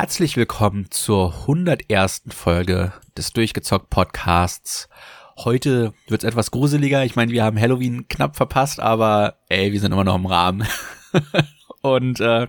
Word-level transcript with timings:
Herzlich 0.00 0.38
willkommen 0.38 0.86
zur 0.90 1.34
101. 1.42 2.22
Folge 2.30 2.94
des 3.18 3.34
Durchgezockt 3.34 3.90
Podcasts. 3.90 4.88
Heute 5.36 5.92
wird's 6.08 6.24
etwas 6.24 6.50
gruseliger. 6.50 7.04
Ich 7.04 7.16
meine, 7.16 7.32
wir 7.32 7.44
haben 7.44 7.60
Halloween 7.60 8.08
knapp 8.08 8.34
verpasst, 8.34 8.80
aber 8.80 9.36
ey, 9.50 9.72
wir 9.72 9.80
sind 9.80 9.92
immer 9.92 10.04
noch 10.04 10.14
im 10.14 10.24
Rahmen. 10.24 10.66
Und 11.82 12.18
äh, 12.18 12.46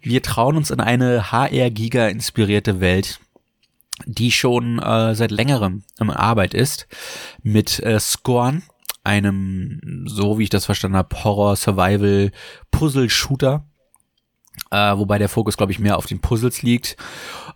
wir 0.00 0.24
trauen 0.24 0.56
uns 0.56 0.72
in 0.72 0.80
eine 0.80 1.30
HR-Giga 1.30 2.08
inspirierte 2.08 2.80
Welt, 2.80 3.20
die 4.06 4.32
schon 4.32 4.80
äh, 4.80 5.14
seit 5.14 5.30
längerem 5.30 5.84
im 6.00 6.10
Arbeit 6.10 6.52
ist, 6.52 6.88
mit 7.44 7.78
äh, 7.78 8.00
Scorn, 8.00 8.64
einem, 9.04 10.04
so 10.06 10.40
wie 10.40 10.42
ich 10.42 10.50
das 10.50 10.64
verstanden 10.64 10.96
habe, 10.96 11.22
Horror-Survival-Puzzle-Shooter 11.22 13.66
äh, 14.70 14.96
wobei 14.96 15.18
der 15.18 15.28
Fokus, 15.28 15.56
glaube 15.56 15.72
ich, 15.72 15.78
mehr 15.78 15.96
auf 15.96 16.06
den 16.06 16.20
Puzzles 16.20 16.62
liegt. 16.62 16.96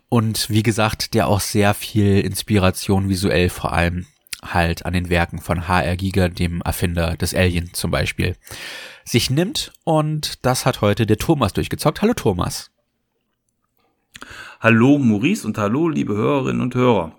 Und 0.09 0.49
wie 0.49 0.63
gesagt, 0.63 1.13
der 1.13 1.27
auch 1.27 1.39
sehr 1.39 1.73
viel 1.73 2.19
Inspiration 2.19 3.09
visuell 3.09 3.49
vor 3.49 3.73
allem 3.73 4.05
halt 4.43 4.85
an 4.85 4.93
den 4.93 5.09
Werken 5.09 5.39
von 5.39 5.67
HR 5.67 5.95
Giga, 5.97 6.29
dem 6.29 6.61
Erfinder 6.61 7.17
des 7.17 7.33
Alien 7.33 7.73
zum 7.73 7.91
Beispiel, 7.91 8.35
sich 9.03 9.29
nimmt. 9.29 9.73
Und 9.83 10.45
das 10.45 10.65
hat 10.65 10.81
heute 10.81 11.05
der 11.05 11.17
Thomas 11.17 11.53
durchgezockt. 11.53 12.01
Hallo 12.01 12.13
Thomas. 12.13 12.71
Hallo 14.59 14.97
Maurice 14.97 15.45
und 15.45 15.57
hallo 15.59 15.87
liebe 15.87 16.15
Hörerinnen 16.15 16.61
und 16.61 16.73
Hörer. 16.73 17.11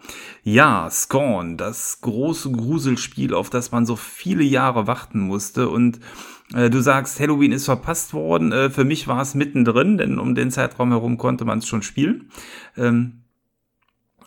Ja, 0.43 0.89
Scorn, 0.91 1.57
das 1.57 2.01
große 2.01 2.51
Gruselspiel, 2.51 3.33
auf 3.33 3.49
das 3.49 3.71
man 3.71 3.87
so 3.87 3.95
viele 3.95 4.43
Jahre 4.43 4.89
warten 4.89 5.21
musste 5.21 5.69
und 5.69 6.01
Du 6.51 6.81
sagst, 6.81 7.21
Halloween 7.21 7.53
ist 7.53 7.67
verpasst 7.67 8.15
worden. 8.15 8.53
Äh, 8.53 8.71
für 8.71 8.85
mich 8.85 9.07
war 9.07 9.21
es 9.21 9.35
mittendrin, 9.35 9.99
denn 9.99 10.19
um 10.19 10.35
den 10.35 10.51
Zeitraum 10.51 10.91
herum 10.91 11.19
konnte 11.19 11.45
man 11.45 11.59
es 11.59 11.67
schon 11.67 11.83
spielen 11.83 12.31
ähm, 12.77 13.25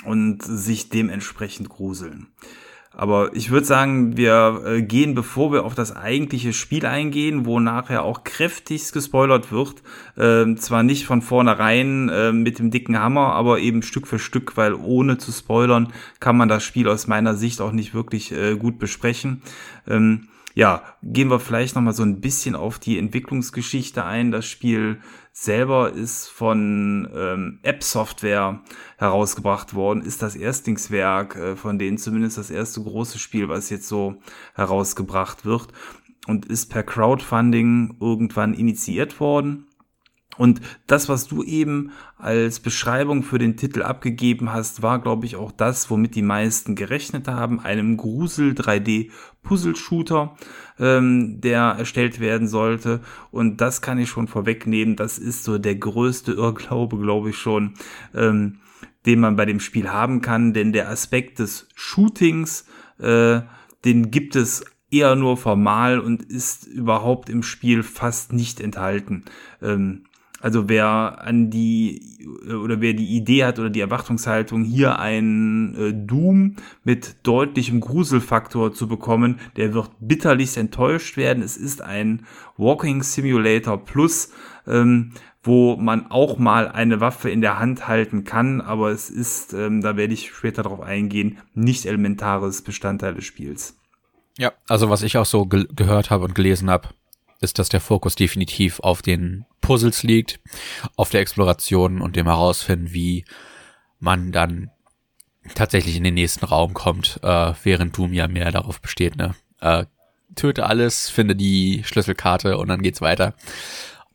und 0.06 0.44
sich 0.44 0.90
dementsprechend 0.90 1.70
gruseln. 1.70 2.28
Aber 2.94 3.34
ich 3.34 3.52
würde 3.52 3.66
sagen, 3.66 4.18
wir 4.18 4.64
äh, 4.66 4.82
gehen, 4.82 5.16
bevor 5.16 5.54
wir 5.54 5.64
auf 5.64 5.76
das 5.76 5.96
eigentliche 5.96 6.52
Spiel 6.52 6.86
eingehen, 6.86 7.46
wo 7.46 7.62
nachher 7.62 8.04
auch 8.04 8.26
kräftigst 8.26 8.92
gespoilert 8.92 9.52
wird, 9.52 9.82
äh, 10.18 10.56
zwar 10.56 10.84
nicht 10.84 11.06
von 11.06 11.22
vornherein 11.22 12.10
äh, 12.10 12.34
mit 12.34 12.60
dem 12.60 12.70
dicken 12.70 13.00
Hammer, 13.00 13.34
aber 13.34 13.60
eben 13.60 13.82
Stück 13.82 14.08
für 14.08 14.20
Stück, 14.20 14.58
weil 14.58 14.74
ohne 14.74 15.18
zu 15.18 15.32
spoilern 15.32 15.94
kann 16.20 16.36
man 16.36 16.50
das 16.50 16.64
Spiel 16.64 16.90
aus 16.90 17.08
meiner 17.08 17.36
Sicht 17.36 17.62
auch 17.62 17.72
nicht 17.72 17.94
wirklich 17.94 18.34
äh, 18.34 18.58
gut 18.58 18.78
besprechen. 18.78 19.42
Ähm, 19.88 20.28
ja, 20.54 20.84
gehen 21.04 21.30
wir 21.30 21.40
vielleicht 21.40 21.76
noch 21.76 21.82
mal 21.82 21.94
so 21.94 22.04
ein 22.04 22.22
bisschen 22.22 22.56
auf 22.56 22.80
die 22.80 22.98
Entwicklungsgeschichte 22.98 24.04
ein. 24.04 24.32
Das 24.32 24.46
Spiel 24.46 25.00
selber 25.32 25.92
ist 25.92 26.28
von 26.28 27.10
ähm, 27.16 27.60
App 27.64 27.84
Software 27.84 28.62
herausgebracht 28.98 29.74
worden, 29.74 30.02
ist 30.02 30.22
das 30.22 30.36
Erstlingswerk 30.36 31.36
äh, 31.36 31.56
von 31.56 31.80
denen 31.80 31.98
zumindest 31.98 32.38
das 32.38 32.52
erste 32.52 32.82
große 32.82 33.18
Spiel, 33.18 33.48
was 33.48 33.70
jetzt 33.70 33.88
so 33.88 34.18
herausgebracht 34.54 35.46
wird 35.46 35.70
und 36.28 36.46
ist 36.46 36.70
per 36.70 36.84
Crowdfunding 36.84 37.98
irgendwann 38.00 38.54
initiiert 38.54 39.20
worden. 39.20 39.68
Und 40.38 40.62
das, 40.88 41.10
was 41.10 41.28
du 41.28 41.44
eben 41.44 41.92
als 42.18 42.60
Beschreibung 42.62 43.24
für 43.24 43.38
den 43.38 43.58
Titel 43.58 43.84
abgegeben 43.84 44.54
hast, 44.54 44.82
war, 44.82 45.02
glaube 45.02 45.26
ich, 45.26 45.36
auch 45.36 45.52
das, 45.52 45.90
womit 45.90 46.16
die 46.16 46.22
meisten 46.22 46.76
gerechnet 46.76 47.28
haben. 47.28 47.60
Einem 47.60 47.98
Grusel 47.98 48.54
3D 48.54 49.12
Puzzle-Shooter, 49.44 50.36
ähm, 50.80 51.42
der 51.42 51.76
erstellt 51.78 52.20
werden 52.20 52.48
sollte. 52.48 53.02
Und 53.32 53.60
das 53.60 53.82
kann 53.82 54.00
ich 54.00 54.10
schon 54.10 54.28
vorwegnehmen. 54.28 54.96
Das 54.96 55.20
ist 55.20 55.44
so 55.44 55.58
der 55.58 55.76
größte 55.76 56.32
Irrglaube, 56.32 56.98
glaube 56.98 57.32
ich 57.32 57.38
schon, 57.38 57.74
ähm, 58.16 58.60
den 59.06 59.20
man 59.20 59.36
bei 59.36 59.46
dem 59.46 59.60
Spiel 59.60 59.90
haben 59.90 60.22
kann. 60.22 60.54
Denn 60.54 60.72
der 60.72 60.90
Aspekt 60.90 61.40
des 61.40 61.68
Shootings, 61.76 62.66
äh, 63.00 63.42
den 63.84 64.12
gibt 64.12 64.36
es 64.38 64.64
eher 64.92 65.16
nur 65.16 65.38
formal 65.38 66.00
und 66.00 66.24
ist 66.24 66.68
überhaupt 66.68 67.30
im 67.30 67.44
Spiel 67.44 67.84
fast 67.84 68.34
nicht 68.34 68.60
enthalten. 68.60 69.24
Ähm, 69.62 70.04
also 70.42 70.68
wer 70.68 71.22
an 71.22 71.50
die 71.50 72.28
oder 72.48 72.82
wer 72.82 72.94
die 72.94 73.16
Idee 73.16 73.46
hat 73.46 73.60
oder 73.60 73.70
die 73.70 73.80
Erwartungshaltung, 73.80 74.64
hier 74.64 75.00
ein 75.00 75.76
äh, 75.76 75.94
Doom 75.94 76.56
mit 76.84 77.16
deutlichem 77.24 77.80
Gruselfaktor 77.80 78.74
zu 78.74 78.88
bekommen, 78.88 79.40
der 79.56 79.74
wird 79.74 79.92
bitterlich 80.00 80.58
enttäuscht 80.58 81.18
werden. 81.18 81.44
Es 81.44 81.58
ist 81.58 81.82
ein 81.82 82.26
Walking 82.58 83.04
Simulator 83.04 83.84
Plus, 83.84 84.32
ähm, 84.68 85.14
wo 85.44 85.76
man 85.76 86.12
auch 86.12 86.38
mal 86.38 86.68
eine 86.68 87.02
Waffe 87.02 87.30
in 87.30 87.42
der 87.42 87.60
Hand 87.60 87.88
halten 87.88 88.24
kann, 88.24 88.62
aber 88.62 88.92
es 88.92 89.10
ist, 89.10 89.54
ähm, 89.54 89.82
da 89.82 89.98
werde 89.98 90.14
ich 90.14 90.32
später 90.32 90.64
darauf 90.64 90.82
eingehen, 90.82 91.40
nicht 91.54 91.86
elementares 91.86 92.62
Bestandteil 92.62 93.16
des 93.16 93.26
Spiels. 93.26 93.76
Ja, 94.38 94.54
also 94.68 94.90
was 94.90 95.04
ich 95.04 95.18
auch 95.18 95.26
so 95.26 95.46
ge 95.46 95.68
gehört 95.76 96.10
habe 96.10 96.26
und 96.26 96.36
gelesen 96.36 96.70
habe, 96.70 96.90
ist, 97.42 97.60
dass 97.60 97.70
der 97.70 97.82
Fokus 97.82 98.16
definitiv 98.16 98.80
auf 98.80 99.02
den 99.02 99.46
Puzzles 99.60 100.04
liegt, 100.04 100.40
auf 100.96 101.10
der 101.10 101.22
Exploration 101.22 102.02
und 102.02 102.16
dem 102.16 102.28
Herausfinden, 102.28 102.94
wie 102.94 103.26
man 104.00 104.32
dann 104.32 104.72
tatsächlich 105.56 105.96
in 105.96 106.04
den 106.04 106.14
nächsten 106.14 106.46
Raum 106.46 106.74
kommt, 106.74 107.20
äh, 107.24 107.54
während 107.64 107.98
Doom 107.98 108.14
ja 108.14 108.28
mehr 108.28 108.52
darauf 108.52 108.80
besteht, 108.80 109.16
ne? 109.16 109.36
Äh, 109.60 109.86
töte 110.36 110.66
alles, 110.66 111.10
finde 111.10 111.36
die 111.36 111.84
Schlüsselkarte 111.84 112.58
und 112.58 112.70
dann 112.70 112.82
geht's 112.82 113.02
weiter. 113.02 113.34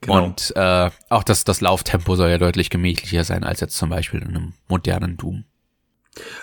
Genau. 0.00 0.24
Und 0.24 0.54
äh, 0.56 0.90
auch 1.08 1.24
das, 1.24 1.44
das 1.44 1.60
Lauftempo 1.60 2.16
soll 2.16 2.30
ja 2.30 2.38
deutlich 2.38 2.70
gemächlicher 2.70 3.24
sein 3.24 3.44
als 3.44 3.60
jetzt 3.60 3.76
zum 3.76 3.90
Beispiel 3.90 4.22
in 4.22 4.28
einem 4.28 4.52
modernen 4.68 5.16
Doom. 5.16 5.44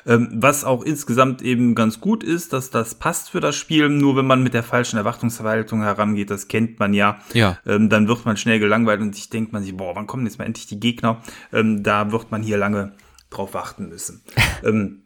Ähm, 0.05 0.29
was 0.33 0.63
auch 0.63 0.83
insgesamt 0.83 1.41
eben 1.41 1.75
ganz 1.75 1.99
gut 1.99 2.23
ist, 2.23 2.53
dass 2.53 2.69
das 2.69 2.95
passt 2.95 3.29
für 3.29 3.39
das 3.39 3.55
Spiel. 3.55 3.89
Nur 3.89 4.15
wenn 4.15 4.27
man 4.27 4.43
mit 4.43 4.53
der 4.53 4.63
falschen 4.63 4.97
Erwartungsverwaltung 4.97 5.81
herangeht, 5.81 6.29
das 6.29 6.47
kennt 6.47 6.79
man 6.79 6.93
ja, 6.93 7.19
ja. 7.33 7.57
Ähm, 7.65 7.89
dann 7.89 8.07
wird 8.07 8.25
man 8.25 8.37
schnell 8.37 8.59
gelangweilt 8.59 9.01
und 9.01 9.15
sich 9.15 9.29
denkt 9.29 9.53
man 9.53 9.63
sich, 9.63 9.75
boah, 9.75 9.95
wann 9.95 10.07
kommen 10.07 10.25
jetzt 10.25 10.39
mal 10.39 10.45
endlich 10.45 10.67
die 10.67 10.79
Gegner? 10.79 11.21
Ähm, 11.51 11.83
da 11.83 12.11
wird 12.11 12.31
man 12.31 12.43
hier 12.43 12.57
lange 12.57 12.93
drauf 13.29 13.53
warten 13.53 13.89
müssen. 13.89 14.21
ähm, 14.63 14.99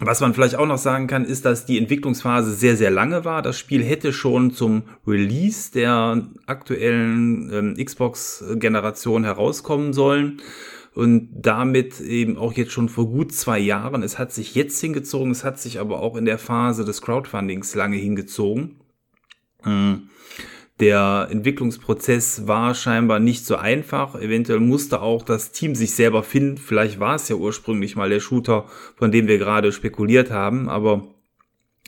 was 0.00 0.20
man 0.20 0.34
vielleicht 0.34 0.56
auch 0.56 0.66
noch 0.66 0.78
sagen 0.78 1.06
kann, 1.06 1.24
ist, 1.24 1.44
dass 1.44 1.66
die 1.66 1.78
Entwicklungsphase 1.78 2.52
sehr, 2.52 2.76
sehr 2.76 2.90
lange 2.90 3.24
war. 3.24 3.42
Das 3.42 3.56
Spiel 3.56 3.84
hätte 3.84 4.12
schon 4.12 4.50
zum 4.50 4.82
Release 5.06 5.70
der 5.70 6.26
aktuellen 6.46 7.52
ähm, 7.52 7.84
Xbox-Generation 7.84 9.22
herauskommen 9.22 9.92
sollen 9.92 10.40
und 10.94 11.28
damit 11.34 12.00
eben 12.00 12.36
auch 12.36 12.52
jetzt 12.52 12.72
schon 12.72 12.88
vor 12.88 13.08
gut 13.08 13.32
zwei 13.32 13.58
Jahren. 13.58 14.02
Es 14.02 14.18
hat 14.18 14.32
sich 14.32 14.54
jetzt 14.54 14.80
hingezogen, 14.80 15.32
es 15.32 15.44
hat 15.44 15.58
sich 15.58 15.80
aber 15.80 16.00
auch 16.00 16.16
in 16.16 16.24
der 16.24 16.38
Phase 16.38 16.84
des 16.84 17.02
Crowdfundings 17.02 17.74
lange 17.74 17.96
hingezogen. 17.96 18.76
Hm. 19.62 20.08
Der 20.80 21.28
Entwicklungsprozess 21.30 22.48
war 22.48 22.74
scheinbar 22.74 23.20
nicht 23.20 23.46
so 23.46 23.56
einfach. 23.56 24.16
Eventuell 24.16 24.58
musste 24.58 25.00
auch 25.00 25.22
das 25.22 25.52
Team 25.52 25.76
sich 25.76 25.94
selber 25.94 26.24
finden. 26.24 26.58
Vielleicht 26.58 26.98
war 26.98 27.14
es 27.14 27.28
ja 27.28 27.36
ursprünglich 27.36 27.94
mal 27.94 28.08
der 28.08 28.18
Shooter, 28.18 28.66
von 28.96 29.12
dem 29.12 29.28
wir 29.28 29.38
gerade 29.38 29.70
spekuliert 29.70 30.32
haben, 30.32 30.68
aber 30.68 31.06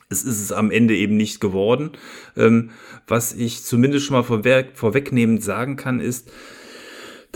es 0.09 0.23
ist 0.23 0.41
es 0.41 0.53
am 0.53 0.71
Ende 0.71 0.97
eben 0.97 1.17
nicht 1.17 1.41
geworden. 1.41 1.93
Ähm, 2.37 2.71
was 3.09 3.35
ich 3.35 3.65
zumindest 3.65 4.07
schon 4.07 4.17
mal 4.17 4.63
vorwegnehmend 4.75 5.43
sagen 5.43 5.75
kann, 5.75 5.99
ist, 5.99 6.31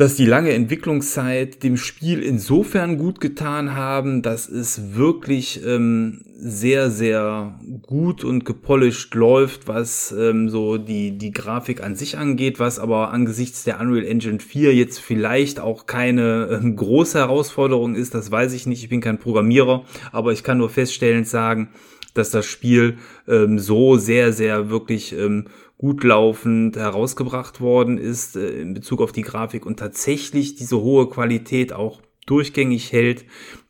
dass 0.01 0.15
die 0.15 0.25
lange 0.25 0.55
Entwicklungszeit 0.55 1.63
dem 1.63 1.77
Spiel 1.77 2.23
insofern 2.23 2.97
gut 2.97 3.21
getan 3.21 3.75
haben, 3.75 4.23
dass 4.23 4.49
es 4.49 4.95
wirklich 4.95 5.63
ähm, 5.63 6.23
sehr, 6.39 6.91
sehr 6.91 7.61
gut 7.83 8.25
und 8.25 8.47
gepolished 8.47 9.15
läuft, 9.15 9.69
was 9.69 10.11
ähm, 10.19 10.49
so 10.49 10.79
die, 10.79 11.19
die 11.19 11.33
Grafik 11.33 11.83
an 11.83 11.97
sich 11.97 12.17
angeht, 12.17 12.59
was 12.59 12.79
aber 12.79 13.11
angesichts 13.11 13.65
der 13.65 13.79
Unreal 13.79 14.07
Engine 14.07 14.41
4 14.41 14.75
jetzt 14.75 15.01
vielleicht 15.01 15.61
auch 15.61 15.85
keine 15.85 16.49
ähm, 16.51 16.77
große 16.77 17.19
Herausforderung 17.19 17.95
ist, 17.95 18.15
das 18.15 18.31
weiß 18.31 18.55
ich 18.55 18.65
nicht, 18.67 18.83
ich 18.83 18.89
bin 18.89 19.03
kein 19.03 19.19
Programmierer, 19.19 19.85
aber 20.13 20.33
ich 20.33 20.43
kann 20.43 20.57
nur 20.57 20.71
feststellend 20.71 21.29
sagen, 21.29 21.69
dass 22.15 22.31
das 22.31 22.47
Spiel 22.47 22.97
ähm, 23.29 23.59
so 23.59 23.99
sehr, 23.99 24.33
sehr 24.33 24.71
wirklich 24.71 25.13
ähm, 25.13 25.49
gut 25.81 26.05
laufend 26.05 26.77
herausgebracht 26.77 27.63
worden 27.63 27.97
ist 27.97 28.37
äh, 28.37 28.61
in 28.61 28.75
Bezug 28.75 29.01
auf 29.01 29.13
die 29.13 29.23
Grafik 29.23 29.65
und 29.65 29.79
tatsächlich 29.79 30.55
diese 30.55 30.79
hohe 30.79 31.09
Qualität 31.09 31.73
auch 31.73 32.03
durchgängig 32.27 32.93
hält, 32.93 33.25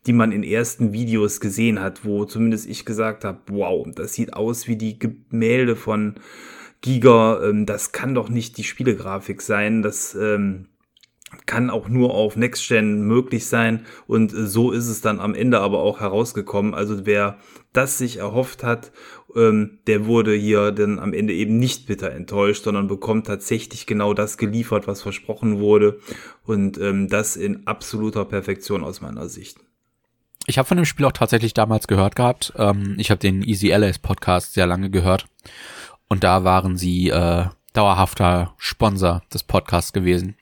die 0.05 0.11
man 0.11 0.33
in 0.33 0.43
ersten 0.43 0.91
Videos 0.91 1.39
gesehen 1.39 1.79
hat, 1.79 2.03
wo 2.03 2.25
zumindest 2.25 2.67
ich 2.67 2.83
gesagt 2.83 3.23
habe, 3.23 3.39
wow, 3.47 3.87
das 3.95 4.11
sieht 4.11 4.33
aus 4.33 4.67
wie 4.67 4.75
die 4.75 4.99
Gemälde 4.99 5.77
von 5.77 6.15
Giga, 6.81 7.41
ähm, 7.45 7.65
das 7.65 7.93
kann 7.93 8.13
doch 8.13 8.27
nicht 8.27 8.57
die 8.57 8.65
Spielegrafik 8.65 9.41
sein, 9.41 9.81
das 9.81 10.13
ähm, 10.13 10.67
kann 11.45 11.69
auch 11.69 11.87
nur 11.87 12.13
auf 12.13 12.35
Next 12.35 12.67
Gen 12.67 13.01
möglich 13.03 13.47
sein 13.47 13.85
und 14.07 14.31
so 14.31 14.71
ist 14.71 14.87
es 14.87 15.01
dann 15.01 15.19
am 15.19 15.33
Ende 15.33 15.59
aber 15.59 15.79
auch 15.79 15.99
herausgekommen. 15.99 16.73
Also 16.73 17.05
wer 17.05 17.37
das 17.73 17.97
sich 17.97 18.17
erhofft 18.17 18.63
hat, 18.63 18.91
ähm, 19.35 19.79
der 19.87 20.05
wurde 20.05 20.33
hier 20.33 20.71
dann 20.71 20.99
am 20.99 21.13
Ende 21.13 21.33
eben 21.33 21.57
nicht 21.57 21.87
bitter 21.87 22.11
enttäuscht, 22.11 22.63
sondern 22.63 22.87
bekommt 22.87 23.27
tatsächlich 23.27 23.85
genau 23.85 24.13
das 24.13 24.37
geliefert, 24.37 24.87
was 24.87 25.01
versprochen 25.01 25.59
wurde 25.59 25.99
und 26.45 26.77
ähm, 26.77 27.07
das 27.07 27.35
in 27.35 27.65
absoluter 27.67 28.25
Perfektion 28.25 28.83
aus 28.83 29.01
meiner 29.01 29.29
Sicht. 29.29 29.57
Ich 30.47 30.57
habe 30.57 30.67
von 30.67 30.77
dem 30.77 30.85
Spiel 30.85 31.05
auch 31.05 31.11
tatsächlich 31.11 31.53
damals 31.53 31.87
gehört 31.87 32.15
gehabt. 32.15 32.53
Ähm, 32.57 32.95
ich 32.97 33.11
habe 33.11 33.19
den 33.19 33.41
Easy 33.41 33.71
Allies 33.73 33.99
Podcast 33.99 34.53
sehr 34.53 34.65
lange 34.65 34.89
gehört 34.89 35.25
und 36.07 36.23
da 36.23 36.43
waren 36.43 36.77
sie 36.77 37.09
äh, 37.09 37.45
dauerhafter 37.73 38.53
Sponsor 38.57 39.21
des 39.33 39.43
Podcasts 39.43 39.93
gewesen. 39.93 40.35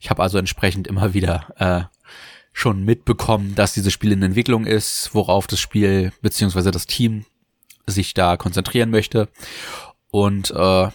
Ich 0.00 0.10
habe 0.10 0.22
also 0.22 0.38
entsprechend 0.38 0.86
immer 0.86 1.14
wieder 1.14 1.46
äh, 1.56 1.82
schon 2.52 2.84
mitbekommen, 2.84 3.54
dass 3.54 3.72
dieses 3.72 3.92
Spiel 3.92 4.12
in 4.12 4.22
Entwicklung 4.22 4.66
ist, 4.66 5.10
worauf 5.14 5.46
das 5.46 5.60
Spiel 5.60 6.12
beziehungsweise 6.20 6.70
das 6.70 6.86
Team 6.86 7.24
sich 7.86 8.14
da 8.14 8.36
konzentrieren 8.36 8.90
möchte. 8.90 9.28
Und 10.10 10.50
äh, 10.50 10.88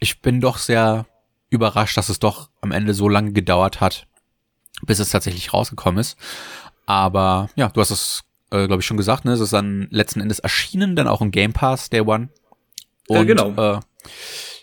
ich 0.00 0.20
bin 0.20 0.40
doch 0.40 0.58
sehr 0.58 1.06
überrascht, 1.50 1.96
dass 1.96 2.08
es 2.08 2.18
doch 2.18 2.50
am 2.60 2.72
Ende 2.72 2.94
so 2.94 3.08
lange 3.08 3.32
gedauert 3.32 3.80
hat, 3.80 4.06
bis 4.82 4.98
es 4.98 5.10
tatsächlich 5.10 5.52
rausgekommen 5.52 6.00
ist. 6.00 6.16
Aber 6.86 7.48
ja, 7.54 7.68
du 7.68 7.80
hast 7.80 7.90
es, 7.90 8.24
äh, 8.50 8.66
glaube 8.66 8.80
ich, 8.80 8.86
schon 8.86 8.96
gesagt, 8.96 9.24
ne? 9.24 9.32
Es 9.32 9.40
ist 9.40 9.52
dann 9.52 9.88
letzten 9.90 10.20
Endes 10.20 10.38
erschienen, 10.38 10.96
dann 10.96 11.08
auch 11.08 11.20
im 11.20 11.30
Game 11.30 11.52
Pass 11.52 11.90
Day 11.90 12.00
One. 12.00 12.28
Und, 13.08 13.16
äh, 13.16 13.24
genau. 13.24 13.76
Äh, 13.76 13.80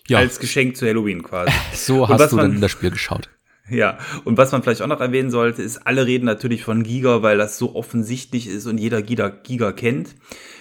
ja. 0.08 0.18
Als 0.18 0.40
Geschenk 0.40 0.76
zu 0.76 0.88
Halloween 0.88 1.24
quasi. 1.24 1.52
so 1.74 2.08
hast 2.08 2.32
du 2.32 2.38
dann 2.38 2.60
das 2.60 2.72
Spiel 2.72 2.92
geschaut. 2.92 3.30
Ja, 3.70 3.98
und 4.26 4.38
was 4.38 4.52
man 4.52 4.62
vielleicht 4.62 4.82
auch 4.82 4.88
noch 4.88 5.00
erwähnen 5.00 5.32
sollte, 5.32 5.62
ist, 5.62 5.88
alle 5.88 6.06
reden 6.06 6.26
natürlich 6.26 6.64
von 6.64 6.84
Giga, 6.84 7.22
weil 7.22 7.38
das 7.38 7.58
so 7.58 7.76
offensichtlich 7.76 8.48
ist 8.48 8.66
und 8.66 8.78
jeder 8.78 9.02
Giga, 9.02 9.30
Giga 9.30 9.72
kennt. 9.72 10.16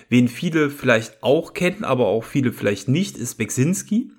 Wen 0.08 0.28
viele 0.28 0.70
vielleicht 0.70 1.22
auch 1.22 1.52
kennen, 1.52 1.82
aber 1.82 2.06
auch 2.06 2.22
viele 2.22 2.52
vielleicht 2.52 2.88
nicht, 2.88 3.16
ist 3.16 3.34
Beksinski. 3.34 4.12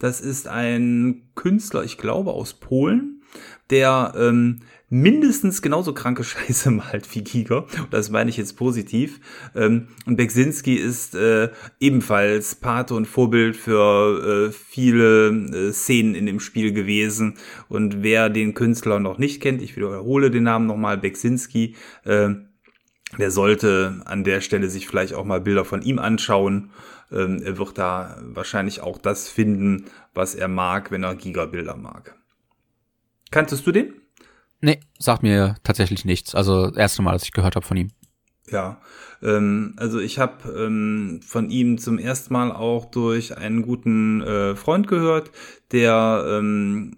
Das 0.00 0.20
ist 0.20 0.48
ein 0.48 1.30
Künstler, 1.36 1.84
ich 1.84 1.96
glaube, 1.96 2.32
aus 2.32 2.54
Polen, 2.54 3.22
der 3.70 4.14
ähm, 4.18 4.60
mindestens 4.94 5.60
genauso 5.60 5.92
kranke 5.92 6.22
Scheiße 6.24 6.70
malt 6.70 7.12
wie 7.14 7.24
Giger. 7.24 7.64
Und 7.64 7.92
das 7.92 8.10
meine 8.10 8.30
ich 8.30 8.36
jetzt 8.36 8.56
positiv. 8.56 9.20
Ähm, 9.54 9.88
und 10.06 10.16
Beksinski 10.16 10.74
ist 10.74 11.14
äh, 11.14 11.50
ebenfalls 11.80 12.54
Pate 12.54 12.94
und 12.94 13.06
Vorbild 13.06 13.56
für 13.56 14.48
äh, 14.48 14.52
viele 14.52 15.30
äh, 15.30 15.72
Szenen 15.72 16.14
in 16.14 16.26
dem 16.26 16.38
Spiel 16.38 16.72
gewesen. 16.72 17.36
Und 17.68 18.02
wer 18.02 18.30
den 18.30 18.54
Künstler 18.54 19.00
noch 19.00 19.18
nicht 19.18 19.42
kennt, 19.42 19.62
ich 19.62 19.76
wiederhole 19.76 20.30
den 20.30 20.44
Namen 20.44 20.66
nochmal, 20.66 20.96
Beksinski, 20.96 21.74
äh, 22.04 22.30
der 23.18 23.30
sollte 23.30 24.00
an 24.04 24.22
der 24.22 24.40
Stelle 24.40 24.68
sich 24.70 24.86
vielleicht 24.86 25.14
auch 25.14 25.24
mal 25.24 25.40
Bilder 25.40 25.64
von 25.64 25.82
ihm 25.82 25.98
anschauen. 25.98 26.70
Ähm, 27.10 27.42
er 27.44 27.58
wird 27.58 27.78
da 27.78 28.20
wahrscheinlich 28.22 28.80
auch 28.80 28.98
das 28.98 29.28
finden, 29.28 29.86
was 30.14 30.36
er 30.36 30.48
mag, 30.48 30.92
wenn 30.92 31.02
er 31.02 31.16
Gigabilder 31.16 31.76
mag. 31.76 32.16
Kanntest 33.30 33.66
du 33.66 33.72
den? 33.72 34.03
Nee, 34.64 34.80
sagt 34.98 35.22
mir 35.22 35.56
tatsächlich 35.62 36.06
nichts. 36.06 36.34
Also 36.34 36.68
das 36.68 36.78
erste 36.78 37.02
Mal, 37.02 37.12
dass 37.12 37.24
ich 37.24 37.32
gehört 37.32 37.54
habe 37.54 37.66
von 37.66 37.76
ihm. 37.76 37.90
Ja, 38.50 38.80
ähm, 39.22 39.74
also 39.76 39.98
ich 40.00 40.18
habe 40.18 40.50
ähm, 40.56 41.20
von 41.22 41.50
ihm 41.50 41.76
zum 41.76 41.98
ersten 41.98 42.32
Mal 42.32 42.50
auch 42.50 42.86
durch 42.86 43.36
einen 43.36 43.60
guten 43.60 44.22
äh, 44.22 44.56
Freund 44.56 44.88
gehört, 44.88 45.30
der 45.70 46.24
ähm, 46.26 46.96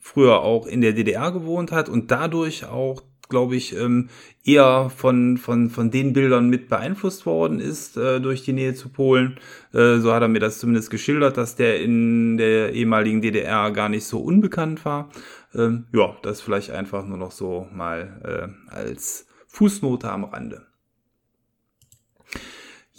früher 0.00 0.40
auch 0.40 0.66
in 0.66 0.80
der 0.80 0.92
DDR 0.92 1.30
gewohnt 1.30 1.70
hat 1.70 1.88
und 1.88 2.10
dadurch 2.10 2.64
auch 2.64 3.04
glaube 3.30 3.56
ich, 3.56 3.74
ähm, 3.74 4.10
eher 4.44 4.90
von, 4.94 5.38
von, 5.38 5.70
von 5.70 5.90
den 5.90 6.12
Bildern 6.12 6.50
mit 6.50 6.68
beeinflusst 6.68 7.24
worden 7.24 7.60
ist 7.60 7.96
äh, 7.96 8.20
durch 8.20 8.42
die 8.42 8.52
Nähe 8.52 8.74
zu 8.74 8.90
Polen. 8.90 9.38
Äh, 9.72 9.98
so 9.98 10.12
hat 10.12 10.22
er 10.22 10.28
mir 10.28 10.40
das 10.40 10.58
zumindest 10.58 10.90
geschildert, 10.90 11.38
dass 11.38 11.56
der 11.56 11.80
in 11.80 12.36
der 12.36 12.74
ehemaligen 12.74 13.22
DDR 13.22 13.70
gar 13.70 13.88
nicht 13.88 14.04
so 14.04 14.18
unbekannt 14.18 14.84
war. 14.84 15.08
Ähm, 15.54 15.86
ja, 15.92 16.16
das 16.22 16.40
vielleicht 16.40 16.70
einfach 16.70 17.04
nur 17.06 17.18
noch 17.18 17.32
so 17.32 17.66
mal 17.72 18.54
äh, 18.68 18.72
als 18.72 19.26
Fußnote 19.48 20.10
am 20.10 20.24
Rande. 20.24 20.66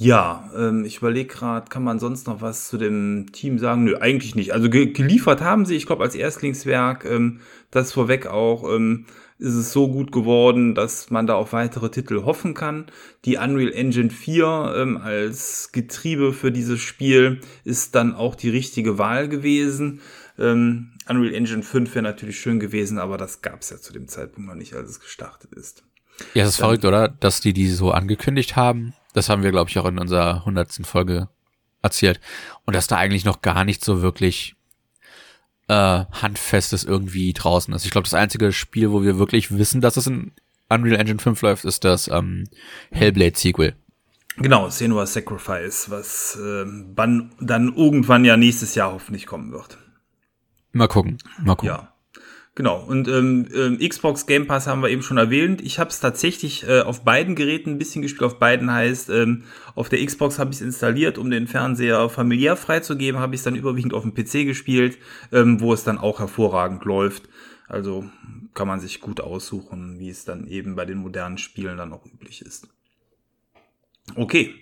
Ja, 0.04 0.50
ähm, 0.58 0.84
ich 0.84 0.98
überlege 0.98 1.32
gerade, 1.32 1.70
kann 1.70 1.84
man 1.84 2.00
sonst 2.00 2.26
noch 2.26 2.42
was 2.42 2.68
zu 2.70 2.80
dem 2.80 3.28
Team 3.34 3.60
sagen? 3.60 3.84
Nö, 3.84 3.98
eigentlich 3.98 4.34
nicht. 4.34 4.52
Also 4.52 4.68
ge 4.68 4.88
geliefert 4.88 5.42
haben 5.42 5.66
sie, 5.66 5.76
ich 5.76 5.86
glaube, 5.86 6.04
als 6.04 6.16
Erstlingswerk, 6.16 7.06
ähm, 7.06 7.42
das 7.70 7.94
vorweg 7.94 8.26
auch, 8.26 8.68
ähm, 8.74 9.06
ist 9.38 9.54
es 9.54 9.72
so 9.72 9.88
gut 9.90 10.12
geworden, 10.12 10.76
dass 10.76 11.12
man 11.12 11.28
da 11.28 11.36
auf 11.36 11.54
weitere 11.54 11.90
Titel 11.90 12.24
hoffen 12.24 12.56
kann. 12.56 12.86
Die 13.26 13.38
Unreal 13.38 13.72
Engine 13.74 14.10
4 14.10 14.74
ähm, 14.76 14.98
als 14.98 15.72
Getriebe 15.72 16.34
für 16.34 16.52
dieses 16.52 16.80
Spiel 16.80 17.42
ist 17.64 17.94
dann 17.94 18.16
auch 18.16 18.34
die 18.34 18.50
richtige 18.50 18.98
Wahl 18.98 19.30
gewesen. 19.30 20.02
Ähm, 20.40 20.91
Unreal 21.08 21.34
Engine 21.34 21.64
5 21.64 21.96
wäre 21.96 22.04
natürlich 22.04 22.40
schön 22.40 22.60
gewesen, 22.60 23.00
aber 23.00 23.18
das 23.18 23.42
gab 23.42 23.62
es 23.62 23.70
ja 23.70 23.78
zu 23.78 23.94
dem 23.94 24.08
Zeitpunkt 24.08 24.48
noch 24.48 24.56
nicht, 24.56 24.74
als 24.74 24.90
es 24.90 25.00
gestartet 25.00 25.54
ist. 25.54 25.84
Ja, 26.34 26.44
das 26.44 26.54
ist 26.54 26.60
dann, 26.60 26.68
verrückt, 26.68 26.86
oder? 26.86 27.08
Dass 27.08 27.42
die 27.42 27.54
die 27.54 27.70
so 27.70 27.92
angekündigt 27.92 28.56
haben. 28.56 28.94
Das 29.14 29.30
haben 29.30 29.44
wir, 29.44 29.52
glaube 29.52 29.70
ich, 29.70 29.80
auch 29.80 29.86
in 29.86 30.00
unserer 30.00 30.46
hundertsten 30.46 30.86
Folge 30.86 31.30
erzählt. 31.82 32.20
Und 32.66 32.76
dass 32.76 32.88
da 32.88 32.98
eigentlich 32.98 33.26
noch 33.26 33.42
gar 33.42 33.64
nicht 33.66 33.84
so 33.84 34.02
wirklich 34.02 34.56
äh, 35.68 36.06
handfestes 36.12 36.84
irgendwie 36.84 37.34
draußen 37.34 37.74
ist. 37.74 37.86
Ich 37.86 37.92
glaube, 37.92 38.06
das 38.06 38.14
einzige 38.14 38.52
Spiel, 38.52 38.92
wo 38.92 39.04
wir 39.04 39.18
wirklich 39.18 39.58
wissen, 39.58 39.82
dass 39.82 39.98
es 39.98 40.08
in 40.08 40.32
Unreal 40.70 41.00
Engine 41.00 41.20
5 41.20 41.42
läuft, 41.42 41.66
ist 41.66 41.84
das 41.84 42.08
ähm, 42.08 42.46
Hellblade 42.92 43.38
Sequel. 43.38 43.76
Genau, 44.38 44.70
Senua 44.70 45.06
Sacrifice, 45.06 45.90
was 45.90 46.40
äh, 46.42 46.66
dann 46.96 47.74
irgendwann 47.76 48.24
ja 48.24 48.38
nächstes 48.38 48.76
Jahr 48.76 48.94
hoffentlich 48.94 49.26
kommen 49.26 49.52
wird. 49.52 49.78
Mal 50.72 50.88
gucken, 50.88 51.18
mal 51.44 51.56
gucken. 51.56 51.70
Ja. 51.70 51.92
Genau, 52.54 52.84
und 52.84 53.08
ähm, 53.08 53.48
ähm, 53.56 53.80
Xbox 53.80 54.26
Game 54.26 54.46
Pass 54.46 54.68
haben 54.68 54.82
wir 54.82 54.90
eben 54.90 55.04
schon 55.04 55.18
erwähnt. 55.18 55.62
Ich 55.62 55.80
habe 55.80 55.90
es 55.90 56.02
tatsächlich 56.02 56.68
äh, 56.68 56.82
auf 56.82 57.06
beiden 57.06 57.36
Geräten 57.36 57.72
ein 57.72 57.78
bisschen 57.78 58.02
gespielt. 58.02 58.24
Auf 58.24 58.40
beiden 58.40 58.70
heißt, 58.70 59.10
ähm, 59.10 59.46
auf 59.74 59.88
der 59.88 60.06
Xbox 60.06 60.38
habe 60.38 60.52
ich 60.52 60.58
es 60.58 60.62
installiert, 60.62 61.18
um 61.18 61.32
den 61.32 61.48
Fernseher 61.48 62.10
familiär 62.10 62.58
freizugeben, 62.58 63.22
habe 63.22 63.36
ich 63.36 63.40
es 63.40 63.46
dann 63.46 63.56
überwiegend 63.56 63.94
auf 63.94 64.04
dem 64.04 64.14
PC 64.14 64.46
gespielt, 64.46 64.98
ähm, 65.32 65.62
wo 65.62 65.72
es 65.72 65.86
dann 65.86 65.98
auch 65.98 66.20
hervorragend 66.20 66.84
läuft. 66.84 67.30
Also 67.70 68.04
kann 68.54 68.68
man 68.68 68.82
sich 68.82 69.00
gut 69.00 69.22
aussuchen, 69.22 69.98
wie 69.98 70.10
es 70.10 70.26
dann 70.26 70.46
eben 70.46 70.76
bei 70.76 70.84
den 70.84 70.98
modernen 70.98 71.38
Spielen 71.38 71.78
dann 71.78 71.94
auch 71.94 72.06
üblich 72.06 72.42
ist. 72.42 72.68
Okay, 74.16 74.54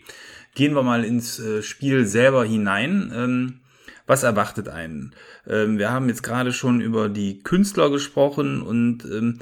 gehen 0.54 0.76
wir 0.76 0.84
mal 0.84 1.04
ins 1.04 1.40
äh, 1.40 1.64
Spiel 1.64 2.06
selber 2.06 2.46
hinein. 2.46 3.12
Ähm, 3.16 3.60
was 4.10 4.24
erwartet 4.24 4.70
einen? 4.70 5.14
Ähm, 5.48 5.78
wir 5.78 5.92
haben 5.92 6.10
jetzt 6.10 6.24
gerade 6.24 6.52
schon 6.52 6.82
über 6.82 7.10
die 7.10 7.44
Künstler 7.44 7.92
gesprochen 7.92 8.64
und 8.64 9.06
ähm, 9.06 9.38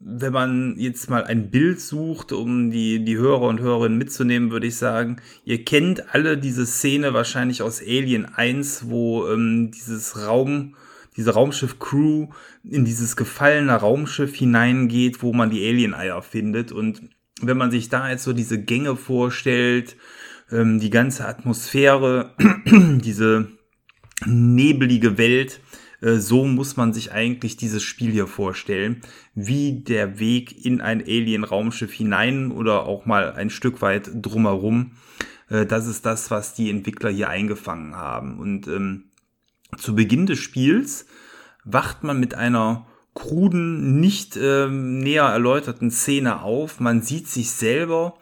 wenn 0.00 0.32
man 0.32 0.74
jetzt 0.78 1.10
mal 1.10 1.24
ein 1.24 1.50
Bild 1.50 1.82
sucht, 1.82 2.32
um 2.32 2.70
die, 2.70 3.04
die 3.04 3.18
Hörer 3.18 3.42
und 3.42 3.60
Hörerinnen 3.60 3.98
mitzunehmen, 3.98 4.50
würde 4.50 4.68
ich 4.68 4.76
sagen, 4.76 5.20
ihr 5.44 5.66
kennt 5.66 6.14
alle 6.14 6.38
diese 6.38 6.64
Szene 6.64 7.12
wahrscheinlich 7.12 7.60
aus 7.60 7.82
Alien 7.82 8.24
1, 8.24 8.88
wo 8.88 9.28
ähm, 9.28 9.70
dieses 9.70 10.26
Raum, 10.26 10.76
diese 11.18 11.34
Raumschiff-Crew 11.34 12.28
in 12.64 12.86
dieses 12.86 13.16
gefallene 13.16 13.74
Raumschiff 13.74 14.34
hineingeht, 14.34 15.22
wo 15.22 15.34
man 15.34 15.50
die 15.50 15.68
Alien-Eier 15.68 16.22
findet. 16.22 16.72
Und 16.72 17.02
wenn 17.42 17.58
man 17.58 17.70
sich 17.70 17.90
da 17.90 18.08
jetzt 18.08 18.24
so 18.24 18.32
diese 18.32 18.62
Gänge 18.62 18.96
vorstellt, 18.96 19.96
ähm, 20.50 20.80
die 20.80 20.90
ganze 20.90 21.28
Atmosphäre, 21.28 22.34
diese 22.66 23.59
nebelige 24.26 25.18
Welt. 25.18 25.60
Äh, 26.00 26.16
so 26.16 26.44
muss 26.44 26.76
man 26.76 26.92
sich 26.92 27.12
eigentlich 27.12 27.56
dieses 27.56 27.82
Spiel 27.82 28.10
hier 28.10 28.26
vorstellen, 28.26 29.02
wie 29.34 29.80
der 29.80 30.18
Weg 30.18 30.64
in 30.64 30.80
ein 30.80 31.00
Alien-Raumschiff 31.00 31.92
hinein 31.92 32.50
oder 32.52 32.84
auch 32.86 33.06
mal 33.06 33.32
ein 33.32 33.50
Stück 33.50 33.82
weit 33.82 34.10
drumherum. 34.14 34.92
Äh, 35.48 35.66
das 35.66 35.86
ist 35.86 36.06
das, 36.06 36.30
was 36.30 36.54
die 36.54 36.70
Entwickler 36.70 37.10
hier 37.10 37.28
eingefangen 37.28 37.96
haben. 37.96 38.38
Und 38.38 38.66
ähm, 38.68 39.04
zu 39.76 39.94
Beginn 39.94 40.26
des 40.26 40.38
Spiels 40.38 41.06
wacht 41.64 42.02
man 42.02 42.18
mit 42.18 42.34
einer 42.34 42.86
kruden, 43.14 44.00
nicht 44.00 44.38
ähm, 44.40 45.00
näher 45.00 45.24
erläuterten 45.24 45.90
Szene 45.90 46.42
auf. 46.42 46.80
Man 46.80 47.02
sieht 47.02 47.28
sich 47.28 47.50
selber 47.50 48.14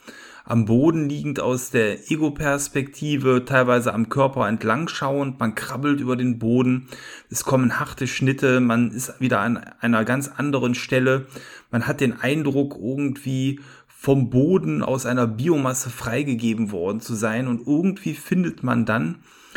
am 0.48 0.64
Boden 0.64 1.10
liegend 1.10 1.40
aus 1.40 1.70
der 1.70 2.10
Ego-Perspektive, 2.10 3.44
teilweise 3.44 3.92
am 3.92 4.08
Körper 4.08 4.48
entlang 4.48 4.88
schauend, 4.88 5.38
man 5.38 5.54
krabbelt 5.54 6.00
über 6.00 6.16
den 6.16 6.38
Boden, 6.38 6.88
es 7.28 7.44
kommen 7.44 7.78
harte 7.78 8.06
Schnitte, 8.06 8.60
man 8.60 8.90
ist 8.90 9.20
wieder 9.20 9.40
an 9.40 9.58
einer 9.80 10.06
ganz 10.06 10.28
anderen 10.28 10.74
Stelle, 10.74 11.26
man 11.70 11.86
hat 11.86 12.00
den 12.00 12.18
Eindruck 12.18 12.78
irgendwie 12.80 13.60
vom 13.88 14.30
Boden 14.30 14.82
aus 14.82 15.04
einer 15.04 15.26
Biomasse 15.26 15.90
freigegeben 15.90 16.72
worden 16.72 17.00
zu 17.00 17.14
sein. 17.14 17.46
Und 17.46 17.66
irgendwie 17.66 18.14
findet 18.14 18.62
man 18.62 18.86
dann 18.86 19.16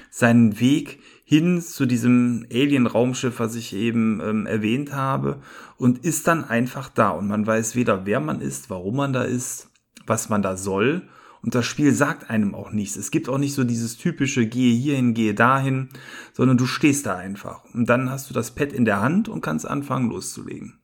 seinen 0.10 0.60
Weg 0.60 1.00
hin 1.24 1.62
zu 1.62 1.86
diesem 1.86 2.46
Alien-Raumschiff, 2.52 3.40
was 3.40 3.56
ich 3.56 3.74
eben 3.74 4.20
ähm, 4.20 4.46
erwähnt 4.46 4.92
habe, 4.92 5.40
und 5.78 6.00
ist 6.00 6.28
dann 6.28 6.44
einfach 6.44 6.90
da. 6.90 7.12
Und 7.12 7.30
man 7.30 7.48
weiß 7.48 7.76
weder, 7.76 8.06
wer 8.06 8.20
man 8.20 8.42
ist, 8.42 8.70
warum 8.70 8.98
man 8.98 9.14
da 9.14 9.22
ist, 9.22 9.71
was 10.06 10.30
man 10.30 10.42
da 10.42 10.58
soll. 10.58 11.08
Und 11.42 11.56
das 11.56 11.66
Spiel 11.66 11.92
sagt 11.94 12.30
einem 12.30 12.54
auch 12.54 12.72
nichts. 12.72 12.96
Es 12.96 13.10
gibt 13.10 13.28
auch 13.28 13.40
nicht 13.40 13.56
so 13.56 13.64
dieses 13.64 13.98
typische 13.98 14.46
gehe 14.46 14.76
hierhin, 14.76 15.14
gehe 15.14 15.34
dahin, 15.34 15.90
sondern 16.34 16.58
du 16.58 16.68
stehst 16.68 17.08
da 17.08 17.18
einfach. 17.18 17.64
Und 17.74 17.90
dann 17.90 18.12
hast 18.12 18.30
du 18.30 18.34
das 18.34 18.52
Pad 18.52 18.74
in 18.74 18.86
der 18.86 19.02
Hand 19.02 19.28
und 19.28 19.42
kannst 19.42 19.66
anfangen 19.66 20.10
loszulegen. 20.10 20.78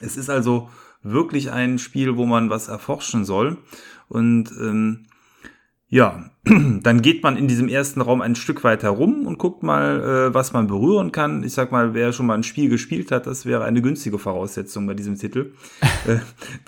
Es 0.00 0.16
ist 0.16 0.28
also 0.28 0.70
wirklich 1.02 1.52
ein 1.52 1.78
Spiel, 1.78 2.16
wo 2.16 2.26
man 2.26 2.50
was 2.50 2.68
erforschen 2.68 3.24
soll. 3.24 3.58
Und 4.08 4.50
ähm, 4.60 5.06
ja, 5.90 6.30
dann 6.44 7.02
geht 7.02 7.24
man 7.24 7.36
in 7.36 7.48
diesem 7.48 7.68
ersten 7.68 8.00
Raum 8.00 8.22
ein 8.22 8.36
Stück 8.36 8.62
weit 8.62 8.84
herum 8.84 9.26
und 9.26 9.38
guckt 9.38 9.64
mal, 9.64 10.28
äh, 10.30 10.34
was 10.34 10.52
man 10.52 10.68
berühren 10.68 11.10
kann. 11.10 11.42
Ich 11.42 11.52
sag 11.52 11.72
mal, 11.72 11.94
wer 11.94 12.12
schon 12.12 12.26
mal 12.26 12.34
ein 12.34 12.44
Spiel 12.44 12.68
gespielt 12.68 13.10
hat, 13.10 13.26
das 13.26 13.44
wäre 13.44 13.64
eine 13.64 13.82
günstige 13.82 14.18
Voraussetzung 14.18 14.86
bei 14.86 14.94
diesem 14.94 15.18
Titel. 15.18 15.52
äh, 16.06 16.18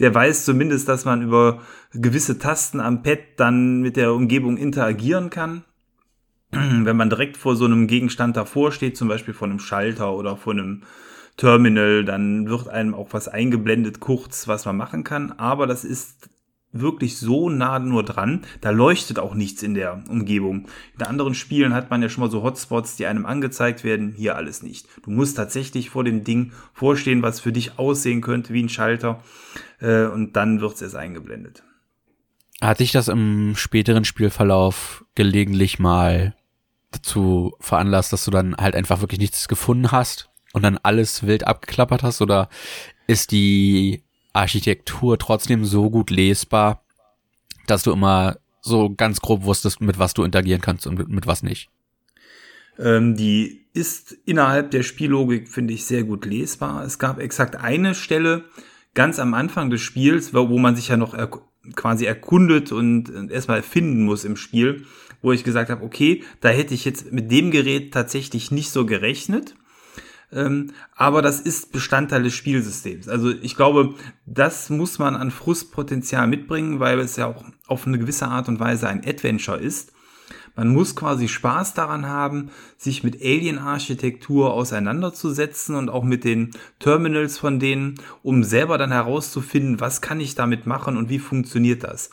der 0.01 0.13
weiß 0.13 0.45
zumindest, 0.45 0.89
dass 0.89 1.05
man 1.05 1.23
über 1.23 1.61
gewisse 1.95 2.39
Tasten 2.39 2.81
am 2.81 3.05
Pad 3.05 3.21
dann 3.37 3.81
mit 3.81 3.97
der 3.97 4.13
Umgebung 4.13 4.57
interagieren 4.57 5.31
kann. 5.31 5.63
Wenn 6.51 6.97
man 6.97 7.09
direkt 7.09 7.37
vor 7.37 7.55
so 7.55 7.65
einem 7.65 7.87
Gegenstand 7.87 8.37
davor 8.37 8.73
steht, 8.73 8.97
zum 8.97 9.07
Beispiel 9.07 9.35
vor 9.35 9.47
einem 9.47 9.61
Schalter 9.61 10.15
oder 10.15 10.37
vor 10.37 10.53
einem 10.53 10.83
Terminal, 11.37 12.05
dann 12.05 12.49
wird 12.49 12.69
einem 12.69 12.93
auch 12.93 13.09
was 13.13 13.29
eingeblendet, 13.29 14.01
kurz, 14.01 14.49
was 14.49 14.67
man 14.67 14.77
machen 14.77 15.05
kann. 15.05 15.31
Aber 15.39 15.69
das 15.69 15.85
ist 15.85 16.29
wirklich 16.73 17.19
so 17.19 17.51
nah 17.51 17.79
nur 17.79 18.03
dran. 18.03 18.43
Da 18.61 18.71
leuchtet 18.71 19.19
auch 19.19 19.35
nichts 19.35 19.63
in 19.63 19.75
der 19.75 20.03
Umgebung. 20.09 20.67
In 20.99 21.07
anderen 21.07 21.35
Spielen 21.35 21.75
hat 21.75 21.91
man 21.91 22.03
ja 22.03 22.09
schon 22.09 22.25
mal 22.25 22.31
so 22.31 22.43
Hotspots, 22.43 22.97
die 22.97 23.07
einem 23.07 23.27
angezeigt 23.27 23.85
werden. 23.85 24.13
Hier 24.17 24.37
alles 24.37 24.63
nicht. 24.63 24.89
Du 25.05 25.11
musst 25.11 25.37
tatsächlich 25.37 25.91
vor 25.91 26.05
dem 26.05 26.25
Ding 26.25 26.53
vorstehen, 26.73 27.23
was 27.23 27.41
für 27.41 27.53
dich 27.53 27.79
aussehen 27.79 28.23
könnte 28.23 28.55
wie 28.55 28.63
ein 28.63 28.69
Schalter. 28.69 29.23
Äh, 29.81 30.07
und 30.07 30.35
dann 30.35 30.61
wird 30.61 30.75
es 30.75 30.83
erst 30.83 30.97
eingeblendet. 30.97 31.63
Hat 32.61 32.81
dich 32.81 32.93
das 32.93 33.09
im 33.09 33.55
späteren 33.57 34.05
Spielverlauf 34.05 35.05
gelegentlich 35.15 35.79
mal 35.79 36.35
dazu 36.93 37.55
veranlasst, 37.61 38.13
dass 38.13 38.25
du 38.25 38.31
dann 38.31 38.57
halt 38.57 38.77
einfach 38.77 39.01
wirklich 39.01 39.19
nichts 39.19 39.49
gefunden 39.49 39.91
hast 39.91 40.31
und 40.53 40.63
dann 40.63 40.79
alles 40.79 41.27
wild 41.27 41.47
abgeklappert 41.47 42.03
hast? 42.03 42.23
Oder 42.23 42.49
ist 43.07 43.33
die 43.33 44.05
Architektur 44.33 45.19
trotzdem 45.19 45.65
so 45.65 45.91
gut 45.91 46.11
lesbar, 46.11 46.85
dass 47.67 47.83
du 47.83 47.93
immer 47.93 48.37
so 48.61 48.95
ganz 48.95 49.21
grob 49.21 49.45
wusstest, 49.45 49.81
mit 49.81 49.99
was 49.99 50.15
du 50.15 50.23
interagieren 50.23 50.61
kannst 50.61 50.87
und 50.87 51.09
mit, 51.09 51.27
was 51.27 51.43
nicht? 51.43 51.69
Ähm, 52.79 53.17
die 53.17 53.67
ist 53.75 54.13
innerhalb 54.25 54.71
der 54.71 54.83
Spiellogik, 54.83 55.49
finde 55.49 55.75
ich, 55.75 55.85
sehr 55.85 56.05
gut 56.05 56.25
lesbar. 56.25 56.85
Es 56.85 56.99
gab 56.99 57.19
exakt 57.19 57.57
eine 57.57 57.95
Stelle 57.95 58.45
ganz 58.95 59.19
am 59.19 59.35
Anfang 59.35 59.71
des 59.71 59.81
Spiels, 59.81 60.33
wo, 60.35 60.59
man 60.59 60.77
sich 60.77 60.89
ja 60.89 60.97
noch 60.97 61.15
er 61.15 61.29
quasi 61.75 62.05
erkundet 62.05 62.73
und 62.73 63.31
erstmal 63.31 63.59
erfinden 63.59 64.05
muss 64.05 64.25
im 64.25 64.37
Spiel, 64.37 64.85
wo 65.23 65.33
ich 65.33 65.45
gesagt 65.45 65.71
habe, 65.71 65.85
okay, 65.85 66.23
da 66.41 66.49
hätte 66.49 66.75
ich 66.75 66.85
jetzt 66.85 67.13
mit 67.13 67.31
dem 67.31 67.51
Gerät 67.51 67.95
tatsächlich 67.95 68.51
nicht 68.51 68.71
so 68.71 68.85
gerechnet. 68.85 69.55
Ähm, 70.33 70.73
aber 70.97 71.21
das 71.21 71.41
ist 71.41 71.73
Bestandteil 71.73 72.23
des 72.23 72.35
Spielsystems. 72.35 73.09
Also 73.09 73.31
ich 73.31 73.55
glaube, 73.55 73.95
das 74.25 74.71
muss 74.71 74.99
man 74.99 75.15
an 75.15 75.31
Frustpotenzial 75.31 76.27
mitbringen, 76.27 76.81
weil 76.81 76.99
es 77.01 77.17
ja 77.17 77.27
auch 77.27 77.45
auf 77.67 77.87
eine 77.87 77.99
gewisse 77.99 78.29
Art 78.29 78.49
und 78.49 78.59
Weise 78.59 78.89
ein 78.89 79.07
Adventure 79.07 79.59
ist. 79.59 79.93
Man 80.55 80.69
muss 80.69 80.97
quasi 80.97 81.29
Spaß 81.29 81.75
daran 81.75 82.07
haben, 82.07 82.51
sich 82.77 83.03
mit 83.03 83.23
Alien-Architektur 83.23 84.53
auseinanderzusetzen 84.53 85.75
und 85.77 85.89
auch 85.89 86.05
mit 86.05 86.25
den 86.25 86.51
Terminals 86.79 87.39
von 87.39 87.59
denen, 87.59 87.95
um 88.23 88.45
selber 88.45 88.77
dann 88.77 88.93
herauszufinden, 88.93 89.81
was 89.81 90.03
kann 90.03 90.21
ich 90.21 90.35
damit 90.35 90.67
machen 90.67 90.99
und 90.99 91.09
wie 91.09 91.19
funktioniert 91.19 91.85
das. 91.85 92.11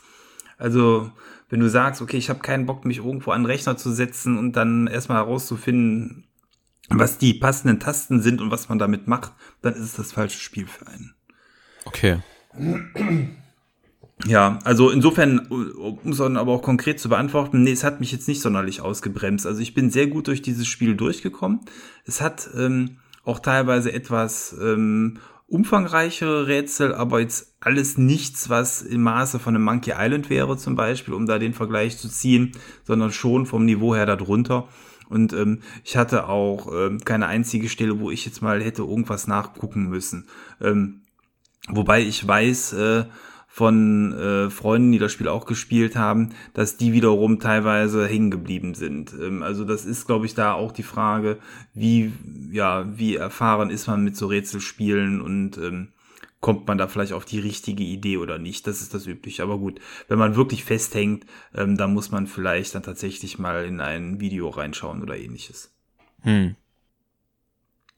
Also 0.57 1.11
wenn 1.49 1.59
du 1.59 1.69
sagst, 1.69 2.01
okay, 2.01 2.17
ich 2.17 2.29
habe 2.29 2.39
keinen 2.39 2.65
Bock, 2.65 2.85
mich 2.85 2.99
irgendwo 2.99 3.31
an 3.31 3.41
den 3.41 3.47
Rechner 3.47 3.75
zu 3.75 3.91
setzen 3.91 4.37
und 4.37 4.55
dann 4.55 4.87
erstmal 4.87 5.17
herauszufinden, 5.17 6.28
was 6.89 7.17
die 7.17 7.33
passenden 7.33 7.79
Tasten 7.79 8.21
sind 8.21 8.41
und 8.41 8.51
was 8.51 8.69
man 8.69 8.79
damit 8.79 9.07
macht, 9.07 9.33
dann 9.61 9.73
ist 9.73 9.81
es 9.81 9.93
das 9.93 10.11
falsche 10.11 10.39
Spiel 10.39 10.67
für 10.67 10.87
einen. 10.87 11.13
Okay. 11.85 12.19
Ja, 14.25 14.59
also 14.63 14.89
insofern, 14.89 15.39
um 15.47 16.11
es 16.11 16.19
aber 16.19 16.51
auch 16.51 16.61
konkret 16.61 16.99
zu 16.99 17.09
beantworten, 17.09 17.63
nee, 17.63 17.71
es 17.71 17.83
hat 17.83 17.99
mich 17.99 18.11
jetzt 18.11 18.27
nicht 18.27 18.41
sonderlich 18.41 18.81
ausgebremst. 18.81 19.45
Also 19.45 19.61
ich 19.61 19.73
bin 19.73 19.89
sehr 19.91 20.07
gut 20.07 20.27
durch 20.27 20.41
dieses 20.41 20.67
Spiel 20.67 20.95
durchgekommen. 20.95 21.61
Es 22.05 22.19
hat 22.19 22.49
ähm, 22.57 22.97
auch 23.23 23.39
teilweise 23.39 23.93
etwas 23.93 24.55
ähm, 24.61 25.19
umfangreichere 25.47 26.47
Rätsel, 26.47 26.93
aber 26.93 27.21
jetzt 27.21 27.55
alles 27.59 27.97
nichts, 27.97 28.49
was 28.49 28.81
im 28.81 29.03
Maße 29.03 29.39
von 29.39 29.55
einem 29.55 29.63
Monkey 29.63 29.93
Island 29.97 30.29
wäre 30.29 30.57
zum 30.57 30.75
Beispiel, 30.75 31.13
um 31.13 31.25
da 31.25 31.39
den 31.39 31.53
Vergleich 31.53 31.97
zu 31.97 32.09
ziehen, 32.09 32.51
sondern 32.83 33.11
schon 33.11 33.45
vom 33.45 33.65
Niveau 33.65 33.95
her 33.95 34.05
darunter. 34.05 34.67
Und 35.09 35.33
ähm, 35.33 35.61
ich 35.83 35.97
hatte 35.97 36.27
auch 36.27 36.71
ähm, 36.73 36.99
keine 37.03 37.27
einzige 37.27 37.67
Stelle, 37.67 37.99
wo 37.99 38.11
ich 38.11 38.25
jetzt 38.25 38.41
mal 38.41 38.61
hätte 38.63 38.83
irgendwas 38.83 39.27
nachgucken 39.27 39.89
müssen. 39.89 40.27
Ähm, 40.61 41.01
wobei 41.67 42.01
ich 42.01 42.25
weiß 42.25 42.73
äh, 42.73 43.05
von 43.47 44.13
äh, 44.13 44.49
Freunden, 44.51 44.91
die 44.91 44.99
das 44.99 45.11
Spiel 45.11 45.27
auch 45.27 45.45
gespielt 45.47 45.95
haben, 45.95 46.29
dass 46.53 46.77
die 46.77 46.93
wiederum 46.93 47.39
teilweise 47.39 48.07
hängen 48.07 48.29
geblieben 48.29 48.75
sind. 48.75 49.13
Ähm, 49.19 49.41
also 49.41 49.65
das 49.65 49.85
ist, 49.85 50.05
glaube 50.05 50.27
ich, 50.27 50.35
da 50.35 50.53
auch 50.53 50.71
die 50.71 50.83
Frage, 50.83 51.39
wie 51.73 52.13
ja 52.51 52.85
wie 52.97 53.15
erfahren 53.15 53.71
ist 53.71 53.87
man 53.87 54.03
mit 54.03 54.15
so 54.15 54.27
Rätselspielen 54.27 55.19
und 55.19 55.57
ähm, 55.57 55.89
kommt 56.41 56.67
man 56.67 56.77
da 56.77 56.87
vielleicht 56.87 57.13
auf 57.13 57.25
die 57.25 57.39
richtige 57.39 57.83
Idee 57.83 58.17
oder 58.17 58.37
nicht. 58.37 58.65
Das 58.67 58.81
ist 58.81 58.93
das 58.93 59.07
Übliche. 59.07 59.43
Aber 59.43 59.57
gut, 59.57 59.79
wenn 60.07 60.19
man 60.19 60.35
wirklich 60.35 60.63
festhängt, 60.63 61.25
ähm, 61.53 61.77
dann 61.77 61.93
muss 61.93 62.11
man 62.11 62.27
vielleicht 62.27 62.75
dann 62.75 62.83
tatsächlich 62.83 63.39
mal 63.39 63.65
in 63.65 63.81
ein 63.81 64.19
Video 64.19 64.49
reinschauen 64.49 65.01
oder 65.01 65.17
ähnliches. 65.17 65.73
Hm. 66.21 66.55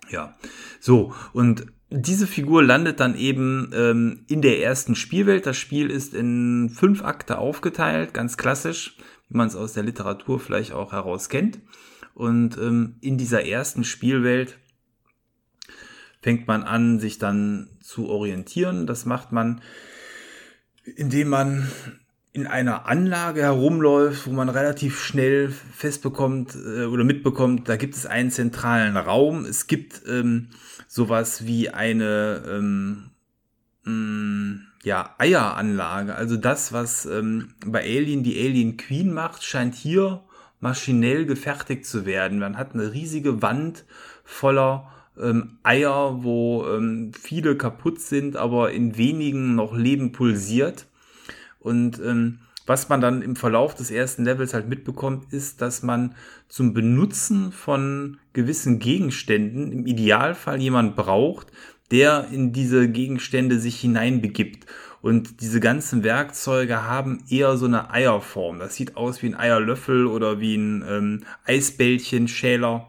Ja, 0.10 0.36
so, 0.80 1.14
und 1.34 1.68
diese 1.90 2.26
Figur 2.26 2.64
landet 2.64 3.00
dann 3.00 3.16
eben 3.16 3.72
ähm, 3.74 4.26
in 4.28 4.42
der 4.42 4.62
ersten 4.62 4.96
Spielwelt. 4.96 5.46
Das 5.46 5.58
Spiel 5.58 5.90
ist 5.90 6.14
in 6.14 6.70
fünf 6.70 7.04
Akte 7.04 7.38
aufgeteilt, 7.38 8.14
ganz 8.14 8.38
klassisch, 8.38 8.98
wie 9.30 9.38
man 9.38 9.48
es 9.48 9.56
aus 9.56 9.74
der 9.74 9.84
Literatur 9.84 10.40
vielleicht 10.40 10.72
auch 10.72 10.94
heraus 10.94 11.30
kennt. 11.30 11.60
Und 12.14 12.58
ähm, 12.58 12.96
in 13.02 13.18
dieser 13.18 13.46
ersten 13.46 13.84
Spielwelt 13.84 14.58
fängt 16.22 16.48
man 16.48 16.64
an, 16.64 17.00
sich 17.00 17.18
dann 17.18 17.70
zu 17.82 18.10
orientieren. 18.10 18.88
Das 18.88 19.06
macht 19.06 19.32
man, 19.32 19.62
indem 20.96 21.30
man 21.30 21.68
in 22.34 22.48
einer 22.48 22.86
Anlage 22.88 23.42
herumläuft, 23.42 24.28
wo 24.28 24.32
man 24.32 24.48
relativ 24.48 25.04
schnell 25.04 25.50
festbekommt 25.50 26.56
äh, 26.56 26.86
oder 26.86 27.04
mitbekommt, 27.04 27.68
da 27.68 27.76
gibt 27.76 27.96
es 27.96 28.06
einen 28.06 28.32
zentralen 28.32 28.96
Raum. 28.96 29.44
Es 29.44 29.68
gibt 29.68 30.04
ähm, 30.08 30.50
sowas 30.88 31.46
wie 31.46 31.70
eine 31.70 32.44
ähm, 32.48 33.10
mh, 33.84 33.92
mm, 33.92 34.68
ja, 34.84 35.14
Eieranlage. 35.18 36.16
Also 36.16 36.38
das, 36.38 36.72
was 36.72 37.06
ähm, 37.06 37.54
bei 37.66 37.82
Alien 37.82 38.24
die 38.24 38.40
Alien 38.40 38.78
Queen 38.78 39.14
macht, 39.14 39.44
scheint 39.44 39.76
hier 39.76 40.24
maschinell 40.60 41.26
gefertigt 41.26 41.86
zu 41.86 42.06
werden. 42.06 42.40
Man 42.40 42.58
hat 42.58 42.74
eine 42.74 42.94
riesige 42.94 43.42
Wand 43.42 43.84
voller 44.24 44.90
ähm, 45.20 45.58
Eier, 45.64 46.24
wo 46.24 46.66
ähm, 46.68 47.12
viele 47.20 47.56
kaputt 47.58 48.00
sind, 48.00 48.36
aber 48.36 48.72
in 48.72 48.98
wenigen 48.98 49.56
noch 49.56 49.76
Leben 49.76 50.12
pulsiert. 50.12 50.88
Und 51.60 52.00
ähm, 52.00 52.40
was 52.66 52.90
man 52.90 53.02
dann 53.02 53.22
im 53.22 53.36
Verlauf 53.36 53.76
des 53.76 53.92
ersten 53.92 54.24
Levels 54.24 54.54
halt 54.54 54.70
mitbekommt, 54.70 55.34
ist, 55.34 55.62
dass 55.62 55.84
man 55.84 56.16
zum 56.48 56.74
Benutzen 56.74 57.52
von 57.52 58.20
gewissen 58.34 58.80
Gegenständen 58.80 59.72
im 59.72 59.86
Idealfall 59.86 60.62
jemand 60.62 60.96
braucht, 60.96 61.48
der 61.92 62.28
in 62.32 62.54
diese 62.54 62.88
Gegenstände 62.90 63.60
sich 63.60 63.80
hineinbegibt. 63.80 64.66
Und 65.02 65.42
diese 65.42 65.60
ganzen 65.60 66.04
Werkzeuge 66.04 66.84
haben 66.84 67.24
eher 67.28 67.58
so 67.58 67.66
eine 67.66 67.90
Eierform. 67.92 68.60
Das 68.60 68.76
sieht 68.76 68.96
aus 68.96 69.22
wie 69.24 69.28
ein 69.28 69.36
Eierlöffel 69.36 70.06
oder 70.06 70.40
wie 70.40 70.56
ein 70.56 70.86
ähm, 70.88 71.24
Eisbällchen, 71.46 72.28
Schäler. 72.28 72.88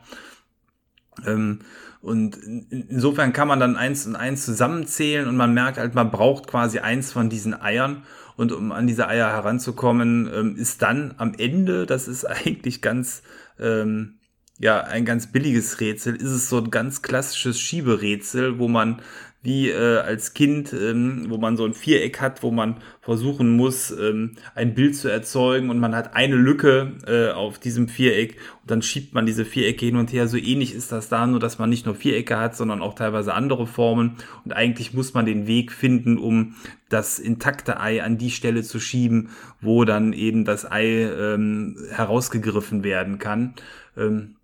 Ähm, 1.27 1.61
und 2.03 2.37
insofern 2.71 3.33
kann 3.33 3.47
man 3.47 3.61
dann 3.61 3.77
eins 3.77 4.07
und 4.07 4.17
eins 4.17 4.45
zusammenzählen 4.45 5.29
und 5.29 5.37
man 5.37 5.55
merkt 5.55 5.79
halt, 5.79 5.95
man 5.95 6.11
braucht 6.11 6.49
quasi 6.49 6.81
eins 6.81 7.13
von 7.13 7.31
diesen 7.31 7.59
Eiern. 7.59 8.03
Und 8.35 8.51
um 8.51 8.73
an 8.73 8.89
diese 8.89 9.07
Eier 9.07 9.29
heranzukommen, 9.29 10.29
ähm, 10.35 10.57
ist 10.57 10.83
dann 10.83 11.15
am 11.19 11.35
Ende, 11.35 11.87
das 11.87 12.09
ist 12.09 12.25
eigentlich 12.47 12.83
ganz, 12.83 13.23
ähm, 13.61 14.19
ja, 14.59 14.81
ein 14.81 15.05
ganz 15.05 15.31
billiges 15.31 15.81
Rätsel, 15.81 16.17
ist 16.17 16.31
es 16.31 16.49
so 16.49 16.59
ein 16.59 16.71
ganz 16.73 17.03
klassisches 17.03 17.61
Schieberätsel, 17.61 18.59
wo 18.59 18.67
man 18.67 19.01
wie 19.43 19.71
äh, 19.71 19.99
als 19.99 20.35
Kind, 20.35 20.73
ähm, 20.73 21.27
wo 21.29 21.37
man 21.37 21.57
so 21.57 21.65
ein 21.65 21.75
Viereck 21.75 22.21
hat, 22.21 22.43
wo 22.43 22.53
man 22.53 22.77
versuchen 23.01 23.57
muss, 23.57 23.91
ähm, 23.91 24.37
ein 24.55 24.75
Bild 24.75 24.95
zu 24.95 25.09
erzeugen 25.09 25.69
und 25.69 25.81
man 25.81 25.97
hat 25.97 26.15
eine 26.15 26.37
Lücke 26.37 26.93
äh, 27.07 27.33
auf 27.33 27.59
diesem 27.59 27.89
Viereck 27.89 28.37
und 28.63 28.71
dann 28.71 28.83
schiebt 28.83 29.15
man 29.15 29.27
diese 29.27 29.45
Vierecke 29.45 29.87
hin 29.87 29.97
und 29.97 30.13
her. 30.13 30.29
So 30.29 30.37
ähnlich 30.37 30.75
ist 30.75 30.93
das 30.93 31.09
da, 31.09 31.27
nur 31.27 31.41
dass 31.41 31.59
man 31.59 31.71
nicht 31.71 31.87
nur 31.87 31.97
Vierecke 31.97 32.39
hat, 32.39 32.57
sondern 32.57 32.81
auch 32.81 32.95
teilweise 32.95 33.35
andere 33.35 33.67
Formen 33.67 34.17
und 34.45 34.53
eigentlich 34.53 34.95
muss 34.95 35.13
man 35.13 35.27
den 35.27 35.49
Weg 35.49 35.73
finden, 35.73 36.19
um 36.19 36.55
das 36.89 37.19
intakte 37.19 37.81
Ei 37.81 38.03
an 38.03 38.19
die 38.19 38.31
Stelle 38.31 38.63
zu 38.63 38.79
schieben, 38.79 39.31
wo 39.61 39.85
dann 39.85 40.13
eben 40.13 40.45
das 40.45 40.71
Ei 40.71 40.87
ähm, 40.87 41.77
herausgegriffen 41.91 42.85
werden 42.85 43.19
kann. 43.19 43.55
Ähm, 43.97 44.37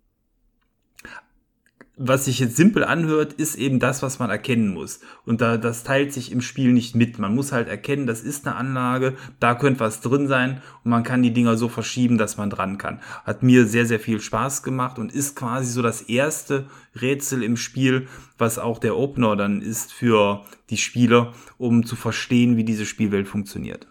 was 2.01 2.25
sich 2.25 2.39
jetzt 2.39 2.55
simpel 2.55 2.85
anhört, 2.85 3.33
ist 3.33 3.55
eben 3.55 3.79
das, 3.79 4.01
was 4.01 4.19
man 4.19 4.29
erkennen 4.29 4.73
muss. 4.73 5.01
Und 5.25 5.41
da, 5.41 5.57
das 5.57 5.83
teilt 5.83 6.13
sich 6.13 6.31
im 6.31 6.39
Spiel 6.39 6.71
nicht 6.71 6.95
mit. 6.95 7.19
Man 7.19 7.35
muss 7.35 7.51
halt 7.51 7.67
erkennen, 7.67 8.07
das 8.07 8.21
ist 8.21 8.47
eine 8.47 8.55
Anlage, 8.55 9.17
da 9.41 9.53
könnte 9.53 9.81
was 9.81 9.99
drin 9.99 10.29
sein 10.29 10.61
und 10.85 10.91
man 10.91 11.03
kann 11.03 11.21
die 11.21 11.33
Dinger 11.33 11.57
so 11.57 11.67
verschieben, 11.67 12.17
dass 12.17 12.37
man 12.37 12.49
dran 12.49 12.77
kann. 12.77 13.01
Hat 13.25 13.43
mir 13.43 13.67
sehr, 13.67 13.85
sehr 13.85 13.99
viel 13.99 14.21
Spaß 14.21 14.63
gemacht 14.63 14.97
und 14.97 15.11
ist 15.11 15.35
quasi 15.35 15.69
so 15.69 15.81
das 15.81 16.01
erste 16.01 16.67
Rätsel 16.99 17.43
im 17.43 17.57
Spiel, 17.57 18.07
was 18.37 18.59
auch 18.59 18.79
der 18.79 18.95
Opener 18.95 19.35
dann 19.35 19.61
ist 19.61 19.91
für 19.91 20.45
die 20.69 20.77
Spieler, 20.77 21.33
um 21.57 21.85
zu 21.85 21.97
verstehen, 21.97 22.55
wie 22.55 22.63
diese 22.63 22.85
Spielwelt 22.85 23.27
funktioniert. 23.27 23.87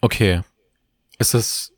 Okay. 0.00 0.42
Ist 1.20 1.34
das 1.34 1.72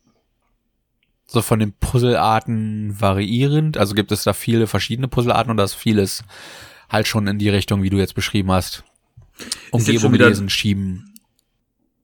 so 1.33 1.41
von 1.41 1.59
den 1.59 1.73
Puzzlearten 1.73 2.99
variierend? 2.99 3.77
Also 3.77 3.95
gibt 3.95 4.11
es 4.11 4.23
da 4.23 4.33
viele 4.33 4.67
verschiedene 4.67 5.07
Puzzlearten 5.07 5.51
oder 5.51 5.63
ist 5.63 5.73
vieles 5.73 6.23
halt 6.89 7.07
schon 7.07 7.27
in 7.27 7.39
die 7.39 7.49
Richtung, 7.49 7.83
wie 7.83 7.89
du 7.89 7.97
jetzt 7.97 8.15
beschrieben 8.15 8.51
hast? 8.51 8.83
Umgebung 9.71 10.13
lesen, 10.13 10.49
schieben. 10.49 11.13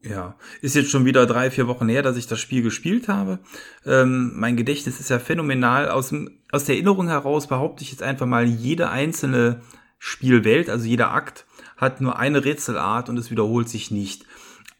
Ja, 0.01 0.35
ist 0.61 0.75
jetzt 0.75 0.89
schon 0.89 1.05
wieder 1.05 1.25
drei, 1.25 1.51
vier 1.51 1.67
Wochen 1.67 1.89
her, 1.89 2.01
dass 2.01 2.17
ich 2.17 2.25
das 2.25 2.39
Spiel 2.39 2.63
gespielt 2.63 3.07
habe. 3.07 3.39
Ähm, 3.85 4.31
mein 4.35 4.55
Gedächtnis 4.55 4.99
ist 4.99 5.09
ja 5.09 5.19
phänomenal. 5.19 5.89
Aus, 5.89 6.13
aus 6.51 6.65
der 6.65 6.75
Erinnerung 6.75 7.07
heraus 7.09 7.47
behaupte 7.47 7.83
ich 7.83 7.91
jetzt 7.91 8.01
einfach 8.01 8.25
mal, 8.25 8.45
jede 8.45 8.89
einzelne 8.89 9.61
Spielwelt, 9.99 10.69
also 10.69 10.85
jeder 10.85 11.11
Akt, 11.11 11.45
hat 11.75 11.99
nur 11.99 12.17
eine 12.17 12.45
Rätselart 12.45 13.09
und 13.09 13.17
es 13.17 13.29
wiederholt 13.29 13.67
sich 13.67 13.91
nicht. 13.91 14.25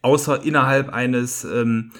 Außer 0.00 0.42
innerhalb 0.42 0.88
eines 0.88 1.44
ähm, 1.44 1.92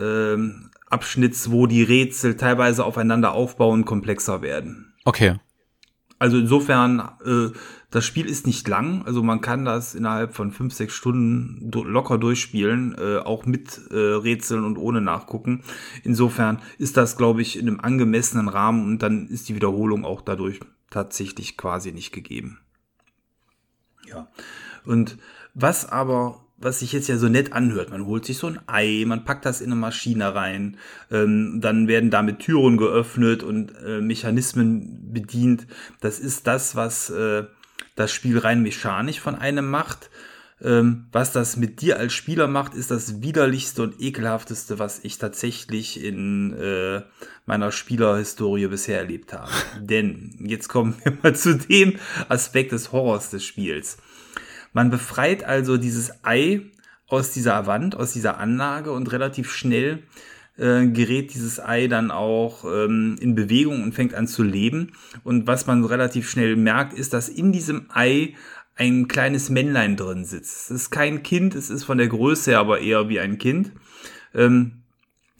ähm, 0.00 0.70
Abschnitts, 0.90 1.50
wo 1.50 1.66
die 1.66 1.82
Rätsel 1.82 2.36
teilweise 2.36 2.84
aufeinander 2.84 3.32
aufbauen, 3.32 3.84
komplexer 3.84 4.42
werden. 4.42 4.94
Okay. 5.04 5.36
Also 6.18 6.38
insofern, 6.38 7.10
äh, 7.24 7.56
das 7.90 8.04
Spiel 8.04 8.26
ist 8.26 8.46
nicht 8.46 8.66
lang, 8.66 9.04
also 9.04 9.22
man 9.22 9.40
kann 9.40 9.64
das 9.64 9.94
innerhalb 9.94 10.34
von 10.34 10.50
fünf, 10.50 10.74
sechs 10.74 10.94
Stunden 10.94 11.70
do 11.70 11.84
locker 11.84 12.18
durchspielen, 12.18 12.96
äh, 12.98 13.18
auch 13.18 13.46
mit 13.46 13.80
äh, 13.90 13.96
Rätseln 13.96 14.64
und 14.64 14.78
ohne 14.78 15.00
nachgucken. 15.00 15.62
Insofern 16.02 16.60
ist 16.78 16.96
das, 16.96 17.16
glaube 17.16 17.40
ich, 17.40 17.56
in 17.56 17.68
einem 17.68 17.80
angemessenen 17.80 18.48
Rahmen 18.48 18.84
und 18.84 19.02
dann 19.02 19.28
ist 19.28 19.48
die 19.48 19.54
Wiederholung 19.54 20.04
auch 20.04 20.20
dadurch 20.20 20.60
tatsächlich 20.90 21.56
quasi 21.56 21.92
nicht 21.92 22.12
gegeben. 22.12 22.58
Ja. 24.08 24.28
Und 24.84 25.18
was 25.54 25.88
aber 25.88 26.44
was 26.60 26.80
sich 26.80 26.92
jetzt 26.92 27.08
ja 27.08 27.16
so 27.16 27.28
nett 27.28 27.52
anhört. 27.52 27.90
Man 27.90 28.06
holt 28.06 28.24
sich 28.24 28.38
so 28.38 28.48
ein 28.48 28.58
Ei, 28.66 29.04
man 29.06 29.24
packt 29.24 29.46
das 29.46 29.60
in 29.60 29.72
eine 29.72 29.80
Maschine 29.80 30.34
rein, 30.34 30.76
ähm, 31.10 31.60
dann 31.60 31.88
werden 31.88 32.10
damit 32.10 32.40
Türen 32.40 32.76
geöffnet 32.76 33.42
und 33.42 33.72
äh, 33.84 34.00
Mechanismen 34.00 35.12
bedient. 35.12 35.66
Das 36.00 36.18
ist 36.18 36.46
das, 36.46 36.74
was 36.74 37.10
äh, 37.10 37.44
das 37.94 38.12
Spiel 38.12 38.38
rein 38.38 38.62
mechanisch 38.62 39.20
von 39.20 39.34
einem 39.34 39.70
macht. 39.70 40.10
Ähm, 40.60 41.06
was 41.12 41.30
das 41.30 41.56
mit 41.56 41.80
dir 41.82 41.98
als 41.98 42.12
Spieler 42.12 42.48
macht, 42.48 42.74
ist 42.74 42.90
das 42.90 43.22
widerlichste 43.22 43.82
und 43.82 44.00
ekelhafteste, 44.00 44.80
was 44.80 45.04
ich 45.04 45.18
tatsächlich 45.18 46.02
in 46.02 46.52
äh, 46.54 47.02
meiner 47.46 47.70
Spielerhistorie 47.70 48.66
bisher 48.66 48.98
erlebt 48.98 49.32
habe. 49.32 49.52
Denn 49.80 50.36
jetzt 50.40 50.68
kommen 50.68 50.96
wir 51.04 51.16
mal 51.22 51.36
zu 51.36 51.56
dem 51.56 51.96
Aspekt 52.28 52.72
des 52.72 52.90
Horrors 52.90 53.30
des 53.30 53.44
Spiels. 53.44 53.98
Man 54.72 54.90
befreit 54.90 55.44
also 55.44 55.76
dieses 55.76 56.24
Ei 56.24 56.62
aus 57.06 57.32
dieser 57.32 57.66
Wand, 57.66 57.96
aus 57.96 58.12
dieser 58.12 58.38
Anlage 58.38 58.92
und 58.92 59.10
relativ 59.12 59.50
schnell 59.50 60.02
äh, 60.58 60.86
gerät 60.86 61.34
dieses 61.34 61.60
Ei 61.60 61.86
dann 61.86 62.10
auch 62.10 62.64
ähm, 62.64 63.16
in 63.20 63.34
Bewegung 63.34 63.82
und 63.82 63.94
fängt 63.94 64.14
an 64.14 64.26
zu 64.26 64.42
leben. 64.42 64.92
Und 65.24 65.46
was 65.46 65.66
man 65.66 65.84
relativ 65.84 66.28
schnell 66.28 66.56
merkt, 66.56 66.92
ist, 66.92 67.12
dass 67.12 67.28
in 67.28 67.52
diesem 67.52 67.86
Ei 67.92 68.34
ein 68.74 69.08
kleines 69.08 69.50
Männlein 69.50 69.96
drin 69.96 70.24
sitzt. 70.24 70.70
Es 70.70 70.70
ist 70.70 70.90
kein 70.90 71.22
Kind, 71.22 71.54
es 71.54 71.70
ist 71.70 71.84
von 71.84 71.98
der 71.98 72.08
Größe 72.08 72.52
her 72.52 72.60
aber 72.60 72.80
eher 72.80 73.08
wie 73.08 73.20
ein 73.20 73.38
Kind. 73.38 73.72
Ähm, 74.34 74.82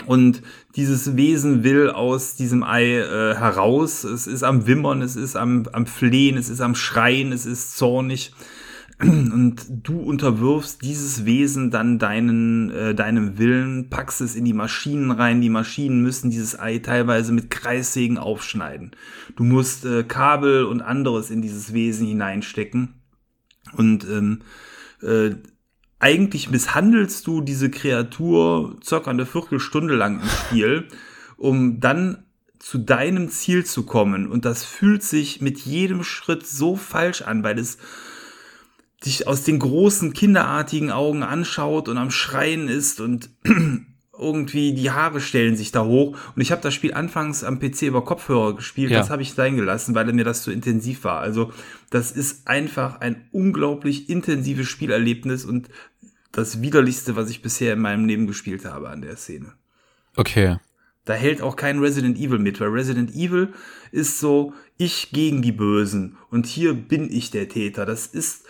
und 0.06 0.42
dieses 0.76 1.16
Wesen 1.16 1.64
will 1.64 1.90
aus 1.90 2.36
diesem 2.36 2.62
Ei 2.62 2.98
äh, 2.98 3.34
heraus. 3.34 4.04
Es 4.04 4.26
ist 4.26 4.44
am 4.44 4.66
Wimmern, 4.66 5.02
es 5.02 5.16
ist 5.16 5.36
am, 5.36 5.66
am 5.72 5.86
Flehen, 5.86 6.36
es 6.36 6.48
ist 6.48 6.60
am 6.60 6.74
Schreien, 6.74 7.32
es 7.32 7.46
ist 7.46 7.76
zornig 7.76 8.32
und 9.02 9.66
du 9.68 10.00
unterwirfst 10.00 10.82
dieses 10.82 11.24
Wesen 11.24 11.70
dann 11.70 12.00
deinen, 12.00 12.70
äh, 12.70 12.94
deinem 12.96 13.38
Willen, 13.38 13.90
packst 13.90 14.20
es 14.20 14.34
in 14.34 14.44
die 14.44 14.52
Maschinen 14.52 15.12
rein. 15.12 15.40
Die 15.40 15.50
Maschinen 15.50 16.02
müssen 16.02 16.30
dieses 16.30 16.58
Ei 16.58 16.78
teilweise 16.78 17.32
mit 17.32 17.48
Kreissägen 17.48 18.18
aufschneiden. 18.18 18.90
Du 19.36 19.44
musst 19.44 19.84
äh, 19.84 20.02
Kabel 20.02 20.64
und 20.64 20.80
anderes 20.80 21.30
in 21.30 21.42
dieses 21.42 21.72
Wesen 21.72 22.08
hineinstecken. 22.08 22.94
Und 23.76 24.04
ähm, 24.04 24.40
äh, 25.02 25.30
eigentlich 26.00 26.50
misshandelst 26.50 27.24
du 27.26 27.40
diese 27.40 27.70
Kreatur 27.70 28.78
circa 28.82 29.10
eine 29.10 29.26
Viertelstunde 29.26 29.94
lang 29.94 30.20
im 30.20 30.28
Spiel, 30.28 30.88
um 31.36 31.78
dann 31.78 32.24
zu 32.58 32.78
deinem 32.78 33.28
Ziel 33.28 33.64
zu 33.64 33.84
kommen. 33.84 34.26
Und 34.26 34.44
das 34.44 34.64
fühlt 34.64 35.04
sich 35.04 35.40
mit 35.40 35.60
jedem 35.60 36.02
Schritt 36.02 36.46
so 36.46 36.74
falsch 36.74 37.22
an, 37.22 37.44
weil 37.44 37.58
es 37.58 37.78
dich 39.04 39.26
aus 39.26 39.44
den 39.44 39.58
großen 39.58 40.12
kinderartigen 40.12 40.90
Augen 40.90 41.22
anschaut 41.22 41.88
und 41.88 41.98
am 41.98 42.10
Schreien 42.10 42.68
ist 42.68 43.00
und 43.00 43.30
irgendwie 44.18 44.74
die 44.74 44.90
Haare 44.90 45.20
stellen 45.20 45.56
sich 45.56 45.70
da 45.70 45.84
hoch. 45.84 46.16
Und 46.34 46.42
ich 46.42 46.50
habe 46.50 46.62
das 46.62 46.74
Spiel 46.74 46.92
anfangs 46.94 47.44
am 47.44 47.60
PC 47.60 47.82
über 47.82 48.04
Kopfhörer 48.04 48.56
gespielt. 48.56 48.90
Ja. 48.90 48.98
Das 48.98 49.10
habe 49.10 49.22
ich 49.22 49.34
sein 49.34 49.56
gelassen, 49.56 49.94
weil 49.94 50.12
mir 50.12 50.24
das 50.24 50.42
zu 50.42 50.50
intensiv 50.50 51.04
war. 51.04 51.20
Also 51.20 51.52
das 51.90 52.10
ist 52.10 52.48
einfach 52.48 53.00
ein 53.00 53.28
unglaublich 53.30 54.10
intensives 54.10 54.66
Spielerlebnis 54.66 55.44
und 55.44 55.68
das 56.32 56.60
widerlichste, 56.60 57.16
was 57.16 57.30
ich 57.30 57.42
bisher 57.42 57.72
in 57.74 57.80
meinem 57.80 58.06
Leben 58.06 58.26
gespielt 58.26 58.64
habe 58.64 58.88
an 58.88 59.02
der 59.02 59.16
Szene. 59.16 59.52
Okay. 60.16 60.58
Da 61.04 61.14
hält 61.14 61.40
auch 61.40 61.56
kein 61.56 61.78
Resident 61.78 62.18
Evil 62.18 62.38
mit, 62.38 62.60
weil 62.60 62.68
Resident 62.68 63.14
Evil 63.14 63.54
ist 63.92 64.20
so 64.20 64.52
ich 64.76 65.10
gegen 65.10 65.40
die 65.40 65.52
Bösen 65.52 66.18
und 66.30 66.46
hier 66.46 66.74
bin 66.74 67.10
ich 67.10 67.30
der 67.30 67.48
Täter. 67.48 67.86
Das 67.86 68.06
ist 68.06 68.44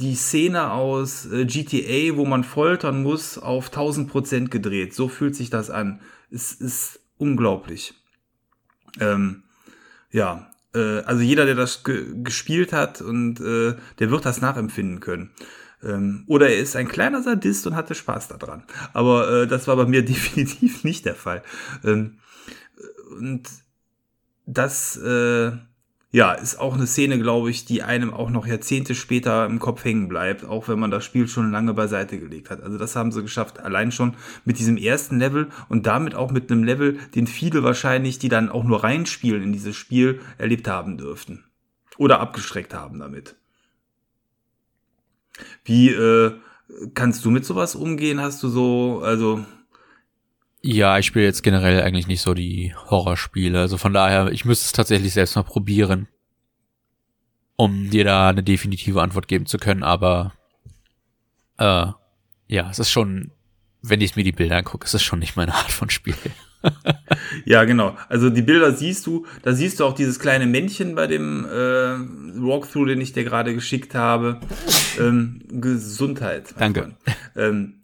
die 0.00 0.14
Szene 0.14 0.70
aus 0.70 1.26
äh, 1.26 1.44
GTA, 1.44 2.16
wo 2.16 2.24
man 2.24 2.44
foltern 2.44 3.02
muss, 3.02 3.38
auf 3.38 3.66
1000 3.66 4.08
Prozent 4.08 4.50
gedreht. 4.50 4.94
So 4.94 5.08
fühlt 5.08 5.34
sich 5.34 5.50
das 5.50 5.70
an. 5.70 6.00
Es 6.30 6.52
ist 6.52 7.00
unglaublich. 7.16 7.94
Ähm, 9.00 9.42
ja, 10.10 10.50
äh, 10.74 11.00
also 11.00 11.22
jeder, 11.22 11.46
der 11.46 11.56
das 11.56 11.82
ge 11.84 12.06
gespielt 12.22 12.72
hat 12.72 13.00
und 13.00 13.40
äh, 13.40 13.74
der 13.98 14.10
wird 14.10 14.24
das 14.24 14.40
nachempfinden 14.40 15.00
können. 15.00 15.30
Ähm, 15.82 16.24
oder 16.26 16.48
er 16.48 16.58
ist 16.58 16.76
ein 16.76 16.88
kleiner 16.88 17.22
Sadist 17.22 17.66
und 17.66 17.74
hatte 17.74 17.94
Spaß 17.94 18.28
daran. 18.28 18.64
Aber 18.92 19.30
äh, 19.30 19.46
das 19.46 19.66
war 19.66 19.76
bei 19.76 19.86
mir 19.86 20.04
definitiv 20.04 20.84
nicht 20.84 21.06
der 21.06 21.16
Fall. 21.16 21.42
Ähm, 21.84 22.18
und 23.18 23.48
das 24.46 24.96
äh, 24.96 25.52
ja, 26.10 26.32
ist 26.32 26.58
auch 26.58 26.74
eine 26.74 26.86
Szene, 26.86 27.18
glaube 27.18 27.50
ich, 27.50 27.66
die 27.66 27.82
einem 27.82 28.14
auch 28.14 28.30
noch 28.30 28.46
Jahrzehnte 28.46 28.94
später 28.94 29.44
im 29.44 29.58
Kopf 29.58 29.84
hängen 29.84 30.08
bleibt, 30.08 30.42
auch 30.44 30.66
wenn 30.66 30.78
man 30.78 30.90
das 30.90 31.04
Spiel 31.04 31.28
schon 31.28 31.50
lange 31.50 31.74
beiseite 31.74 32.18
gelegt 32.18 32.48
hat. 32.48 32.62
Also 32.62 32.78
das 32.78 32.96
haben 32.96 33.12
sie 33.12 33.20
geschafft, 33.20 33.60
allein 33.60 33.92
schon 33.92 34.14
mit 34.46 34.58
diesem 34.58 34.78
ersten 34.78 35.18
Level 35.18 35.48
und 35.68 35.86
damit 35.86 36.14
auch 36.14 36.30
mit 36.30 36.50
einem 36.50 36.64
Level, 36.64 36.98
den 37.14 37.26
viele 37.26 37.62
wahrscheinlich, 37.62 38.18
die 38.18 38.30
dann 38.30 38.48
auch 38.48 38.64
nur 38.64 38.84
reinspielen 38.84 39.42
in 39.42 39.52
dieses 39.52 39.76
Spiel, 39.76 40.20
erlebt 40.38 40.66
haben 40.66 40.96
dürften. 40.96 41.44
Oder 41.98 42.20
abgestreckt 42.20 42.72
haben 42.72 43.00
damit. 43.00 43.36
Wie 45.64 45.90
äh, 45.90 46.32
kannst 46.94 47.22
du 47.26 47.30
mit 47.30 47.44
sowas 47.44 47.74
umgehen? 47.74 48.20
Hast 48.20 48.42
du 48.42 48.48
so, 48.48 49.02
also 49.04 49.44
ja, 50.62 50.98
ich 50.98 51.06
spiele 51.06 51.24
jetzt 51.24 51.42
generell 51.42 51.82
eigentlich 51.82 52.08
nicht 52.08 52.20
so 52.20 52.34
die 52.34 52.74
Horrorspiele. 52.90 53.60
Also 53.60 53.78
von 53.78 53.92
daher, 53.92 54.30
ich 54.32 54.44
müsste 54.44 54.66
es 54.66 54.72
tatsächlich 54.72 55.12
selbst 55.12 55.36
mal 55.36 55.42
probieren, 55.42 56.08
um 57.56 57.90
dir 57.90 58.04
da 58.04 58.28
eine 58.30 58.42
definitive 58.42 59.02
Antwort 59.02 59.28
geben 59.28 59.46
zu 59.46 59.58
können. 59.58 59.82
Aber 59.82 60.32
äh, 61.58 61.86
ja, 62.48 62.70
es 62.70 62.78
ist 62.78 62.90
schon, 62.90 63.30
wenn 63.82 64.00
ich 64.00 64.16
mir 64.16 64.24
die 64.24 64.32
Bilder 64.32 64.56
angucke, 64.56 64.86
es 64.86 64.94
ist 64.94 65.02
schon 65.02 65.20
nicht 65.20 65.36
meine 65.36 65.54
Art 65.54 65.70
von 65.72 65.90
Spiel. 65.90 66.14
Ja, 67.44 67.64
genau. 67.64 67.96
Also 68.08 68.30
die 68.30 68.42
Bilder 68.42 68.72
siehst 68.72 69.06
du, 69.06 69.26
da 69.42 69.52
siehst 69.52 69.78
du 69.78 69.84
auch 69.84 69.94
dieses 69.94 70.18
kleine 70.18 70.46
Männchen 70.46 70.94
bei 70.94 71.06
dem 71.06 71.44
äh, 71.44 71.48
Walkthrough, 71.48 72.86
den 72.86 73.00
ich 73.00 73.12
dir 73.12 73.24
gerade 73.24 73.54
geschickt 73.54 73.94
habe. 73.94 74.40
Ähm, 74.98 75.40
Gesundheit. 75.48 76.54
Danke. 76.58 76.96
Ähm, 77.36 77.77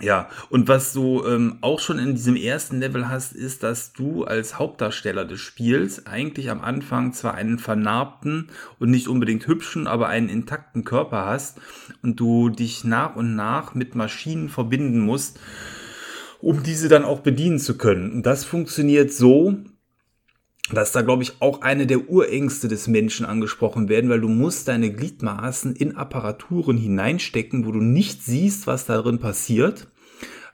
ja, 0.00 0.28
und 0.50 0.66
was 0.66 0.92
du 0.92 1.24
ähm, 1.24 1.58
auch 1.60 1.78
schon 1.78 2.00
in 2.00 2.16
diesem 2.16 2.34
ersten 2.34 2.80
Level 2.80 3.08
hast, 3.08 3.32
ist, 3.32 3.62
dass 3.62 3.92
du 3.92 4.24
als 4.24 4.58
Hauptdarsteller 4.58 5.24
des 5.24 5.40
Spiels 5.40 6.06
eigentlich 6.06 6.50
am 6.50 6.62
Anfang 6.62 7.12
zwar 7.12 7.34
einen 7.34 7.60
vernarbten 7.60 8.48
und 8.80 8.90
nicht 8.90 9.06
unbedingt 9.06 9.46
hübschen, 9.46 9.86
aber 9.86 10.08
einen 10.08 10.28
intakten 10.28 10.82
Körper 10.84 11.26
hast 11.26 11.60
und 12.02 12.18
du 12.18 12.48
dich 12.48 12.82
nach 12.82 13.14
und 13.14 13.36
nach 13.36 13.74
mit 13.74 13.94
Maschinen 13.94 14.48
verbinden 14.48 14.98
musst, 14.98 15.38
um 16.40 16.64
diese 16.64 16.88
dann 16.88 17.04
auch 17.04 17.20
bedienen 17.20 17.60
zu 17.60 17.78
können. 17.78 18.12
Und 18.12 18.26
das 18.26 18.44
funktioniert 18.44 19.12
so, 19.12 19.54
dass 20.72 20.92
da, 20.92 21.02
glaube 21.02 21.22
ich, 21.22 21.40
auch 21.40 21.60
eine 21.60 21.86
der 21.86 22.08
Urängste 22.08 22.68
des 22.68 22.88
Menschen 22.88 23.26
angesprochen 23.26 23.88
werden, 23.88 24.08
weil 24.08 24.20
du 24.20 24.28
musst 24.28 24.68
deine 24.68 24.90
Gliedmaßen 24.90 25.76
in 25.76 25.96
Apparaturen 25.96 26.78
hineinstecken, 26.78 27.66
wo 27.66 27.72
du 27.72 27.80
nicht 27.80 28.22
siehst, 28.22 28.66
was 28.66 28.86
darin 28.86 29.18
passiert. 29.18 29.88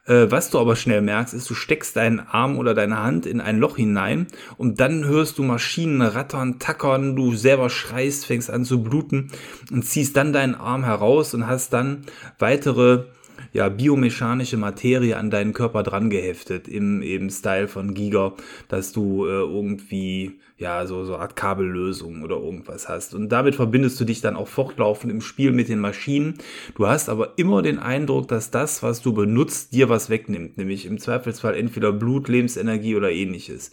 Äh, 0.07 0.31
was 0.31 0.51
du 0.51 0.59
aber 0.59 0.75
schnell 0.75 1.03
merkst, 1.03 1.35
ist, 1.35 1.49
du 1.49 1.55
steckst 1.55 1.95
deinen 1.95 2.19
Arm 2.19 2.59
oder 2.59 2.75
deine 2.75 3.01
Hand 3.01 3.27
in 3.27 3.41
ein 3.41 3.59
Loch 3.59 3.77
hinein 3.77 4.27
und 4.57 4.81
dann 4.81 5.05
hörst 5.05 5.39
du 5.39 5.45
Maschinen 5.45 6.03
rattern, 6.03 6.59
tackern, 6.59 7.15
du 7.15 7.35
selber 7.37 7.71
schreist, 7.71 8.27
fängst 8.27 8.51
an 8.51 8.65
zu 8.65 8.83
bluten 8.83 9.31
und 9.71 9.85
ziehst 9.85 10.17
dann 10.17 10.33
deinen 10.33 10.57
Arm 10.57 10.85
heraus 10.85 11.35
und 11.35 11.47
hast 11.47 11.73
dann 11.73 12.07
weitere 12.41 13.05
ja, 13.53 13.69
biomechanische 13.69 14.57
Materie 14.57 15.17
an 15.17 15.31
deinen 15.31 15.53
Körper 15.53 15.83
dran 15.83 16.11
geheftet, 16.11 16.69
im 16.69 17.03
eben 17.03 17.31
Style 17.31 17.69
von 17.69 17.95
Giga, 17.95 18.35
dass 18.69 18.93
du 18.93 19.27
äh, 19.27 19.31
irgendwie, 19.31 20.41
ja, 20.59 20.87
so, 20.87 21.05
so 21.05 21.17
Art 21.17 21.37
Kabellösung 21.37 22.23
oder 22.23 22.37
irgendwas 22.37 22.89
hast. 22.89 23.15
Und 23.15 23.31
damit 23.31 23.57
verbindest 23.57 24.01
du 24.01 24.05
dich 24.05 24.21
dann 24.21 24.37
auch 24.37 24.49
fortlaufend 24.49 25.13
im 25.13 25.21
Spiel 25.21 25.53
mit 25.53 25.69
den 25.69 25.81
Maschinen. 25.81 26.35
Du 26.75 26.87
hast 26.87 27.09
aber 27.09 27.35
immer 27.39 27.63
den 27.63 27.79
Eindruck, 27.79 28.29
dass 28.29 28.51
das, 28.51 28.83
was 28.83 29.03
du 29.03 29.13
benutzt, 29.13 29.75
dir 29.75 29.89
was 29.89 30.11
wegnimmt, 30.11 30.57
nämlich 30.59 30.87
im 30.87 30.99
Zweifelsfall 30.99 31.57
entweder 31.57 31.93
Blut, 31.93 32.29
Lebensenergie 32.29 32.97
oder 32.97 33.11
ähnliches 33.11 33.73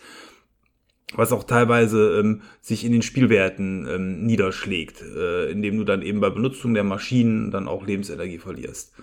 was 1.13 1.31
auch 1.31 1.45
teilweise 1.45 2.19
ähm, 2.19 2.41
sich 2.61 2.83
in 2.83 2.91
den 2.91 3.01
Spielwerten 3.01 3.87
ähm, 3.87 4.25
niederschlägt, 4.25 5.01
äh, 5.01 5.49
indem 5.49 5.77
du 5.77 5.83
dann 5.85 6.01
eben 6.01 6.19
bei 6.19 6.29
Benutzung 6.29 6.73
der 6.73 6.83
Maschinen 6.83 7.49
dann 7.49 7.67
auch 7.67 7.85
Lebensenergie 7.85 8.39
verlierst. 8.39 8.93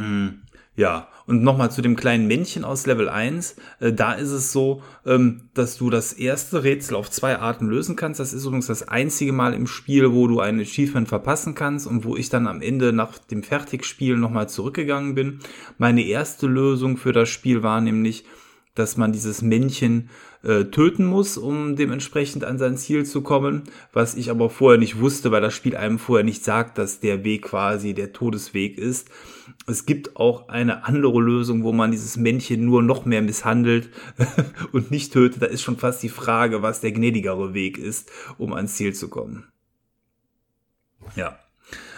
Mhm. 0.00 0.42
Ja, 0.76 1.08
und 1.26 1.42
nochmal 1.42 1.70
zu 1.70 1.82
dem 1.82 1.94
kleinen 1.94 2.26
Männchen 2.26 2.64
aus 2.64 2.86
Level 2.86 3.08
1. 3.08 3.56
Äh, 3.80 3.92
da 3.92 4.12
ist 4.14 4.30
es 4.30 4.50
so, 4.50 4.82
ähm, 5.04 5.50
dass 5.52 5.76
du 5.76 5.90
das 5.90 6.12
erste 6.12 6.64
Rätsel 6.64 6.96
auf 6.96 7.10
zwei 7.10 7.38
Arten 7.38 7.68
lösen 7.68 7.96
kannst. 7.96 8.18
Das 8.18 8.32
ist 8.32 8.44
übrigens 8.44 8.68
das 8.68 8.88
einzige 8.88 9.32
Mal 9.32 9.52
im 9.52 9.66
Spiel, 9.66 10.12
wo 10.12 10.26
du 10.26 10.40
ein 10.40 10.58
Achievement 10.58 11.08
verpassen 11.08 11.54
kannst 11.54 11.86
und 11.86 12.04
wo 12.04 12.16
ich 12.16 12.30
dann 12.30 12.46
am 12.46 12.62
Ende 12.62 12.92
nach 12.92 13.18
dem 13.18 13.42
Fertigspielen 13.42 14.20
nochmal 14.20 14.48
zurückgegangen 14.48 15.14
bin. 15.14 15.40
Meine 15.76 16.02
erste 16.02 16.46
Lösung 16.46 16.96
für 16.96 17.12
das 17.12 17.28
Spiel 17.28 17.62
war 17.62 17.80
nämlich, 17.80 18.24
dass 18.74 18.96
man 18.96 19.12
dieses 19.12 19.42
Männchen 19.42 20.10
äh, 20.42 20.64
töten 20.64 21.04
muss, 21.04 21.36
um 21.36 21.76
dementsprechend 21.76 22.44
an 22.44 22.58
sein 22.58 22.76
Ziel 22.76 23.04
zu 23.04 23.22
kommen, 23.22 23.64
was 23.92 24.14
ich 24.14 24.30
aber 24.30 24.48
vorher 24.48 24.78
nicht 24.78 25.00
wusste, 25.00 25.30
weil 25.30 25.42
das 25.42 25.54
Spiel 25.54 25.76
einem 25.76 25.98
vorher 25.98 26.24
nicht 26.24 26.44
sagt, 26.44 26.78
dass 26.78 27.00
der 27.00 27.24
Weg 27.24 27.42
quasi 27.42 27.94
der 27.94 28.12
Todesweg 28.12 28.78
ist. 28.78 29.10
Es 29.66 29.86
gibt 29.86 30.16
auch 30.16 30.48
eine 30.48 30.84
andere 30.84 31.20
Lösung, 31.20 31.62
wo 31.62 31.72
man 31.72 31.90
dieses 31.90 32.16
Männchen 32.16 32.64
nur 32.64 32.82
noch 32.82 33.04
mehr 33.04 33.22
misshandelt 33.22 33.90
und 34.72 34.90
nicht 34.90 35.12
tötet. 35.12 35.42
Da 35.42 35.46
ist 35.46 35.62
schon 35.62 35.76
fast 35.76 36.02
die 36.02 36.08
Frage, 36.08 36.62
was 36.62 36.80
der 36.80 36.92
gnädigere 36.92 37.52
Weg 37.52 37.76
ist, 37.76 38.10
um 38.38 38.52
ans 38.54 38.74
Ziel 38.76 38.94
zu 38.94 39.08
kommen. 39.08 39.44
Ja, 41.16 41.38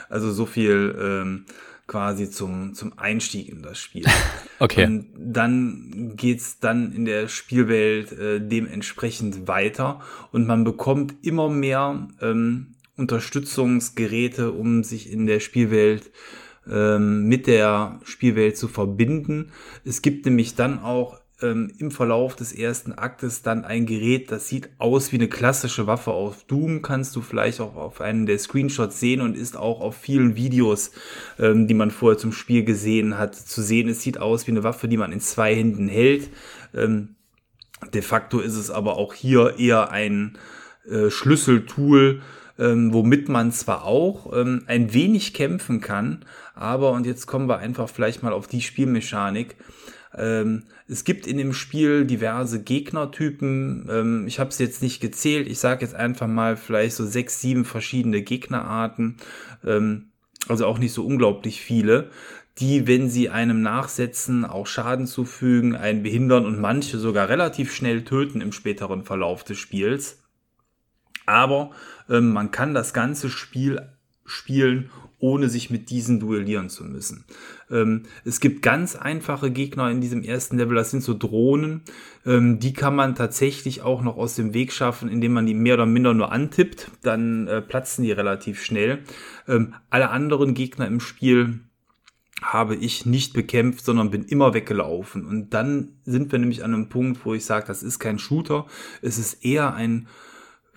also 0.08 0.32
so 0.32 0.46
viel 0.46 0.96
ähm, 1.00 1.46
quasi 1.92 2.30
zum, 2.30 2.72
zum 2.72 2.98
Einstieg 2.98 3.50
in 3.50 3.62
das 3.62 3.78
Spiel. 3.78 4.04
Okay. 4.58 4.86
Und 4.86 5.08
dann 5.16 6.12
geht's 6.14 6.60
dann 6.60 6.92
in 6.92 7.04
der 7.04 7.26
Spielwelt 7.26 8.12
äh, 8.12 8.40
dementsprechend 8.40 9.48
weiter 9.48 10.00
und 10.30 10.46
man 10.46 10.62
bekommt 10.62 11.14
immer 11.22 11.48
mehr 11.48 12.06
ähm, 12.20 12.76
Unterstützungsgeräte, 12.96 14.52
um 14.52 14.84
sich 14.84 15.10
in 15.10 15.26
der 15.26 15.40
Spielwelt 15.40 16.12
ähm, 16.70 17.26
mit 17.26 17.48
der 17.48 17.98
Spielwelt 18.04 18.56
zu 18.56 18.68
verbinden. 18.68 19.50
Es 19.84 20.00
gibt 20.00 20.26
nämlich 20.26 20.54
dann 20.54 20.78
auch 20.78 21.18
ähm, 21.42 21.72
im 21.78 21.90
Verlauf 21.90 22.36
des 22.36 22.52
ersten 22.52 22.92
Aktes 22.92 23.42
dann 23.42 23.64
ein 23.64 23.86
Gerät, 23.86 24.30
das 24.30 24.48
sieht 24.48 24.70
aus 24.78 25.12
wie 25.12 25.16
eine 25.16 25.28
klassische 25.28 25.86
Waffe 25.86 26.12
auf 26.12 26.44
Doom, 26.44 26.82
kannst 26.82 27.16
du 27.16 27.20
vielleicht 27.20 27.60
auch 27.60 27.76
auf 27.76 28.00
einen 28.00 28.26
der 28.26 28.38
Screenshots 28.38 29.00
sehen 29.00 29.20
und 29.20 29.36
ist 29.36 29.56
auch 29.56 29.80
auf 29.80 29.96
vielen 29.96 30.36
Videos, 30.36 30.92
ähm, 31.38 31.66
die 31.66 31.74
man 31.74 31.90
vorher 31.90 32.18
zum 32.18 32.32
Spiel 32.32 32.64
gesehen 32.64 33.18
hat, 33.18 33.34
zu 33.34 33.62
sehen. 33.62 33.88
Es 33.88 34.02
sieht 34.02 34.18
aus 34.18 34.46
wie 34.46 34.52
eine 34.52 34.64
Waffe, 34.64 34.88
die 34.88 34.96
man 34.96 35.12
in 35.12 35.20
zwei 35.20 35.54
Händen 35.54 35.88
hält. 35.88 36.30
Ähm, 36.74 37.16
de 37.92 38.02
facto 38.02 38.40
ist 38.40 38.56
es 38.56 38.70
aber 38.70 38.96
auch 38.96 39.14
hier 39.14 39.58
eher 39.58 39.90
ein 39.90 40.38
äh, 40.88 41.10
Schlüsseltool, 41.10 42.22
ähm, 42.58 42.92
womit 42.92 43.28
man 43.28 43.52
zwar 43.52 43.84
auch 43.84 44.32
ähm, 44.36 44.62
ein 44.66 44.92
wenig 44.92 45.34
kämpfen 45.34 45.80
kann, 45.80 46.24
aber, 46.54 46.92
und 46.92 47.06
jetzt 47.06 47.26
kommen 47.26 47.48
wir 47.48 47.58
einfach 47.58 47.88
vielleicht 47.88 48.22
mal 48.22 48.32
auf 48.32 48.46
die 48.46 48.60
Spielmechanik, 48.60 49.56
ähm, 50.16 50.64
es 50.88 51.04
gibt 51.04 51.26
in 51.26 51.38
dem 51.38 51.52
Spiel 51.52 52.04
diverse 52.04 52.62
Gegnertypen. 52.62 53.88
Ähm, 53.90 54.26
ich 54.26 54.38
habe 54.38 54.50
es 54.50 54.58
jetzt 54.58 54.82
nicht 54.82 55.00
gezählt. 55.00 55.48
Ich 55.48 55.58
sage 55.58 55.84
jetzt 55.84 55.94
einfach 55.94 56.26
mal 56.26 56.56
vielleicht 56.56 56.96
so 56.96 57.06
sechs, 57.06 57.40
sieben 57.40 57.64
verschiedene 57.64 58.22
Gegnerarten. 58.22 59.16
Ähm, 59.64 60.08
also 60.48 60.66
auch 60.66 60.78
nicht 60.78 60.92
so 60.92 61.06
unglaublich 61.06 61.60
viele 61.60 62.10
die, 62.58 62.86
wenn 62.86 63.08
sie 63.08 63.30
einem 63.30 63.62
nachsetzen, 63.62 64.44
auch 64.44 64.66
Schaden 64.66 65.06
zufügen, 65.06 65.74
einen 65.74 66.02
behindern 66.02 66.44
und 66.44 66.60
manche 66.60 66.98
sogar 66.98 67.28
relativ 67.28 67.72
schnell 67.72 68.04
töten 68.04 68.40
im 68.40 68.52
späteren 68.52 69.04
Verlauf 69.04 69.44
des 69.44 69.58
Spiels. 69.58 70.22
Aber 71.24 71.70
ähm, 72.10 72.32
man 72.32 72.50
kann 72.50 72.74
das 72.74 72.92
ganze 72.92 73.30
Spiel 73.30 73.80
spielen, 74.24 74.90
ohne 75.18 75.48
sich 75.48 75.70
mit 75.70 75.90
diesen 75.90 76.18
duellieren 76.18 76.68
zu 76.68 76.84
müssen. 76.84 77.24
Ähm, 77.70 78.02
es 78.24 78.40
gibt 78.40 78.60
ganz 78.60 78.96
einfache 78.96 79.52
Gegner 79.52 79.90
in 79.90 80.00
diesem 80.00 80.22
ersten 80.22 80.58
Level, 80.58 80.74
das 80.74 80.90
sind 80.90 81.02
so 81.02 81.14
Drohnen. 81.16 81.82
Ähm, 82.26 82.58
die 82.58 82.72
kann 82.72 82.96
man 82.96 83.14
tatsächlich 83.14 83.82
auch 83.82 84.02
noch 84.02 84.16
aus 84.16 84.34
dem 84.34 84.52
Weg 84.52 84.72
schaffen, 84.72 85.08
indem 85.08 85.32
man 85.32 85.46
die 85.46 85.54
mehr 85.54 85.74
oder 85.74 85.86
minder 85.86 86.12
nur 86.12 86.32
antippt. 86.32 86.90
Dann 87.02 87.46
äh, 87.46 87.62
platzen 87.62 88.04
die 88.04 88.12
relativ 88.12 88.62
schnell. 88.64 88.98
Ähm, 89.46 89.74
alle 89.90 90.10
anderen 90.10 90.54
Gegner 90.54 90.88
im 90.88 90.98
Spiel 90.98 91.60
habe 92.42 92.74
ich 92.74 93.06
nicht 93.06 93.34
bekämpft, 93.34 93.84
sondern 93.84 94.10
bin 94.10 94.24
immer 94.24 94.52
weggelaufen. 94.54 95.24
Und 95.24 95.50
dann 95.50 96.00
sind 96.04 96.32
wir 96.32 96.40
nämlich 96.40 96.64
an 96.64 96.74
einem 96.74 96.88
Punkt, 96.88 97.24
wo 97.24 97.34
ich 97.34 97.44
sage, 97.44 97.66
das 97.66 97.84
ist 97.84 98.00
kein 98.00 98.18
Shooter, 98.18 98.66
es 99.00 99.18
ist 99.18 99.44
eher 99.44 99.74
ein 99.74 100.08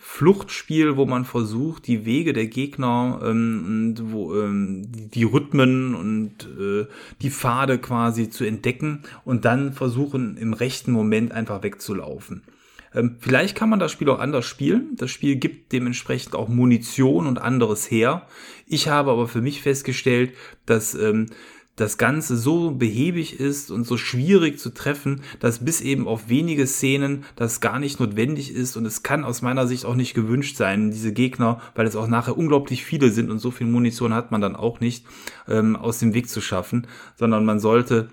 Fluchtspiel, 0.07 0.95
wo 0.95 1.05
man 1.05 1.25
versucht, 1.25 1.87
die 1.87 2.05
Wege 2.05 2.31
der 2.31 2.45
Gegner 2.45 3.19
ähm, 3.23 3.65
und 3.65 4.13
wo, 4.13 4.35
ähm, 4.35 4.83
die 4.87 5.23
Rhythmen 5.23 5.93
und 5.93 6.47
äh, 6.57 6.85
die 7.21 7.31
Pfade 7.31 7.79
quasi 7.79 8.29
zu 8.29 8.45
entdecken 8.45 9.01
und 9.25 9.43
dann 9.43 9.73
versuchen, 9.73 10.37
im 10.37 10.53
rechten 10.53 10.91
Moment 10.91 11.33
einfach 11.33 11.63
wegzulaufen. 11.63 12.43
Ähm, 12.93 13.17
vielleicht 13.19 13.57
kann 13.57 13.67
man 13.67 13.79
das 13.79 13.91
Spiel 13.91 14.09
auch 14.09 14.19
anders 14.19 14.45
spielen. 14.45 14.95
Das 14.95 15.11
Spiel 15.11 15.35
gibt 15.35 15.73
dementsprechend 15.73 16.33
auch 16.33 16.47
Munition 16.47 17.27
und 17.27 17.39
anderes 17.39 17.91
her. 17.91 18.27
Ich 18.67 18.87
habe 18.87 19.11
aber 19.11 19.27
für 19.27 19.41
mich 19.41 19.61
festgestellt, 19.63 20.33
dass 20.65 20.95
ähm, 20.95 21.25
das 21.75 21.97
Ganze 21.97 22.37
so 22.37 22.71
behäbig 22.71 23.39
ist 23.39 23.69
und 23.69 23.85
so 23.85 23.97
schwierig 23.97 24.59
zu 24.59 24.73
treffen, 24.73 25.21
dass 25.39 25.63
bis 25.63 25.81
eben 25.81 26.07
auf 26.07 26.29
wenige 26.29 26.67
Szenen 26.67 27.25
das 27.35 27.59
gar 27.59 27.79
nicht 27.79 27.99
notwendig 27.99 28.53
ist 28.53 28.77
und 28.77 28.85
es 28.85 29.03
kann 29.03 29.25
aus 29.25 29.41
meiner 29.41 29.67
Sicht 29.67 29.85
auch 29.85 29.95
nicht 29.95 30.13
gewünscht 30.13 30.55
sein, 30.55 30.91
diese 30.91 31.11
Gegner, 31.11 31.59
weil 31.75 31.85
es 31.85 31.97
auch 31.97 32.07
nachher 32.07 32.37
unglaublich 32.37 32.85
viele 32.85 33.09
sind 33.09 33.29
und 33.29 33.39
so 33.39 33.51
viel 33.51 33.67
Munition 33.67 34.13
hat 34.13 34.31
man 34.31 34.41
dann 34.41 34.55
auch 34.55 34.79
nicht, 34.79 35.05
ähm, 35.47 35.75
aus 35.75 35.99
dem 35.99 36.13
Weg 36.13 36.29
zu 36.29 36.39
schaffen, 36.39 36.87
sondern 37.17 37.43
man 37.43 37.59
sollte 37.59 38.09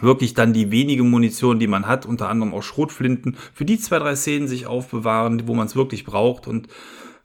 wirklich 0.00 0.34
dann 0.34 0.52
die 0.52 0.70
wenige 0.70 1.02
Munition, 1.02 1.58
die 1.58 1.66
man 1.66 1.86
hat, 1.86 2.06
unter 2.06 2.28
anderem 2.28 2.54
auch 2.54 2.62
Schrotflinten, 2.62 3.36
für 3.52 3.64
die 3.64 3.78
zwei, 3.78 3.98
drei 3.98 4.14
Szenen 4.14 4.48
sich 4.48 4.66
aufbewahren, 4.66 5.48
wo 5.48 5.54
man 5.54 5.66
es 5.66 5.76
wirklich 5.76 6.04
braucht 6.04 6.46
und 6.46 6.68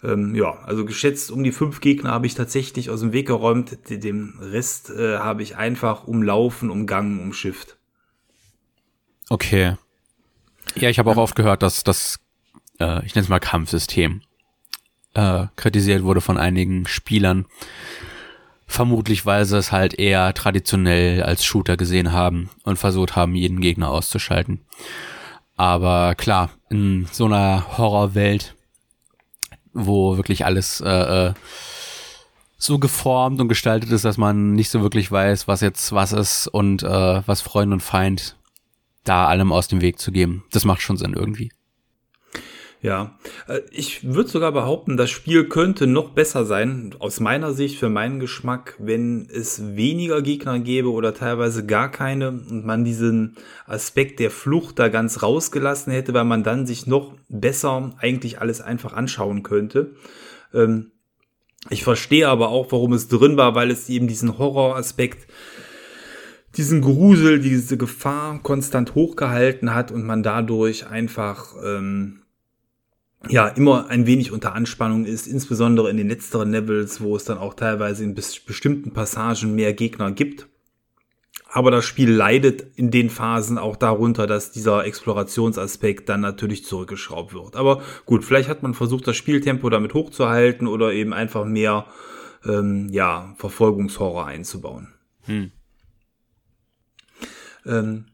ähm, 0.04 0.36
ja, 0.36 0.60
also 0.66 0.86
geschätzt 0.86 1.32
um 1.32 1.44
die 1.44 1.52
fünf 1.52 1.82
Gegner 1.82 2.12
habe 2.12 2.28
ich 2.28 2.36
tatsächlich 2.36 2.90
aus 2.90 3.00
dem 3.00 3.14
Weg 3.14 3.28
geräumt. 3.28 3.78
Den 3.90 4.34
Rest 4.40 4.90
äh, 4.90 5.18
habe 5.18 5.44
ich 5.44 5.58
einfach 5.58 6.06
umlaufen, 6.06 6.70
umgangen, 6.70 7.20
umschifft. 7.20 7.78
Okay. 9.30 9.76
Ja, 10.76 10.90
ich 10.90 11.00
habe 11.00 11.12
auch 11.12 11.18
oft 11.18 11.36
gehört, 11.36 11.64
dass 11.64 11.84
das, 11.84 12.20
äh, 12.80 13.06
ich 13.06 13.16
nenne 13.16 13.24
es 13.24 13.30
mal 13.30 13.40
Kampfsystem, 13.40 14.22
äh, 15.14 15.46
kritisiert 15.56 16.04
wurde 16.04 16.22
von 16.22 16.38
einigen 16.38 16.86
Spielern. 16.88 17.46
Vermutlich, 18.68 19.26
weil 19.26 19.46
sie 19.46 19.58
es 19.58 19.72
halt 19.72 19.94
eher 19.94 20.34
traditionell 20.34 21.24
als 21.24 21.46
Shooter 21.46 21.78
gesehen 21.78 22.12
haben 22.12 22.50
und 22.64 22.78
versucht 22.78 23.16
haben, 23.16 23.36
jeden 23.36 23.62
Gegner 23.62 23.90
auszuschalten. 23.90 24.62
Aber 25.56 26.16
klar, 26.16 26.50
in 26.70 27.08
so 27.12 27.26
einer 27.26 27.78
Horrorwelt, 27.78 28.55
wo 29.76 30.18
wirklich 30.18 30.46
alles 30.46 30.82
äh, 30.82 31.28
äh, 31.28 31.34
so 32.58 32.80
geformt 32.80 33.40
und 33.40 33.48
gestaltet 33.50 33.92
ist, 33.92 34.06
dass 34.06 34.18
man 34.18 34.54
nicht 34.54 34.70
so 34.70 34.82
wirklich 34.82 35.12
weiß, 35.12 35.48
was 35.48 35.62
jetzt 35.62 35.92
was 35.92 36.14
ist 36.14 36.48
und 36.48 36.82
äh, 36.82 37.22
was 37.28 37.42
Freund 37.42 37.72
und 37.72 37.82
Feind 37.82 38.38
da 39.04 39.28
allem 39.28 39.52
aus 39.52 39.68
dem 39.68 39.82
Weg 39.82 40.00
zu 40.00 40.12
geben. 40.12 40.46
Das 40.52 40.66
macht 40.66 40.82
schon 40.82 40.98
Sinn 40.98 41.14
irgendwie. 41.14 41.52
Ja, 42.86 43.18
äh, 43.48 43.62
ich 43.72 44.14
würde 44.14 44.30
sogar 44.30 44.52
behaupten, 44.52 44.96
das 44.96 45.10
Spiel 45.10 45.50
könnte 45.50 45.88
noch 45.88 46.12
besser 46.12 46.46
sein, 46.46 46.94
aus 47.00 47.20
meiner 47.20 47.52
Sicht, 47.52 47.80
für 47.80 47.90
meinen 47.90 48.20
Geschmack, 48.20 48.76
wenn 48.78 49.28
es 49.28 49.76
weniger 49.76 50.22
Gegner 50.22 50.60
gäbe 50.60 50.92
oder 50.92 51.16
teilweise 51.16 51.66
gar 51.66 51.90
keine 51.90 52.30
und 52.30 52.64
man 52.64 52.86
diesen 52.86 53.38
Aspekt 53.66 54.20
der 54.20 54.30
Flucht 54.30 54.78
da 54.78 54.90
ganz 54.90 55.24
rausgelassen 55.24 55.92
hätte, 55.94 56.14
weil 56.14 56.26
man 56.26 56.44
dann 56.44 56.68
sich 56.68 56.86
noch 56.86 57.16
besser 57.28 57.96
eigentlich 57.98 58.40
alles 58.40 58.62
einfach 58.62 58.94
anschauen 58.94 59.42
könnte. 59.42 59.96
Ähm, 60.54 60.92
ich 61.72 61.84
verstehe 61.84 62.30
aber 62.30 62.50
auch, 62.50 62.72
warum 62.72 62.94
es 62.94 63.08
drin 63.08 63.36
war, 63.36 63.56
weil 63.56 63.72
es 63.72 63.90
eben 63.90 64.08
diesen 64.08 64.38
Horroraspekt 64.38 65.26
diesen 66.56 66.82
Grusel, 66.82 67.40
diese 67.40 67.78
Gefahr 67.78 68.40
konstant 68.44 68.94
hochgehalten 68.94 69.74
hat 69.74 69.92
und 69.92 70.06
man 70.06 70.22
dadurch 70.22 70.88
einfach 70.88 71.56
ähm, 71.66 72.22
ja 73.30 73.48
immer 73.48 73.88
ein 73.88 74.06
wenig 74.06 74.32
unter 74.32 74.54
Anspannung 74.54 75.06
ist, 75.06 75.28
insbesondere 75.28 75.90
in 75.90 75.98
den 75.98 76.10
letzteren 76.10 76.52
Levels, 76.52 77.02
wo 77.02 77.16
es 77.16 77.26
dann 77.26 77.38
auch 77.38 77.54
teilweise 77.54 78.04
in 78.04 78.16
bestimmten 78.16 78.92
Passagen 78.92 79.56
mehr 79.56 79.74
Gegner 79.74 80.12
gibt. 80.12 80.48
Aber 81.48 81.72
das 81.72 81.86
Spiel 81.86 82.12
leidet 82.12 82.66
in 82.76 82.92
den 82.92 83.10
Phasen 83.10 83.58
auch 83.58 83.78
darunter, 83.78 84.28
dass 84.28 84.52
dieser 84.52 84.84
Explorationsaspekt 84.84 86.10
dann 86.10 86.20
natürlich 86.20 86.66
zurückgeschraubt 86.66 87.34
wird. 87.34 87.56
Aber 87.56 87.82
gut, 88.06 88.26
vielleicht 88.26 88.50
hat 88.50 88.62
man 88.62 88.74
versucht, 88.74 89.08
das 89.08 89.16
Spieltempo 89.16 89.70
damit 89.70 89.94
hochzuhalten 89.94 90.68
oder 90.68 90.92
eben 90.92 91.14
einfach 91.14 91.46
mehr 91.46 91.86
ähm, 92.46 92.90
ja, 92.92 93.34
Verfolgungshorror 93.38 94.26
einzubauen. 94.26 94.90
Hm. 95.22 95.52
Ähm, 97.66 98.06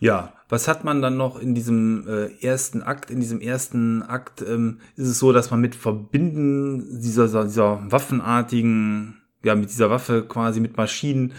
ja, 0.00 0.32
was 0.48 0.66
hat 0.66 0.84
man 0.84 1.02
dann 1.02 1.16
noch 1.16 1.38
in 1.38 1.54
diesem 1.54 2.06
äh, 2.08 2.44
ersten 2.44 2.82
Akt? 2.82 3.10
In 3.10 3.20
diesem 3.20 3.40
ersten 3.40 4.02
Akt 4.02 4.42
ähm, 4.42 4.80
ist 4.96 5.08
es 5.08 5.18
so, 5.18 5.32
dass 5.32 5.50
man 5.50 5.60
mit 5.60 5.74
Verbinden 5.74 7.00
dieser, 7.00 7.44
dieser 7.44 7.90
waffenartigen, 7.90 9.20
ja, 9.44 9.54
mit 9.54 9.70
dieser 9.70 9.90
Waffe 9.90 10.24
quasi 10.26 10.60
mit 10.60 10.76
Maschinen 10.76 11.32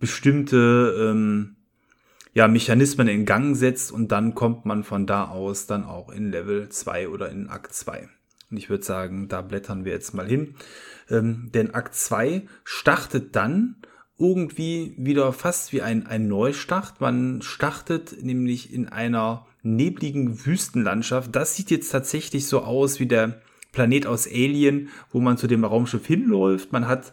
bestimmte 0.00 0.96
ähm, 0.98 1.56
ja, 2.32 2.48
Mechanismen 2.48 3.08
in 3.08 3.24
Gang 3.24 3.56
setzt 3.56 3.92
und 3.92 4.12
dann 4.12 4.34
kommt 4.34 4.64
man 4.64 4.84
von 4.84 5.06
da 5.06 5.26
aus 5.26 5.66
dann 5.66 5.84
auch 5.84 6.10
in 6.10 6.30
Level 6.30 6.68
2 6.68 7.08
oder 7.08 7.30
in 7.30 7.48
Akt 7.48 7.74
2. 7.74 8.08
Und 8.50 8.56
ich 8.56 8.68
würde 8.68 8.84
sagen, 8.84 9.28
da 9.28 9.42
blättern 9.42 9.84
wir 9.84 9.92
jetzt 9.92 10.12
mal 10.12 10.26
hin. 10.26 10.54
Ähm, 11.08 11.50
denn 11.54 11.74
Akt 11.74 11.94
2 11.94 12.46
startet 12.64 13.36
dann 13.36 13.76
irgendwie 14.20 14.94
wieder 14.96 15.32
fast 15.32 15.72
wie 15.72 15.82
ein, 15.82 16.06
ein 16.06 16.28
Neustart. 16.28 17.00
Man 17.00 17.42
startet 17.42 18.22
nämlich 18.22 18.72
in 18.72 18.88
einer 18.88 19.46
nebligen 19.62 20.44
Wüstenlandschaft. 20.46 21.34
Das 21.34 21.56
sieht 21.56 21.70
jetzt 21.70 21.90
tatsächlich 21.90 22.46
so 22.46 22.60
aus 22.60 23.00
wie 23.00 23.06
der 23.06 23.40
Planet 23.72 24.06
aus 24.06 24.26
Alien, 24.26 24.88
wo 25.10 25.20
man 25.20 25.36
zu 25.36 25.46
dem 25.46 25.64
Raumschiff 25.64 26.06
hinläuft. 26.06 26.72
Man 26.72 26.86
hat 26.86 27.12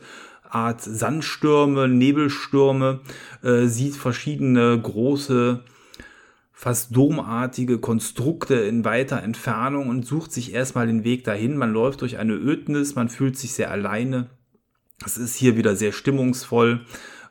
Art 0.50 0.82
Sandstürme, 0.82 1.88
Nebelstürme, 1.88 3.02
äh, 3.44 3.66
sieht 3.68 3.96
verschiedene 3.96 4.80
große, 4.80 5.64
fast 6.52 6.96
domartige 6.96 7.80
Konstrukte 7.80 8.56
in 8.56 8.84
weiter 8.84 9.22
Entfernung 9.22 9.90
und 9.90 10.06
sucht 10.06 10.32
sich 10.32 10.54
erstmal 10.54 10.88
den 10.88 11.04
Weg 11.04 11.24
dahin. 11.24 11.58
Man 11.58 11.74
läuft 11.74 12.02
durch 12.02 12.18
eine 12.18 12.34
Ödnis, 12.34 12.96
man 12.96 13.10
fühlt 13.10 13.38
sich 13.38 13.54
sehr 13.54 13.72
alleine 13.72 14.30
es 15.06 15.18
ist 15.18 15.36
hier 15.36 15.58
wieder 15.58 15.76
sehr 15.76 15.92
stimmungsvoll, 15.92 16.82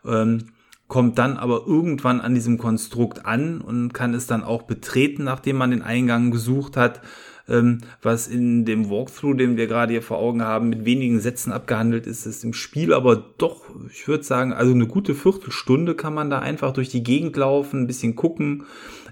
ähm, 0.04 0.48
kommt 0.88 1.18
dann 1.18 1.36
aber 1.36 1.64
irgendwann 1.66 2.20
an 2.20 2.34
diesem 2.34 2.58
Konstrukt 2.58 3.26
an 3.26 3.60
und 3.60 3.92
kann 3.92 4.14
es 4.14 4.26
dann 4.26 4.44
auch 4.44 4.62
betreten, 4.62 5.24
nachdem 5.24 5.56
man 5.56 5.72
den 5.72 5.82
Eingang 5.82 6.30
gesucht 6.30 6.76
hat, 6.76 7.00
ähm, 7.48 7.80
was 8.02 8.28
in 8.28 8.64
dem 8.64 8.90
Walkthrough, 8.90 9.36
den 9.36 9.56
wir 9.56 9.66
gerade 9.66 9.92
hier 9.92 10.02
vor 10.02 10.18
Augen 10.18 10.42
haben, 10.42 10.68
mit 10.68 10.84
wenigen 10.84 11.20
Sätzen 11.20 11.52
abgehandelt 11.52 12.06
ist, 12.06 12.26
ist 12.26 12.44
im 12.44 12.52
Spiel 12.52 12.92
aber 12.92 13.16
doch, 13.38 13.62
ich 13.90 14.08
würde 14.08 14.24
sagen, 14.24 14.52
also 14.52 14.72
eine 14.72 14.86
gute 14.86 15.14
Viertelstunde 15.14 15.94
kann 15.94 16.14
man 16.14 16.30
da 16.30 16.40
einfach 16.40 16.72
durch 16.72 16.88
die 16.88 17.02
Gegend 17.02 17.36
laufen, 17.36 17.82
ein 17.82 17.86
bisschen 17.86 18.16
gucken, 18.16 18.64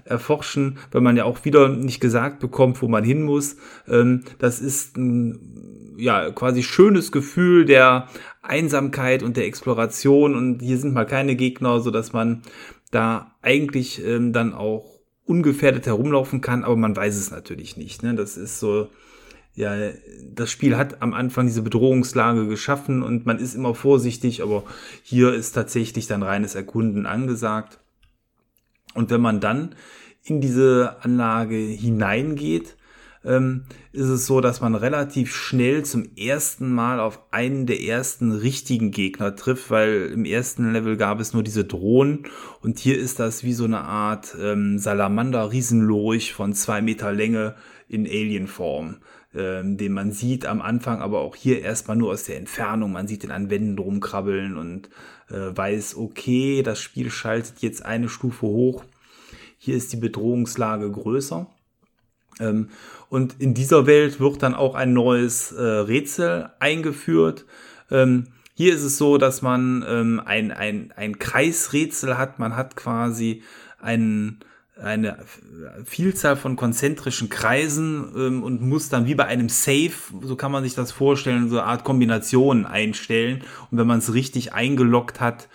erforschen, 0.03 0.77
weil 0.91 1.01
man 1.01 1.17
ja 1.17 1.23
auch 1.23 1.45
wieder 1.45 1.69
nicht 1.69 1.99
gesagt 1.99 2.39
bekommt, 2.39 2.81
wo 2.81 2.87
man 2.87 3.03
hin 3.03 3.23
muss. 3.23 3.57
Ähm, 3.87 4.23
das 4.37 4.59
ist 4.59 4.97
ein 4.97 5.95
ja 5.97 6.29
quasi 6.31 6.61
schönes 6.61 7.11
Gefühl 7.11 7.65
der 7.65 8.07
Einsamkeit 8.49 9.23
und 9.23 9.37
der 9.37 9.45
Exploration 9.45 10.35
und 10.35 10.61
hier 10.61 10.77
sind 10.77 10.93
mal 10.93 11.05
keine 11.05 11.35
Gegner, 11.35 11.79
so 11.79 11.91
dass 11.91 12.13
man 12.13 12.41
da 12.91 13.35
eigentlich 13.41 14.03
ähm, 14.05 14.33
dann 14.33 14.53
auch 14.53 14.85
ungefährdet 15.25 15.87
herumlaufen 15.87 16.41
kann, 16.41 16.63
aber 16.63 16.75
man 16.75 16.95
weiß 16.95 17.15
es 17.15 17.31
natürlich 17.31 17.77
nicht. 17.77 18.03
Ne? 18.03 18.15
Das 18.15 18.37
ist 18.37 18.59
so, 18.59 18.89
ja, 19.55 19.73
das 20.33 20.51
Spiel 20.51 20.77
hat 20.77 21.01
am 21.01 21.13
Anfang 21.13 21.47
diese 21.47 21.61
Bedrohungslage 21.61 22.47
geschaffen 22.47 23.01
und 23.01 23.25
man 23.25 23.39
ist 23.39 23.55
immer 23.55 23.73
vorsichtig, 23.73 24.43
aber 24.43 24.63
hier 25.03 25.33
ist 25.33 25.53
tatsächlich 25.53 26.07
dann 26.07 26.23
reines 26.23 26.55
Erkunden 26.55 27.05
angesagt. 27.05 27.79
Und 28.93 29.09
wenn 29.09 29.21
man 29.21 29.39
dann 29.39 29.75
in 30.23 30.41
diese 30.41 30.97
Anlage 31.01 31.55
hineingeht, 31.55 32.75
ähm, 33.25 33.63
ist 33.91 34.07
es 34.07 34.25
so, 34.25 34.39
dass 34.39 34.61
man 34.61 34.75
relativ 34.75 35.35
schnell 35.35 35.83
zum 35.83 36.09
ersten 36.15 36.71
Mal 36.71 36.99
auf 36.99 37.19
einen 37.31 37.65
der 37.65 37.81
ersten 37.81 38.31
richtigen 38.31 38.91
Gegner 38.91 39.35
trifft, 39.35 39.71
weil 39.71 40.11
im 40.13 40.25
ersten 40.25 40.71
Level 40.71 40.95
gab 40.95 41.19
es 41.19 41.33
nur 41.33 41.43
diese 41.43 41.65
Drohnen 41.65 42.27
und 42.61 42.79
hier 42.79 42.97
ist 42.97 43.19
das 43.19 43.43
wie 43.43 43.53
so 43.53 43.65
eine 43.65 43.81
Art 43.81 44.35
ähm, 44.39 44.77
Salamander-Riesenlurch 44.77 46.33
von 46.33 46.53
zwei 46.53 46.81
Meter 46.81 47.11
Länge 47.11 47.55
in 47.87 48.05
Alienform. 48.05 48.97
Ähm, 49.33 49.75
den 49.75 49.91
man 49.91 50.13
sieht 50.13 50.45
am 50.45 50.61
Anfang, 50.61 51.01
aber 51.01 51.19
auch 51.19 51.35
hier 51.35 51.61
erstmal 51.61 51.97
nur 51.97 52.11
aus 52.11 52.23
der 52.23 52.37
Entfernung. 52.37 52.93
Man 52.93 53.07
sieht 53.07 53.23
den 53.23 53.31
an 53.31 53.49
Wänden 53.49 53.77
rumkrabbeln 53.77 54.55
und 54.55 54.89
äh, 55.29 55.55
weiß, 55.55 55.97
okay, 55.97 56.63
das 56.63 56.79
Spiel 56.79 57.11
schaltet 57.11 57.59
jetzt 57.59 57.85
eine 57.85 58.07
Stufe 58.07 58.45
hoch. 58.45 58.85
Hier 59.57 59.75
ist 59.75 59.91
die 59.91 59.97
Bedrohungslage 59.97 60.89
größer. 60.89 61.47
Ähm, 62.39 62.69
und 63.09 63.35
in 63.39 63.53
dieser 63.53 63.87
Welt 63.87 64.19
wird 64.19 64.43
dann 64.43 64.55
auch 64.55 64.75
ein 64.75 64.93
neues 64.93 65.51
äh, 65.51 65.61
Rätsel 65.61 66.49
eingeführt. 66.59 67.45
Ähm, 67.91 68.27
hier 68.55 68.73
ist 68.73 68.83
es 68.83 68.97
so, 68.97 69.17
dass 69.17 69.41
man 69.41 69.85
ähm, 69.87 70.21
ein, 70.23 70.51
ein, 70.51 70.93
ein 70.95 71.19
Kreisrätsel 71.19 72.17
hat. 72.17 72.39
Man 72.39 72.55
hat 72.55 72.75
quasi 72.75 73.43
einen, 73.81 74.39
eine 74.81 75.17
Vielzahl 75.83 76.37
von 76.37 76.55
konzentrischen 76.55 77.29
Kreisen 77.29 78.13
ähm, 78.15 78.43
und 78.43 78.61
muss 78.61 78.89
dann 78.89 79.07
wie 79.07 79.15
bei 79.15 79.25
einem 79.25 79.49
Safe, 79.49 79.91
so 80.21 80.35
kann 80.35 80.51
man 80.51 80.63
sich 80.63 80.73
das 80.73 80.93
vorstellen, 80.93 81.49
so 81.49 81.57
eine 81.59 81.67
Art 81.67 81.83
Kombinationen 81.83 82.65
einstellen. 82.65 83.43
Und 83.71 83.77
wenn 83.77 83.87
man 83.87 83.99
es 83.99 84.13
richtig 84.13 84.53
eingeloggt 84.53 85.19
hat, 85.19 85.49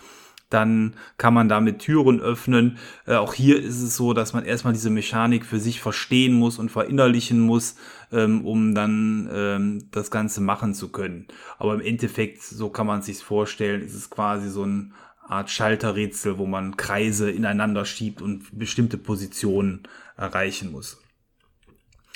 dann 0.50 0.94
kann 1.16 1.32
man 1.32 1.48
damit 1.48 1.78
Türen 1.78 2.20
öffnen. 2.20 2.78
Äh, 3.06 3.14
auch 3.14 3.32
hier 3.34 3.60
ist 3.62 3.80
es 3.80 3.96
so, 3.96 4.12
dass 4.12 4.32
man 4.32 4.44
erstmal 4.44 4.74
diese 4.74 4.90
Mechanik 4.90 5.46
für 5.46 5.60
sich 5.60 5.80
verstehen 5.80 6.34
muss 6.34 6.58
und 6.58 6.70
verinnerlichen 6.70 7.40
muss, 7.40 7.76
ähm, 8.12 8.44
um 8.44 8.74
dann 8.74 9.30
ähm, 9.32 9.88
das 9.92 10.10
Ganze 10.10 10.40
machen 10.40 10.74
zu 10.74 10.90
können. 10.90 11.28
Aber 11.58 11.74
im 11.74 11.80
Endeffekt, 11.80 12.42
so 12.42 12.68
kann 12.68 12.86
man 12.86 13.02
sich 13.02 13.18
vorstellen, 13.18 13.80
ist 13.80 13.94
es 13.94 14.10
quasi 14.10 14.50
so 14.50 14.64
eine 14.64 14.90
Art 15.26 15.48
Schalterrätsel, 15.48 16.38
wo 16.38 16.46
man 16.46 16.76
Kreise 16.76 17.30
ineinander 17.30 17.84
schiebt 17.84 18.20
und 18.20 18.58
bestimmte 18.58 18.98
Positionen 18.98 19.84
erreichen 20.16 20.72
muss. 20.72 21.00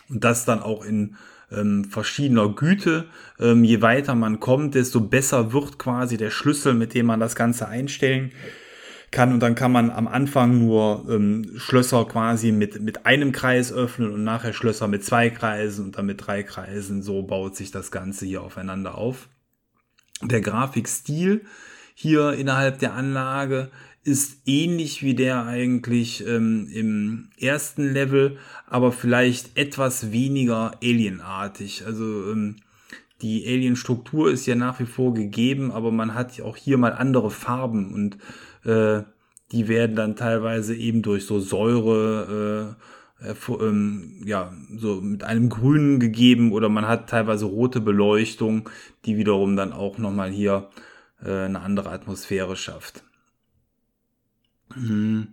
Und 0.09 0.25
das 0.25 0.45
dann 0.45 0.61
auch 0.61 0.85
in 0.85 1.17
ähm, 1.51 1.85
verschiedener 1.85 2.49
Güte. 2.51 3.07
Ähm, 3.39 3.65
je 3.65 3.83
weiter 3.83 4.15
man 4.15 4.41
kommt, 4.41 4.75
desto 4.75 5.01
besser 5.01 5.53
wird 5.53 5.79
quasi 5.79 6.17
der 6.17 6.31
Schlüssel, 6.31 6.75
mit 6.75 6.95
dem 6.95 7.07
man 7.07 7.21
das 7.21 7.37
Ganze 7.37 7.69
einstellen 7.69 8.33
kann. 9.11 9.33
Und 9.33 9.41
dann 9.41 9.55
kann 9.55 9.73
man 9.73 9.91
am 9.91 10.09
Anfang 10.09 10.59
nur 10.59 11.07
ähm, 11.09 11.53
Schlösser 11.57 12.05
quasi 12.05 12.53
mit, 12.53 12.81
mit 12.83 13.07
einem 13.07 13.33
Kreis 13.33 13.73
öffnen 13.73 14.13
und 14.13 14.25
nachher 14.25 14.53
Schlösser 14.53 14.89
mit 14.89 15.05
zwei 15.05 15.31
Kreisen 15.31 15.87
und 15.87 15.99
dann 15.99 16.07
mit 16.07 16.27
drei 16.27 16.43
Kreisen. 16.43 17.03
So 17.03 17.23
baut 17.23 17.57
sich 17.57 17.71
das 17.71 17.91
Ganze 17.91 18.27
hier 18.27 18.43
aufeinander 18.43 18.97
auf. 18.97 19.29
Der 20.23 20.41
Grafikstil 20.41 21.45
hier 21.95 22.33
innerhalb 22.33 22.81
der 22.81 22.95
Anlage 22.95 23.71
ist 24.05 24.43
ähnlich 24.47 25.03
wie 25.03 25.15
der 25.15 25.47
eigentlich 25.47 26.27
ähm, 26.27 26.69
im 26.73 27.31
ersten 27.39 27.93
Level, 27.93 28.37
aber 28.67 28.93
vielleicht 28.93 29.57
etwas 29.57 30.13
weniger 30.13 30.73
alienartig. 30.83 31.85
Also 31.87 32.31
ähm, 32.31 32.57
die 33.23 33.47
Alien-Struktur 33.47 34.31
ist 34.31 34.45
ja 34.47 34.55
nach 34.55 34.79
wie 34.81 34.87
vor 34.87 35.15
gegeben, 35.15 35.73
aber 35.73 35.91
man 35.91 36.15
hat 36.15 36.41
auch 36.43 36.57
hier 36.57 36.77
mal 36.77 36.93
andere 36.93 37.31
Farben 37.31 37.95
und 37.95 38.19
äh, 38.71 39.05
die 39.53 39.69
werden 39.69 39.97
dann 39.97 40.17
teilweise 40.17 40.75
eben 40.75 41.01
durch 41.01 41.25
so 41.25 41.41
Säure 41.41 42.77
äh, 43.23 43.35
ähm, 43.61 44.23
ja, 44.27 44.53
so 44.77 45.01
mit 45.01 45.25
einem 45.25 45.49
Grünen 45.49 46.01
gegeben 46.01 46.53
oder 46.53 46.69
man 46.69 46.87
hat 46.87 47.09
teilweise 47.09 47.47
rote 47.47 47.81
Beleuchtung, 47.81 48.69
die 49.07 49.17
wiederum 49.17 49.57
dann 49.57 49.73
auch 49.73 49.97
nochmal 49.97 50.31
hier 50.31 50.69
äh, 51.25 51.45
eine 51.45 51.61
andere 51.61 51.91
Atmosphäre 51.91 52.57
schafft. 52.57 53.05
Mhm. 54.77 55.29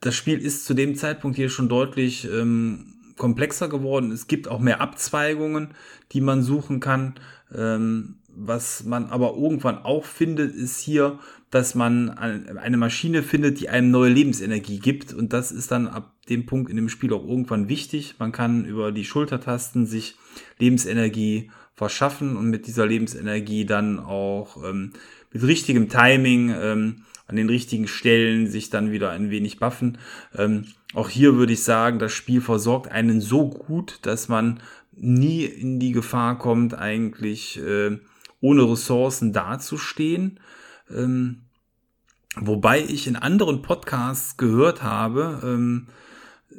Das 0.00 0.14
Spiel 0.14 0.38
ist 0.38 0.64
zu 0.64 0.74
dem 0.74 0.94
Zeitpunkt 0.94 1.36
hier 1.36 1.50
schon 1.50 1.68
deutlich 1.68 2.28
ähm, 2.30 2.94
komplexer 3.16 3.68
geworden. 3.68 4.12
Es 4.12 4.28
gibt 4.28 4.48
auch 4.48 4.60
mehr 4.60 4.80
Abzweigungen, 4.80 5.74
die 6.12 6.20
man 6.20 6.42
suchen 6.42 6.80
kann. 6.80 7.14
Ähm, 7.54 8.16
was 8.28 8.84
man 8.84 9.06
aber 9.06 9.34
irgendwann 9.34 9.78
auch 9.78 10.04
findet, 10.04 10.54
ist 10.54 10.78
hier, 10.78 11.18
dass 11.50 11.74
man 11.74 12.10
eine 12.10 12.76
Maschine 12.76 13.22
findet, 13.24 13.58
die 13.60 13.68
einem 13.68 13.90
neue 13.90 14.10
Lebensenergie 14.10 14.78
gibt. 14.78 15.12
Und 15.12 15.32
das 15.32 15.50
ist 15.50 15.72
dann 15.72 15.88
ab 15.88 16.14
dem 16.28 16.46
Punkt 16.46 16.70
in 16.70 16.76
dem 16.76 16.88
Spiel 16.88 17.12
auch 17.12 17.26
irgendwann 17.26 17.68
wichtig. 17.68 18.14
Man 18.18 18.32
kann 18.32 18.64
über 18.64 18.92
die 18.92 19.04
Schultertasten 19.04 19.86
sich 19.86 20.14
Lebensenergie 20.58 21.50
verschaffen 21.74 22.36
und 22.36 22.50
mit 22.50 22.66
dieser 22.66 22.86
Lebensenergie 22.86 23.64
dann 23.64 23.98
auch 23.98 24.62
ähm, 24.62 24.92
mit 25.32 25.42
richtigem 25.42 25.88
Timing 25.88 26.54
ähm, 26.54 27.04
an 27.28 27.36
den 27.36 27.48
richtigen 27.48 27.86
Stellen 27.86 28.48
sich 28.48 28.70
dann 28.70 28.90
wieder 28.90 29.10
ein 29.10 29.30
wenig 29.30 29.58
buffen. 29.58 29.98
Ähm, 30.34 30.64
auch 30.94 31.10
hier 31.10 31.36
würde 31.36 31.52
ich 31.52 31.62
sagen, 31.62 31.98
das 31.98 32.12
Spiel 32.12 32.40
versorgt 32.40 32.90
einen 32.90 33.20
so 33.20 33.48
gut, 33.48 34.00
dass 34.02 34.28
man 34.28 34.60
nie 34.92 35.44
in 35.44 35.78
die 35.78 35.92
Gefahr 35.92 36.38
kommt, 36.38 36.74
eigentlich 36.74 37.60
äh, 37.60 37.98
ohne 38.40 38.70
Ressourcen 38.70 39.32
dazustehen. 39.32 40.40
Ähm, 40.90 41.42
wobei 42.36 42.80
ich 42.80 43.06
in 43.06 43.16
anderen 43.16 43.60
Podcasts 43.60 44.38
gehört 44.38 44.82
habe, 44.82 45.40
ähm, 45.44 45.88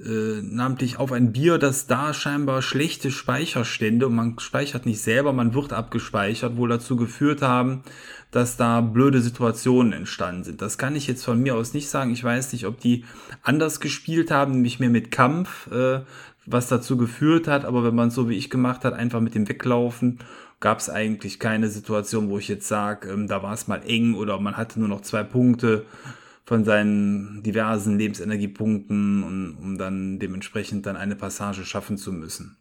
äh, 0.05 0.41
namentlich 0.41 0.97
auf 0.97 1.11
ein 1.11 1.31
Bier, 1.31 1.57
dass 1.57 1.87
da 1.87 2.13
scheinbar 2.13 2.61
schlechte 2.61 3.11
Speicherstände 3.11 4.07
und 4.07 4.15
man 4.15 4.39
speichert 4.39 4.85
nicht 4.85 5.01
selber, 5.01 5.33
man 5.33 5.53
wird 5.53 5.73
abgespeichert, 5.73 6.57
wohl 6.57 6.69
dazu 6.69 6.95
geführt 6.95 7.41
haben, 7.41 7.83
dass 8.31 8.57
da 8.57 8.81
blöde 8.81 9.21
Situationen 9.21 9.93
entstanden 9.93 10.43
sind. 10.43 10.61
Das 10.61 10.77
kann 10.77 10.95
ich 10.95 11.07
jetzt 11.07 11.25
von 11.25 11.41
mir 11.41 11.55
aus 11.55 11.73
nicht 11.73 11.89
sagen. 11.89 12.11
Ich 12.11 12.23
weiß 12.23 12.53
nicht, 12.53 12.65
ob 12.65 12.79
die 12.79 13.03
anders 13.43 13.79
gespielt 13.79 14.31
haben, 14.31 14.53
nämlich 14.53 14.79
mehr 14.79 14.89
mit 14.89 15.11
Kampf, 15.11 15.69
äh, 15.71 16.01
was 16.45 16.67
dazu 16.67 16.97
geführt 16.97 17.47
hat, 17.47 17.65
aber 17.65 17.83
wenn 17.83 17.95
man 17.95 18.11
so 18.11 18.29
wie 18.29 18.37
ich 18.37 18.49
gemacht 18.49 18.85
hat, 18.85 18.93
einfach 18.93 19.19
mit 19.19 19.35
dem 19.35 19.47
Weglaufen, 19.49 20.19
gab 20.59 20.79
es 20.79 20.89
eigentlich 20.89 21.39
keine 21.39 21.69
Situation, 21.69 22.29
wo 22.29 22.37
ich 22.37 22.47
jetzt 22.47 22.67
sage, 22.67 23.09
ähm, 23.09 23.27
da 23.27 23.43
war 23.43 23.53
es 23.53 23.67
mal 23.67 23.81
eng 23.85 24.15
oder 24.15 24.39
man 24.39 24.57
hatte 24.57 24.79
nur 24.79 24.89
noch 24.89 25.01
zwei 25.01 25.23
Punkte 25.23 25.85
von 26.49 26.65
seinen 26.65 27.43
diversen 27.43 27.99
Lebensenergiepunkten, 27.99 29.23
und, 29.23 29.55
um 29.57 29.77
dann 29.77 30.17
dementsprechend 30.17 30.87
dann 30.87 30.97
eine 30.97 31.15
Passage 31.15 31.63
schaffen 31.63 31.95
zu 31.95 32.11
müssen. 32.11 32.57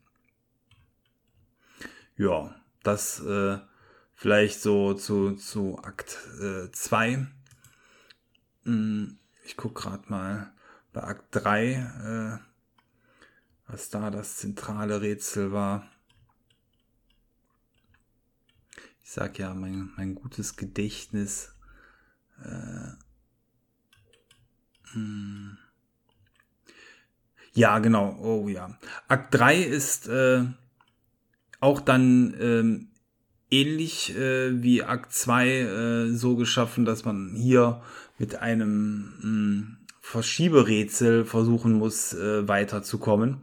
Ja, 2.15 2.55
das 2.83 3.19
äh, 3.21 3.57
vielleicht 4.13 4.61
so 4.61 4.93
zu, 4.93 5.37
zu 5.37 5.79
Akt 5.83 6.19
2. 6.73 7.13
Äh, 7.13 7.27
hm, 8.65 9.17
ich 9.47 9.57
gucke 9.57 9.81
gerade 9.81 10.11
mal 10.11 10.53
bei 10.93 11.05
Akt 11.05 11.29
3, 11.31 11.73
äh, 11.73 12.39
was 13.69 13.89
da 13.89 14.11
das 14.11 14.37
zentrale 14.37 15.01
Rätsel 15.01 15.51
war. 15.51 15.89
Ich 19.03 19.13
sag 19.13 19.39
ja, 19.39 19.55
mein, 19.55 19.93
mein 19.97 20.15
gutes 20.15 20.57
Gedächtnis 20.57 21.55
äh. 22.45 23.08
Ja, 27.53 27.79
genau. 27.79 28.19
Oh 28.23 28.49
ja. 28.49 28.79
Akt 29.09 29.35
3 29.35 29.57
ist 29.59 30.09
äh, 30.09 30.45
auch 31.61 31.81
dann 31.81 32.35
ähm, 32.41 32.89
ähnlich 33.51 34.17
äh, 34.17 34.63
wie 34.63 34.83
Akt 34.83 35.13
2 35.13 35.49
äh, 35.49 36.11
so 36.13 36.37
geschaffen, 36.37 36.85
dass 36.85 37.05
man 37.05 37.35
hier 37.35 37.83
mit 38.19 38.37
einem 38.37 39.15
mh, 39.19 39.23
hm, 39.23 39.77
Verschieberätsel 40.01 41.25
versuchen 41.25 41.73
muss, 41.75 42.15
äh, 42.15 42.49
weiterzukommen. 42.49 43.39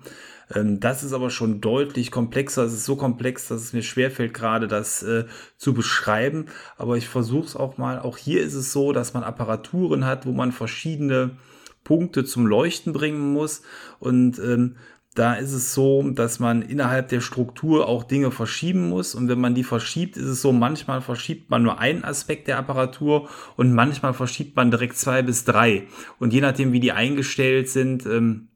Ähm, 0.54 0.80
das 0.80 1.04
ist 1.04 1.14
aber 1.14 1.30
schon 1.30 1.62
deutlich 1.62 2.12
komplexer. 2.12 2.64
Es 2.64 2.74
ist 2.74 2.86
so 2.86 2.96
komplex, 2.96 3.48
dass 3.48 3.62
es 3.62 3.74
mir 3.74 3.84
schwerfällt, 3.84 4.34
gerade 4.34 4.68
das 4.68 5.04
äh, 5.04 5.26
zu 5.58 5.74
beschreiben. 5.74 6.46
Aber 6.78 6.98
ich 6.98 7.08
versuche 7.08 7.46
es 7.46 7.56
auch 7.56 7.78
mal. 7.78 8.00
Auch 8.00 8.18
hier 8.18 8.42
ist 8.42 8.54
es 8.54 8.72
so, 8.72 8.94
dass 8.94 9.14
man 9.14 9.24
Apparaturen 9.24 10.06
hat, 10.06 10.26
wo 10.26 10.32
man 10.32 10.52
verschiedene 10.52 11.38
Punkte 11.84 12.26
zum 12.26 12.46
Leuchten 12.46 12.94
bringen 12.94 13.34
muss. 13.34 13.62
Und 14.00 14.40
ähm, 14.40 14.76
da 15.16 15.36
ist 15.36 15.54
es 15.54 15.74
so, 15.74 16.04
dass 16.10 16.40
man 16.40 16.62
innerhalb 16.62 17.08
der 17.08 17.22
Struktur 17.22 17.88
auch 17.88 18.04
Dinge 18.04 18.32
verschieben 18.32 18.90
muss. 18.90 19.16
Und 19.16 19.30
wenn 19.30 19.40
man 19.40 19.56
die 19.56 19.64
verschiebt, 19.64 20.18
ist 20.18 20.26
es 20.26 20.42
so, 20.42 20.52
manchmal 20.52 21.00
verschiebt 21.02 21.50
man 21.50 21.64
nur 21.64 21.80
einen 21.80 22.04
Aspekt 22.04 22.50
der 22.50 22.58
Apparatur 22.58 23.30
und 23.56 23.74
manchmal 23.74 24.14
verschiebt 24.14 24.58
man 24.58 24.72
direkt 24.72 24.98
zwei 24.98 25.22
bis 25.22 25.46
drei. 25.46 25.88
Und 26.20 26.34
je 26.34 26.42
nachdem, 26.42 26.74
wie 26.74 26.82
die 26.82 26.92
eingestellt 26.92 27.70
sind, 27.70 28.06
ähm, 28.06 28.50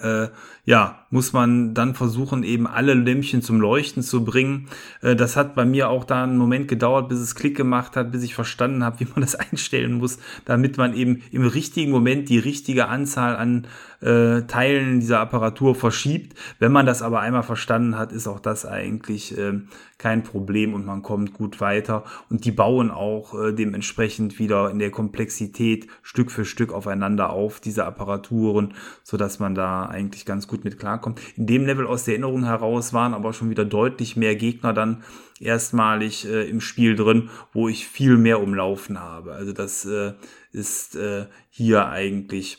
äh, 0.00 0.28
ja, 0.64 1.06
muss 1.10 1.32
man 1.32 1.74
dann 1.74 1.94
versuchen, 1.94 2.42
eben 2.42 2.66
alle 2.66 2.94
Lämpchen 2.94 3.42
zum 3.42 3.60
Leuchten 3.60 4.02
zu 4.02 4.24
bringen. 4.24 4.68
Äh, 5.02 5.16
das 5.16 5.36
hat 5.36 5.54
bei 5.54 5.64
mir 5.64 5.88
auch 5.88 6.04
da 6.04 6.22
einen 6.22 6.38
Moment 6.38 6.68
gedauert, 6.68 7.08
bis 7.08 7.18
es 7.18 7.34
Klick 7.34 7.56
gemacht 7.56 7.96
hat, 7.96 8.12
bis 8.12 8.22
ich 8.22 8.34
verstanden 8.34 8.84
habe, 8.84 9.00
wie 9.00 9.06
man 9.06 9.20
das 9.20 9.34
einstellen 9.34 9.94
muss, 9.94 10.18
damit 10.44 10.76
man 10.76 10.94
eben 10.94 11.22
im 11.30 11.46
richtigen 11.46 11.90
Moment 11.90 12.28
die 12.28 12.38
richtige 12.38 12.88
Anzahl 12.88 13.36
an 13.36 13.66
äh, 14.00 14.42
Teilen 14.42 15.00
dieser 15.00 15.20
Apparatur 15.20 15.74
verschiebt. 15.74 16.38
Wenn 16.58 16.72
man 16.72 16.86
das 16.86 17.02
aber 17.02 17.20
einmal 17.20 17.42
verstanden 17.42 17.98
hat, 17.98 18.12
ist 18.12 18.26
auch 18.26 18.40
das 18.40 18.64
eigentlich 18.64 19.36
äh, 19.36 19.60
kein 19.98 20.22
Problem 20.22 20.72
und 20.72 20.86
man 20.86 21.02
kommt 21.02 21.34
gut 21.34 21.60
weiter. 21.60 22.04
Und 22.30 22.44
die 22.44 22.52
bauen 22.52 22.90
auch 22.90 23.34
äh, 23.34 23.52
dementsprechend 23.52 24.38
wieder 24.38 24.70
in 24.70 24.78
der 24.78 24.90
Komplexität 24.90 25.86
Stück 26.02 26.30
für 26.30 26.44
Stück 26.44 26.72
aufeinander 26.72 27.30
auf, 27.30 27.60
diese 27.60 27.84
Apparaturen, 27.84 28.74
so 29.02 29.16
dass 29.16 29.38
man 29.38 29.54
da 29.54 29.84
eigentlich 29.84 30.24
ganz 30.24 30.46
gut 30.50 30.64
mit 30.64 30.78
klarkommt. 30.78 31.20
In 31.36 31.46
dem 31.46 31.64
Level 31.64 31.86
aus 31.86 32.04
der 32.04 32.14
Erinnerung 32.14 32.44
heraus 32.44 32.92
waren 32.92 33.14
aber 33.14 33.32
schon 33.32 33.48
wieder 33.48 33.64
deutlich 33.64 34.16
mehr 34.16 34.36
Gegner 34.36 34.74
dann 34.74 35.02
erstmalig 35.40 36.26
äh, 36.26 36.48
im 36.48 36.60
Spiel 36.60 36.96
drin, 36.96 37.30
wo 37.52 37.68
ich 37.68 37.86
viel 37.86 38.18
mehr 38.18 38.42
umlaufen 38.42 39.00
habe. 39.00 39.32
Also 39.32 39.52
das 39.52 39.86
äh, 39.86 40.12
ist 40.52 40.96
äh, 40.96 41.26
hier 41.48 41.88
eigentlich 41.88 42.58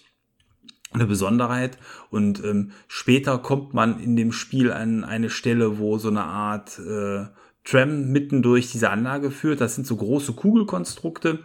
eine 0.94 1.06
Besonderheit. 1.06 1.78
Und 2.10 2.44
ähm, 2.44 2.72
später 2.88 3.38
kommt 3.38 3.74
man 3.74 4.00
in 4.00 4.16
dem 4.16 4.32
Spiel 4.32 4.72
an 4.72 5.04
eine 5.04 5.30
Stelle, 5.30 5.78
wo 5.78 5.98
so 5.98 6.10
eine 6.10 6.24
Art 6.24 6.80
äh, 6.80 7.26
Tram 7.64 8.12
mitten 8.12 8.42
durch 8.42 8.72
diese 8.72 8.90
Anlage 8.90 9.30
führt. 9.30 9.62
Das 9.62 9.76
sind 9.76 9.86
so 9.86 9.96
große 9.96 10.34
Kugelkonstrukte, 10.34 11.40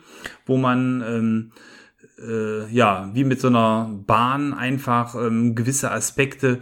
wo 0.47 0.57
man 0.57 1.05
ähm, 1.07 1.53
äh, 2.19 2.67
ja 2.73 3.11
wie 3.15 3.25
mit 3.25 3.41
so 3.41 3.49
einer 3.49 3.91
Bahn 4.07 4.55
einfach 4.55 5.15
ähm, 5.15 5.55
gewisse 5.55 5.91
Aspekte 5.91 6.61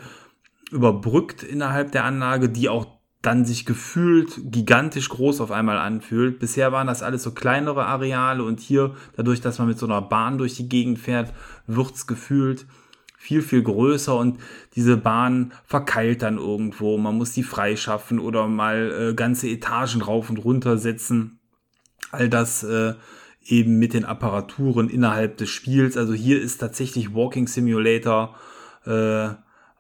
überbrückt 0.70 1.42
innerhalb 1.42 1.92
der 1.92 2.04
Anlage, 2.04 2.48
die 2.48 2.68
auch 2.68 2.86
dann 3.22 3.44
sich 3.46 3.64
gefühlt 3.64 4.38
gigantisch 4.52 5.08
groß 5.08 5.40
auf 5.40 5.50
einmal 5.50 5.78
anfühlt. 5.78 6.38
Bisher 6.38 6.72
waren 6.72 6.86
das 6.86 7.02
alles 7.02 7.22
so 7.22 7.32
kleinere 7.32 7.86
Areale 7.86 8.44
und 8.44 8.60
hier, 8.60 8.94
dadurch, 9.16 9.40
dass 9.40 9.58
man 9.58 9.68
mit 9.68 9.78
so 9.78 9.86
einer 9.86 10.02
Bahn 10.02 10.36
durch 10.36 10.54
die 10.54 10.68
Gegend 10.68 10.98
fährt, 10.98 11.32
wird's 11.66 12.06
gefühlt 12.06 12.66
viel, 13.16 13.40
viel 13.40 13.62
größer 13.62 14.14
und 14.14 14.38
diese 14.74 14.98
Bahn 14.98 15.54
verkeilt 15.64 16.20
dann 16.20 16.36
irgendwo. 16.36 16.98
Man 16.98 17.16
muss 17.16 17.32
die 17.32 17.42
freischaffen 17.42 18.18
oder 18.18 18.46
mal 18.46 18.92
äh, 18.92 19.14
ganze 19.14 19.48
Etagen 19.48 20.02
rauf 20.02 20.28
und 20.28 20.36
runter 20.36 20.76
setzen. 20.76 21.38
All 22.12 22.28
das 22.28 22.62
äh, 22.64 22.92
eben 23.46 23.78
mit 23.78 23.94
den 23.94 24.04
Apparaturen 24.04 24.88
innerhalb 24.88 25.36
des 25.36 25.50
Spiels. 25.50 25.96
Also 25.96 26.14
hier 26.14 26.40
ist 26.40 26.58
tatsächlich 26.58 27.14
Walking 27.14 27.46
Simulator 27.46 28.36
äh, 28.86 29.30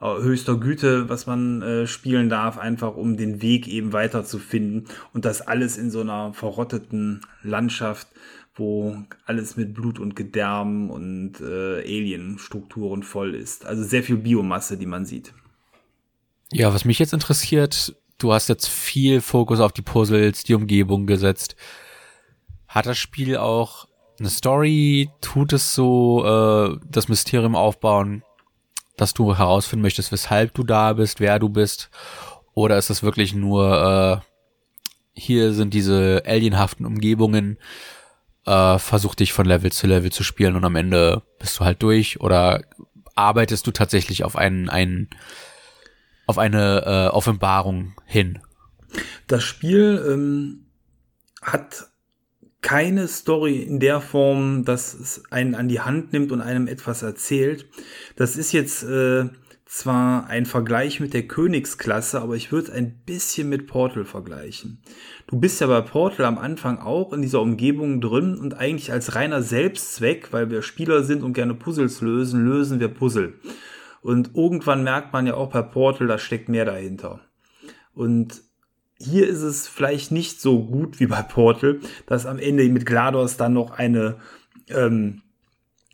höchster 0.00 0.56
Güte, 0.56 1.08
was 1.08 1.26
man 1.26 1.62
äh, 1.62 1.86
spielen 1.86 2.28
darf, 2.28 2.58
einfach 2.58 2.96
um 2.96 3.16
den 3.16 3.40
Weg 3.40 3.68
eben 3.68 3.92
weiterzufinden 3.92 4.84
und 5.12 5.24
das 5.24 5.40
alles 5.40 5.78
in 5.78 5.90
so 5.90 6.00
einer 6.00 6.34
verrotteten 6.34 7.22
Landschaft, 7.42 8.08
wo 8.54 8.96
alles 9.24 9.56
mit 9.56 9.74
Blut 9.74 9.98
und 9.98 10.14
Gedärm 10.14 10.90
und 10.90 11.40
äh, 11.40 11.80
Alien-Strukturen 11.80 13.02
voll 13.02 13.34
ist. 13.34 13.66
Also 13.66 13.82
sehr 13.82 14.02
viel 14.02 14.16
Biomasse, 14.16 14.76
die 14.76 14.86
man 14.86 15.06
sieht. 15.06 15.32
Ja, 16.52 16.72
was 16.72 16.84
mich 16.84 16.98
jetzt 16.98 17.14
interessiert, 17.14 17.96
du 18.18 18.32
hast 18.32 18.48
jetzt 18.48 18.68
viel 18.68 19.20
Fokus 19.20 19.60
auf 19.60 19.72
die 19.72 19.82
Puzzles, 19.82 20.44
die 20.44 20.54
Umgebung 20.54 21.06
gesetzt. 21.06 21.56
Hat 22.74 22.86
das 22.86 22.98
Spiel 22.98 23.36
auch 23.36 23.86
eine 24.18 24.30
Story? 24.30 25.10
Tut 25.20 25.52
es 25.52 25.74
so 25.74 26.24
äh, 26.24 26.78
das 26.90 27.08
Mysterium 27.08 27.54
aufbauen? 27.56 28.22
dass 28.96 29.14
du 29.14 29.36
herausfinden 29.36 29.82
möchtest, 29.82 30.12
weshalb 30.12 30.54
du 30.54 30.62
da 30.62 30.92
bist, 30.92 31.20
wer 31.20 31.38
du 31.38 31.48
bist? 31.48 31.90
Oder 32.54 32.78
ist 32.78 32.90
es 32.90 33.02
wirklich 33.02 33.34
nur, 33.34 34.22
äh, 34.24 35.20
hier 35.20 35.52
sind 35.52 35.74
diese 35.74 36.22
alienhaften 36.26 36.86
Umgebungen, 36.86 37.58
äh, 38.46 38.78
versuch 38.78 39.14
dich 39.14 39.32
von 39.32 39.46
Level 39.46 39.72
zu 39.72 39.86
Level 39.86 40.12
zu 40.12 40.22
spielen 40.22 40.56
und 40.56 40.64
am 40.64 40.76
Ende 40.76 41.22
bist 41.38 41.58
du 41.58 41.64
halt 41.64 41.82
durch? 41.82 42.20
Oder 42.20 42.62
arbeitest 43.14 43.66
du 43.66 43.70
tatsächlich 43.70 44.24
auf 44.24 44.36
einen, 44.36 44.68
einen 44.68 45.08
auf 46.26 46.38
eine 46.38 46.84
äh, 46.86 47.14
Offenbarung 47.14 47.94
hin? 48.06 48.38
Das 49.26 49.42
Spiel 49.42 50.04
ähm, 50.08 50.66
hat 51.42 51.88
keine 52.64 53.08
Story 53.08 53.58
in 53.58 53.78
der 53.78 54.00
Form, 54.00 54.64
dass 54.64 54.94
es 54.94 55.22
einen 55.30 55.54
an 55.54 55.68
die 55.68 55.80
Hand 55.80 56.14
nimmt 56.14 56.32
und 56.32 56.40
einem 56.40 56.66
etwas 56.66 57.02
erzählt. 57.02 57.68
Das 58.16 58.38
ist 58.38 58.52
jetzt 58.52 58.82
äh, 58.84 59.26
zwar 59.66 60.28
ein 60.28 60.46
Vergleich 60.46 60.98
mit 60.98 61.12
der 61.12 61.28
Königsklasse, 61.28 62.22
aber 62.22 62.36
ich 62.36 62.52
würde 62.52 62.68
es 62.68 62.74
ein 62.74 63.02
bisschen 63.04 63.50
mit 63.50 63.66
Portal 63.66 64.06
vergleichen. 64.06 64.82
Du 65.26 65.38
bist 65.38 65.60
ja 65.60 65.66
bei 65.66 65.82
Portal 65.82 66.24
am 66.24 66.38
Anfang 66.38 66.78
auch 66.78 67.12
in 67.12 67.20
dieser 67.20 67.42
Umgebung 67.42 68.00
drin 68.00 68.38
und 68.38 68.54
eigentlich 68.54 68.90
als 68.90 69.14
reiner 69.14 69.42
Selbstzweck, 69.42 70.32
weil 70.32 70.48
wir 70.48 70.62
Spieler 70.62 71.02
sind 71.02 71.22
und 71.22 71.34
gerne 71.34 71.52
Puzzles 71.52 72.00
lösen, 72.00 72.46
lösen 72.46 72.80
wir 72.80 72.88
Puzzle. 72.88 73.34
Und 74.00 74.30
irgendwann 74.34 74.82
merkt 74.84 75.12
man 75.12 75.26
ja 75.26 75.34
auch 75.34 75.50
bei 75.50 75.60
Portal, 75.60 76.06
da 76.06 76.16
steckt 76.16 76.48
mehr 76.48 76.64
dahinter. 76.64 77.20
Und 77.92 78.42
hier 78.98 79.28
ist 79.28 79.42
es 79.42 79.66
vielleicht 79.68 80.12
nicht 80.12 80.40
so 80.40 80.64
gut 80.64 81.00
wie 81.00 81.06
bei 81.06 81.22
Portal, 81.22 81.80
dass 82.06 82.26
am 82.26 82.38
Ende 82.38 82.68
mit 82.68 82.86
GLaDOS 82.86 83.36
dann 83.36 83.52
noch 83.52 83.72
eine 83.72 84.16
ähm, 84.68 85.22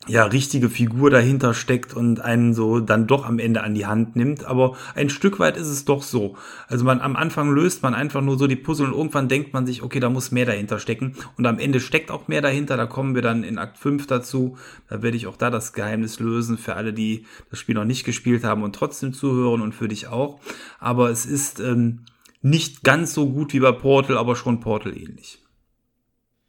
ja, 0.07 0.25
richtige 0.25 0.69
Figur 0.69 1.11
dahinter 1.11 1.53
steckt 1.53 1.93
und 1.93 2.21
einen 2.21 2.55
so 2.55 2.79
dann 2.79 3.05
doch 3.05 3.25
am 3.25 3.37
Ende 3.37 3.61
an 3.61 3.75
die 3.75 3.85
Hand 3.85 4.15
nimmt. 4.15 4.45
Aber 4.45 4.75
ein 4.95 5.09
Stück 5.09 5.39
weit 5.39 5.57
ist 5.57 5.67
es 5.67 5.85
doch 5.85 6.01
so. 6.01 6.35
Also 6.67 6.85
man 6.85 7.01
am 7.01 7.15
Anfang 7.15 7.51
löst 7.51 7.83
man 7.83 7.93
einfach 7.93 8.21
nur 8.21 8.37
so 8.37 8.47
die 8.47 8.55
Puzzle 8.55 8.87
und 8.87 8.97
irgendwann 8.97 9.27
denkt 9.27 9.53
man 9.53 9.67
sich, 9.67 9.83
okay, 9.83 9.99
da 9.99 10.09
muss 10.09 10.31
mehr 10.31 10.45
dahinter 10.45 10.79
stecken. 10.79 11.15
Und 11.37 11.45
am 11.45 11.59
Ende 11.59 11.79
steckt 11.79 12.09
auch 12.09 12.27
mehr 12.27 12.41
dahinter. 12.41 12.77
Da 12.77 12.87
kommen 12.87 13.13
wir 13.13 13.21
dann 13.21 13.43
in 13.43 13.59
Akt 13.59 13.77
5 13.77 14.07
dazu. 14.07 14.57
Da 14.89 15.03
werde 15.03 15.17
ich 15.17 15.27
auch 15.27 15.37
da 15.37 15.51
das 15.51 15.73
Geheimnis 15.73 16.19
lösen 16.19 16.57
für 16.57 16.75
alle, 16.75 16.93
die 16.93 17.25
das 17.51 17.59
Spiel 17.59 17.75
noch 17.75 17.85
nicht 17.85 18.03
gespielt 18.03 18.43
haben 18.43 18.63
und 18.63 18.75
trotzdem 18.75 19.13
zuhören 19.13 19.61
und 19.61 19.73
für 19.73 19.87
dich 19.87 20.07
auch. 20.07 20.39
Aber 20.79 21.11
es 21.11 21.27
ist 21.27 21.59
ähm, 21.59 22.05
nicht 22.41 22.83
ganz 22.83 23.13
so 23.13 23.29
gut 23.29 23.53
wie 23.53 23.59
bei 23.59 23.71
Portal, 23.71 24.17
aber 24.17 24.35
schon 24.35 24.59
Portal 24.59 24.97
ähnlich. 24.97 25.39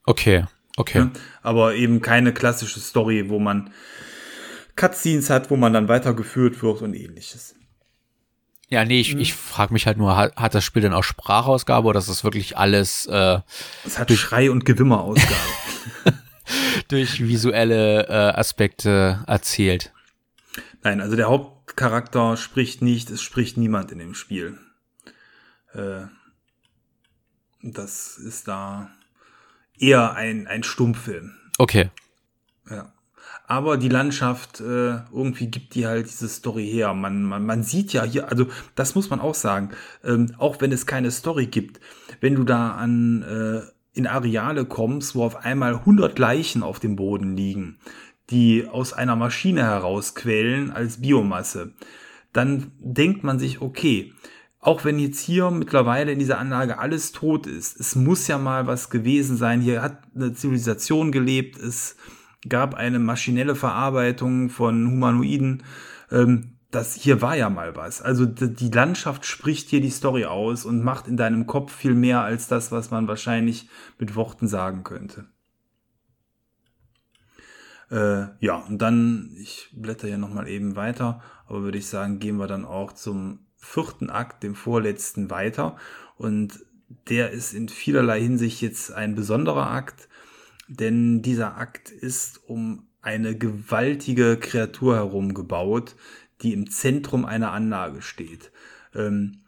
Okay. 0.05 0.45
Okay. 0.77 0.99
Ja, 0.99 1.11
aber 1.43 1.75
eben 1.75 2.01
keine 2.01 2.33
klassische 2.33 2.81
Story, 2.81 3.29
wo 3.29 3.39
man 3.39 3.73
Cutscenes 4.75 5.29
hat, 5.29 5.51
wo 5.51 5.57
man 5.57 5.73
dann 5.75 5.89
weitergeführt 5.89 6.63
wird 6.63 6.81
und 6.81 6.95
ähnliches. 6.95 7.55
Ja, 8.69 8.87
nee, 8.87 9.01
ich, 9.01 9.15
mhm. 9.15 9.21
ich 9.21 9.35
frage 9.35 9.75
mich 9.75 9.87
halt 9.87 9.99
nur, 9.99 10.17
hat, 10.17 10.35
hat 10.37 10.55
das 10.55 10.65
Spiel 10.65 10.81
denn 10.81 10.95
auch 10.95 11.05
Sprachausgabe 11.05 11.87
oder 11.87 11.99
ist 11.99 12.09
das 12.09 12.25
wirklich 12.25 12.57
alles 12.57 13.05
äh, 13.05 13.41
Es 13.85 13.99
hat 13.99 14.09
durch 14.09 14.21
Schrei- 14.21 14.51
und 14.51 14.65
Gewimmerausgabe. 14.65 15.37
durch 16.89 17.21
visuelle 17.21 18.09
äh, 18.09 18.39
Aspekte 18.39 19.25
erzählt. 19.27 19.93
Nein, 20.83 21.01
also 21.01 21.17
der 21.17 21.29
Hauptcharakter 21.29 22.37
spricht 22.37 22.83
nicht, 22.83 23.11
es 23.11 23.23
spricht 23.23 23.57
niemand 23.57 23.93
in 23.93 23.99
dem 23.99 24.15
Spiel. 24.15 24.59
Äh, 25.75 26.07
das 27.63 28.19
ist 28.19 28.49
da 28.49 28.91
eher 29.79 30.15
ein, 30.15 30.47
ein 30.47 30.63
Stummfilm. 30.63 31.35
Okay. 31.59 31.91
Ja. 32.69 32.93
Aber 33.47 33.77
die 33.77 33.89
Landschaft, 33.89 34.61
äh, 34.61 35.01
irgendwie 35.13 35.49
gibt 35.49 35.75
die 35.75 35.87
halt 35.87 36.07
diese 36.07 36.29
Story 36.29 36.67
her. 36.67 36.95
Man, 36.95 37.25
man, 37.25 37.45
man 37.45 37.63
sieht 37.63 37.93
ja 37.93 38.05
hier, 38.05 38.29
also 38.31 38.47
das 38.75 38.95
muss 38.95 39.11
man 39.11 39.21
auch 39.21 39.35
sagen, 39.35 39.71
ähm, 40.05 40.35
auch 40.39 40.61
wenn 40.61 40.73
es 40.73 40.87
keine 40.87 41.11
Story 41.11 41.47
gibt, 41.47 41.81
wenn 42.21 42.35
du 42.35 42.45
da 42.45 42.73
an 42.73 43.23
äh, 43.23 43.63
in 43.95 44.07
Areale 44.07 44.65
kommst, 44.65 45.15
wo 45.15 45.25
auf 45.25 45.37
einmal 45.45 45.75
100 45.75 46.19
Leichen 46.19 46.63
auf 46.63 46.81
dem 46.81 46.97
Boden 46.97 47.37
liegen, 47.37 47.79
die 48.31 48.67
aus 48.67 48.93
einer 48.93 49.17
Maschine 49.17 49.63
herausquellen 49.63 50.71
als 50.71 51.03
Biomasse, 51.03 51.75
dann 52.33 52.73
denkt 52.79 53.23
man 53.23 53.39
sich, 53.39 53.61
okay, 53.61 54.15
auch 54.63 54.85
wenn 54.85 55.01
jetzt 55.01 55.19
hier 55.19 55.51
mittlerweile 55.51 56.13
in 56.13 56.21
dieser 56.21 56.39
Anlage 56.39 56.79
alles 56.79 57.11
tot 57.11 57.49
ist, 57.49 57.79
es 57.79 57.97
muss 57.97 58.29
ja 58.29 58.39
mal 58.39 58.69
was 58.69 58.91
gewesen 58.91 59.37
sein. 59.37 59.61
Hier 59.61 59.83
hat 59.83 59.99
eine 60.15 60.35
Zivilisation 60.35 61.11
gelebt, 61.11 61.59
es 61.59 61.97
gab 62.49 62.75
eine 62.75 63.01
maschinelle 63.01 63.57
Verarbeitung 63.57 64.51
von 64.51 64.89
Humanoiden. 64.89 65.65
Ähm, 66.13 66.59
das 66.71 66.95
hier 66.95 67.21
war 67.21 67.37
ja 67.37 67.51
mal 67.51 67.75
was. 67.75 68.01
Also 68.01 68.25
die 68.25 68.71
Landschaft 68.71 69.27
spricht 69.27 69.69
hier 69.69 69.81
die 69.81 69.91
Story 69.91 70.27
aus 70.27 70.65
und 70.65 70.83
macht 70.83 71.09
in 71.09 71.17
deinem 71.17 71.47
Kopf 71.47 71.75
viel 71.75 71.95
mehr 71.95 72.23
als 72.23 72.47
das, 72.47 72.71
was 72.71 72.93
man 72.93 73.09
wahrscheinlich 73.09 73.69
mit 73.99 74.15
Worten 74.15 74.47
sagen 74.47 74.85
könnte. 74.85 75.27
Äh, 77.91 78.29
ja, 78.39 78.57
und 78.69 78.79
dann, 78.79 79.37
ich 79.39 79.71
blätter 79.73 80.07
hier 80.07 80.19
nochmal 80.19 80.49
eben 80.49 80.77
weiter, 80.77 81.21
aber 81.47 81.63
würde 81.63 81.79
ich 81.79 81.89
sagen, 81.89 82.21
gehen 82.21 82.37
wir 82.37 82.47
dann 82.47 82.65
auch 82.65 82.93
zum 82.93 83.41
vierten 83.63 84.11
Akt, 84.11 84.43
dem 84.43 84.55
vorletzten, 84.55 85.31
weiter. 85.31 85.77
Und 86.19 86.61
der 87.09 87.31
ist 87.31 87.55
in 87.55 87.69
vielerlei 87.69 88.21
Hinsicht 88.21 88.61
jetzt 88.61 88.93
ein 88.93 89.15
besonderer 89.15 89.71
Akt, 89.71 90.09
denn 90.69 91.23
dieser 91.23 91.57
Akt 91.57 91.91
ist 91.91 92.41
um 92.49 92.87
eine 93.01 93.37
gewaltige 93.37 94.37
Kreatur 94.37 94.97
herum 94.97 95.33
gebaut, 95.35 95.97
die 96.43 96.53
im 96.53 96.71
Zentrum 96.71 97.25
einer 97.25 97.53
Anlage 97.53 98.03
steht. 98.03 98.53
Ähm, 98.95 99.43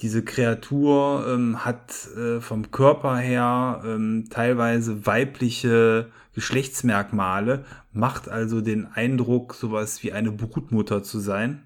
diese 0.00 0.24
Kreatur 0.24 1.26
ähm, 1.28 1.64
hat 1.64 2.08
äh, 2.16 2.40
vom 2.40 2.70
Körper 2.72 3.16
her 3.16 3.82
ähm, 3.84 4.26
teilweise 4.30 5.06
weibliche 5.06 6.10
Geschlechtsmerkmale, 6.34 7.64
macht 7.92 8.28
also 8.28 8.60
den 8.60 8.86
Eindruck, 8.86 9.54
sowas 9.54 10.02
wie 10.02 10.12
eine 10.12 10.32
Brutmutter 10.32 11.02
zu 11.02 11.20
sein. 11.20 11.62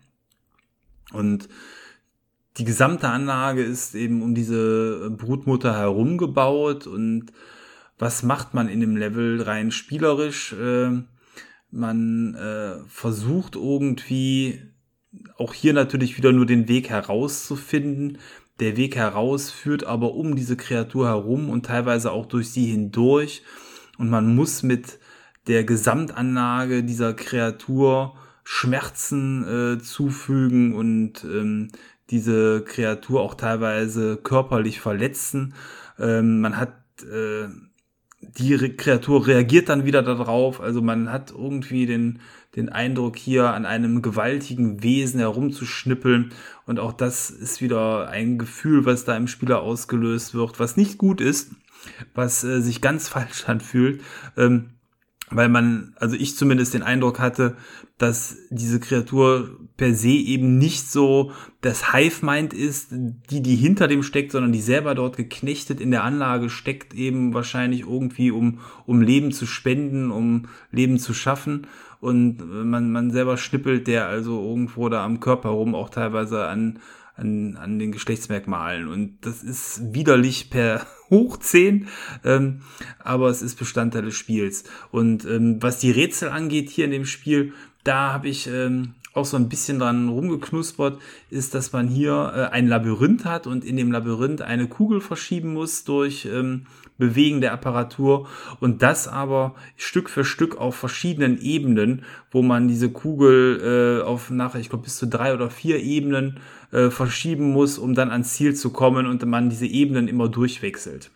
Und 1.13 1.49
die 2.59 2.65
gesamte 2.65 3.09
Anlage 3.09 3.63
ist 3.63 3.95
eben 3.95 4.23
um 4.23 4.35
diese 4.35 5.11
Brutmutter 5.11 5.77
herum 5.77 6.19
gebaut 6.19 6.87
und 6.87 7.33
was 7.99 8.23
macht 8.23 8.55
man 8.55 8.69
in 8.69 8.81
dem 8.81 8.97
Level 8.97 9.43
rein 9.43 9.71
spielerisch? 9.71 10.53
Äh, 10.53 11.03
man 11.71 12.35
äh, 12.35 12.77
versucht 12.89 13.57
irgendwie 13.57 14.61
auch 15.39 15.55
hier 15.55 15.73
natürlich 15.73 16.17
wieder 16.17 16.33
nur 16.33 16.47
den 16.47 16.69
Weg 16.69 16.91
herauszufinden. 16.91 18.19
Der 18.61 18.77
Weg 18.77 18.97
heraus 18.97 19.51
führt 19.51 19.85
aber 19.85 20.15
um 20.15 20.37
diese 20.37 20.57
Kreatur 20.57 21.09
herum 21.09 21.51
und 21.51 21.67
teilweise 21.67 22.13
auch 22.13 22.27
durch 22.27 22.51
sie 22.51 22.67
hindurch. 22.67 23.43
Und 23.99 24.11
man 24.11 24.35
muss 24.35 24.63
mit 24.63 24.99
der 25.47 25.65
Gesamtanlage 25.65 26.85
dieser 26.85 27.15
Kreatur 27.15 28.15
Schmerzen 28.45 29.45
äh, 29.77 29.83
zufügen 29.83 30.75
und 30.75 31.25
ähm, 31.25 31.71
diese 32.11 32.63
Kreatur 32.63 33.21
auch 33.21 33.35
teilweise 33.35 34.17
körperlich 34.17 34.81
verletzen. 34.81 35.55
Ähm, 35.99 36.41
man 36.41 36.57
hat 36.57 36.75
äh, 37.03 37.49
die 38.21 38.55
Re 38.55 38.71
Kreatur 38.71 39.27
reagiert 39.27 39.69
dann 39.69 39.85
wieder 39.85 40.03
darauf. 40.03 40.61
Also 40.61 40.83
man 40.83 41.11
hat 41.11 41.31
irgendwie 41.31 41.87
den, 41.87 42.21
den 42.55 42.69
Eindruck, 42.69 43.17
hier 43.17 43.51
an 43.53 43.67
einem 43.67 44.03
gewaltigen 44.03 44.83
Wesen 44.83 45.21
herumzuschnippeln. 45.21 46.33
Und 46.67 46.81
auch 46.81 46.93
das 46.93 47.31
ist 47.31 47.61
wieder 47.61 48.09
ein 48.09 48.39
Gefühl, 48.39 48.85
was 48.87 49.05
da 49.05 49.17
im 49.17 49.29
Spieler 49.29 49.61
ausgelöst 49.61 50.35
wird, 50.35 50.59
was 50.59 50.77
nicht 50.77 50.99
gut 50.99 51.21
ist, 51.21 51.53
was 52.15 52.45
äh, 52.45 52.61
sich 52.61 52.81
ganz 52.81 53.09
falsch 53.11 53.49
anfühlt. 53.49 54.03
Ähm, 54.37 54.71
weil 55.31 55.49
man, 55.49 55.95
also 55.97 56.15
ich 56.15 56.37
zumindest 56.37 56.75
den 56.75 56.83
Eindruck 56.83 57.19
hatte, 57.19 57.57
dass 57.99 58.37
diese 58.51 58.79
Kreatur 58.79 59.59
per 59.77 59.95
se 59.95 60.11
eben 60.11 60.59
nicht 60.59 60.91
so 60.91 61.33
das 61.63 61.93
Hive-Mind 61.93 62.55
ist, 62.55 62.89
die, 62.93 63.43
die 63.43 63.57
hinter 63.57 63.89
dem 63.89 64.03
steckt, 64.03 64.33
sondern 64.33 64.53
die 64.53 64.61
selber 64.61 64.95
dort 64.95 65.17
geknechtet 65.17 65.81
in 65.81 65.91
der 65.91 66.05
Anlage 66.05 66.49
steckt, 66.49 66.95
eben 66.95 67.35
wahrscheinlich 67.35 67.81
irgendwie, 67.81 68.31
um, 68.31 68.61
um 68.87 69.01
Leben 69.01 69.33
zu 69.33 69.47
spenden, 69.47 70.11
um 70.11 70.47
Leben 70.71 70.99
zu 70.99 71.13
schaffen. 71.13 71.67
Und 72.01 72.39
man, 72.65 72.93
man 72.93 73.11
selber 73.11 73.37
schnippelt 73.37 73.87
der 73.89 74.07
also 74.07 74.41
irgendwo 74.41 74.89
da 74.89 75.05
am 75.05 75.19
Körper 75.19 75.49
rum, 75.49 75.75
auch 75.75 75.89
teilweise 75.89 76.47
an, 76.47 76.79
an, 77.17 77.57
an 77.57 77.79
den 77.79 77.93
Geschlechtsmerkmalen. 77.93 78.89
Und 78.89 79.19
das 79.23 79.43
ist 79.43 79.95
widerlich 79.95 80.51
per 80.51 80.87
hoch 81.11 81.39
10, 81.39 81.89
ähm, 82.25 82.63
aber 82.99 83.29
es 83.29 83.43
ist 83.43 83.59
Bestandteil 83.59 84.03
des 84.03 84.15
Spiels. 84.15 84.65
Und 84.91 85.25
ähm, 85.25 85.63
was 85.63 85.79
die 85.79 85.91
Rätsel 85.91 86.29
angeht 86.29 86.71
hier 86.71 86.85
in 86.85 86.91
dem 86.91 87.07
Spiel, 87.07 87.53
da 87.85 88.13
habe 88.13 88.29
ich 88.29 88.49
ähm, 88.49 88.95
auch 89.17 89.25
so 89.25 89.37
ein 89.37 89.49
bisschen 89.49 89.79
dran 89.79 90.09
rumgeknuspert, 90.09 90.99
ist, 91.31 91.55
dass 91.55 91.73
man 91.73 91.89
hier 91.89 92.33
äh, 92.35 92.55
ein 92.55 92.69
Labyrinth 92.69 93.25
hat 93.25 93.47
und 93.47 93.65
in 93.65 93.77
dem 93.77 93.91
Labyrinth 93.91 94.43
eine 94.43 94.69
Kugel 94.69 95.01
verschieben 95.01 95.55
muss 95.55 95.85
durch 95.85 96.27
ähm, 96.27 96.67
Bewegen 96.99 97.43
der 97.43 97.53
Apparatur 97.53 98.27
und 98.61 98.83
das 98.83 99.07
aber 99.07 99.55
Stück 99.77 100.09
für 100.09 100.25
Stück 100.25 100.57
auf 100.57 100.77
verschiedenen 100.77 101.39
Ebenen, 101.39 102.05
wo 102.31 102.43
man 102.43 102.69
diese 102.69 102.91
Kugel 102.91 104.01
äh, 104.01 104.05
auf 104.05 104.31
nachher, 104.31 104.61
ich 104.61 104.71
glaube, 104.71 104.85
bis 104.85 104.97
zu 104.97 105.07
drei 105.07 105.35
oder 105.35 105.51
vier 105.51 105.81
Ebenen 105.81 106.41
äh, 106.73 106.91
verschieben 106.91 107.53
muss, 107.53 107.79
um 107.79 107.95
dann 107.95 108.11
ans 108.11 108.35
Ziel 108.35 108.55
zu 108.55 108.71
kommen 108.71 109.07
und 109.07 109.25
man 109.25 109.51
diese 109.51 109.67
Ebenen 109.67 110.09
immer 110.09 110.29
durchwechselt. 110.29 111.11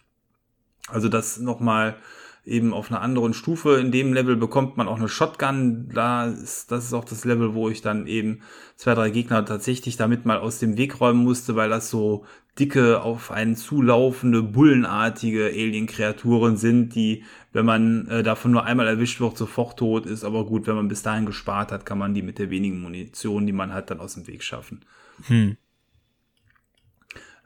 Also 0.88 1.08
das 1.08 1.38
nochmal 1.38 1.96
eben 2.44 2.72
auf 2.72 2.90
einer 2.90 3.02
anderen 3.02 3.34
Stufe. 3.34 3.78
In 3.78 3.92
dem 3.92 4.12
Level 4.12 4.36
bekommt 4.36 4.76
man 4.76 4.88
auch 4.88 4.98
eine 4.98 5.08
Shotgun. 5.08 5.90
Da 5.94 6.26
ist, 6.26 6.72
das 6.72 6.84
ist 6.84 6.94
auch 6.94 7.04
das 7.04 7.24
Level, 7.24 7.54
wo 7.54 7.68
ich 7.68 7.82
dann 7.82 8.06
eben 8.06 8.40
zwei, 8.76 8.94
drei 8.94 9.10
Gegner 9.10 9.44
tatsächlich 9.44 9.96
damit 9.96 10.24
mal 10.24 10.38
aus 10.38 10.58
dem 10.58 10.76
Weg 10.76 11.00
räumen 11.00 11.22
musste, 11.22 11.54
weil 11.54 11.68
das 11.68 11.90
so 11.90 12.24
dicke, 12.58 13.02
auf 13.02 13.30
einen 13.30 13.56
zulaufende, 13.56 14.42
bullenartige 14.42 15.46
Alien-Kreaturen 15.46 16.56
sind, 16.56 16.94
die, 16.94 17.24
wenn 17.52 17.64
man 17.64 18.08
äh, 18.08 18.22
davon 18.22 18.50
nur 18.50 18.64
einmal 18.64 18.88
erwischt 18.88 19.20
wird, 19.20 19.36
sofort 19.36 19.78
tot 19.78 20.06
ist. 20.06 20.24
Aber 20.24 20.44
gut, 20.44 20.66
wenn 20.66 20.74
man 20.74 20.88
bis 20.88 21.02
dahin 21.02 21.26
gespart 21.26 21.72
hat, 21.72 21.86
kann 21.86 21.98
man 21.98 22.14
die 22.14 22.22
mit 22.22 22.38
der 22.38 22.50
wenigen 22.50 22.80
Munition, 22.80 23.46
die 23.46 23.52
man 23.52 23.72
hat, 23.72 23.90
dann 23.90 24.00
aus 24.00 24.14
dem 24.14 24.26
Weg 24.26 24.42
schaffen. 24.42 24.80
Hm. 25.26 25.56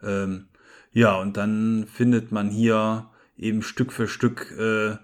Ähm, 0.03 0.47
ja, 0.91 1.15
und 1.15 1.37
dann 1.37 1.87
findet 1.91 2.31
man 2.31 2.49
hier 2.49 3.09
eben 3.37 3.61
Stück 3.61 3.91
für 3.91 4.07
Stück 4.07 4.51
äh, 4.57 4.97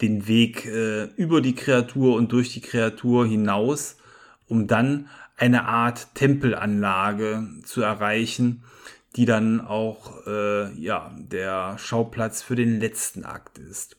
den 0.00 0.26
Weg 0.26 0.66
äh, 0.66 1.04
über 1.16 1.40
die 1.40 1.54
Kreatur 1.54 2.16
und 2.16 2.32
durch 2.32 2.52
die 2.52 2.60
Kreatur 2.60 3.26
hinaus, 3.26 3.96
um 4.46 4.66
dann 4.66 5.08
eine 5.36 5.66
Art 5.66 6.14
Tempelanlage 6.14 7.46
zu 7.64 7.82
erreichen, 7.82 8.64
die 9.16 9.24
dann 9.24 9.60
auch 9.60 10.26
äh, 10.26 10.72
ja 10.78 11.14
der 11.18 11.78
Schauplatz 11.78 12.42
für 12.42 12.56
den 12.56 12.80
letzten 12.80 13.24
Akt 13.24 13.58
ist. 13.58 13.96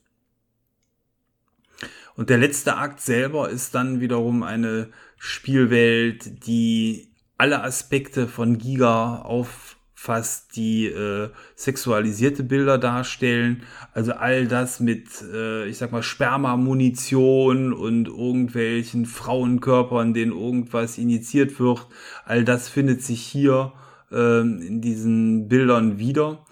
Und 2.15 2.31
der 2.31 2.39
letzte 2.39 2.77
Akt 2.77 2.99
selber 2.99 3.49
ist 3.49 3.75
dann 3.75 3.99
wiederum 3.99 4.41
eine 4.41 4.89
Spielwelt, 5.17 6.47
die 6.47 7.11
alle 7.37 7.63
Aspekte 7.63 8.27
von 8.27 8.57
Giga 8.57 9.21
auf 9.21 9.77
fast 9.99 10.55
die 10.55 10.85
äh, 10.85 11.29
sexualisierte 11.55 12.43
Bilder 12.43 12.77
darstellen. 12.77 13.63
Also 13.93 14.13
all 14.13 14.47
das 14.47 14.79
mit, 14.79 15.07
äh, 15.33 15.65
ich 15.67 15.79
sag 15.79 15.91
mal, 15.91 16.03
Spermamunition 16.03 17.73
und 17.73 18.07
irgendwelchen 18.07 19.07
Frauenkörpern, 19.07 20.13
denen 20.13 20.33
irgendwas 20.33 20.99
injiziert 20.99 21.59
wird. 21.59 21.87
All 22.25 22.45
das 22.45 22.69
findet 22.69 23.01
sich 23.01 23.21
hier 23.21 23.73
ähm, 24.11 24.61
in 24.61 24.81
diesen 24.81 25.47
Bildern 25.47 25.97
wieder. 25.97 26.45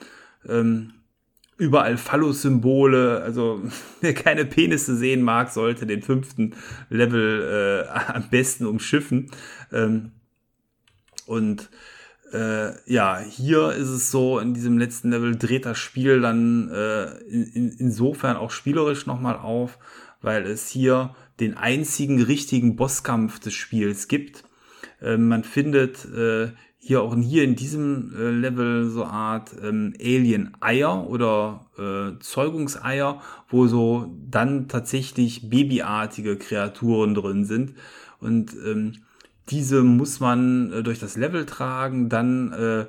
Ähm, 0.49 0.93
überall 1.57 1.97
Phallus-Symbole. 1.97 3.21
Also 3.21 3.61
wer 4.01 4.15
keine 4.15 4.45
Penisse 4.45 4.95
sehen 4.95 5.21
mag, 5.21 5.51
sollte 5.51 5.85
den 5.85 6.01
fünften 6.01 6.55
Level 6.89 7.85
äh, 7.87 8.11
am 8.11 8.27
besten 8.31 8.65
umschiffen. 8.65 9.29
Ähm, 9.71 10.13
und 11.25 11.69
äh, 12.31 12.91
ja, 12.91 13.19
hier 13.19 13.71
ist 13.71 13.89
es 13.89 14.11
so, 14.11 14.39
in 14.39 14.53
diesem 14.53 14.77
letzten 14.77 15.11
Level 15.11 15.35
dreht 15.35 15.65
das 15.65 15.77
Spiel 15.77 16.21
dann 16.21 16.69
äh, 16.69 17.17
in, 17.27 17.43
in, 17.43 17.69
insofern 17.77 18.35
auch 18.35 18.51
spielerisch 18.51 19.05
nochmal 19.05 19.37
auf, 19.37 19.77
weil 20.21 20.45
es 20.45 20.67
hier 20.67 21.15
den 21.39 21.55
einzigen 21.55 22.21
richtigen 22.21 22.75
Bosskampf 22.75 23.39
des 23.39 23.53
Spiels 23.53 24.07
gibt. 24.07 24.43
Äh, 25.01 25.17
man 25.17 25.43
findet 25.43 26.05
äh, 26.05 26.51
hier 26.77 27.01
auch 27.01 27.15
hier 27.15 27.43
in 27.43 27.55
diesem 27.55 28.13
äh, 28.15 28.29
Level 28.29 28.89
so 28.89 29.05
Art 29.05 29.55
ähm, 29.63 29.93
Alien-Eier 29.99 31.07
oder 31.09 31.67
äh, 31.77 32.19
Zeugungseier, 32.19 33.21
wo 33.49 33.67
so 33.67 34.13
dann 34.29 34.67
tatsächlich 34.67 35.49
babyartige 35.49 36.37
Kreaturen 36.37 37.15
drin 37.15 37.45
sind. 37.45 37.73
Und 38.19 38.55
ähm, 38.65 39.04
diese 39.49 39.83
muss 39.83 40.19
man 40.19 40.71
äh, 40.71 40.83
durch 40.83 40.99
das 40.99 41.17
Level 41.17 41.45
tragen, 41.45 42.09
dann 42.09 42.51
äh, 42.53 42.85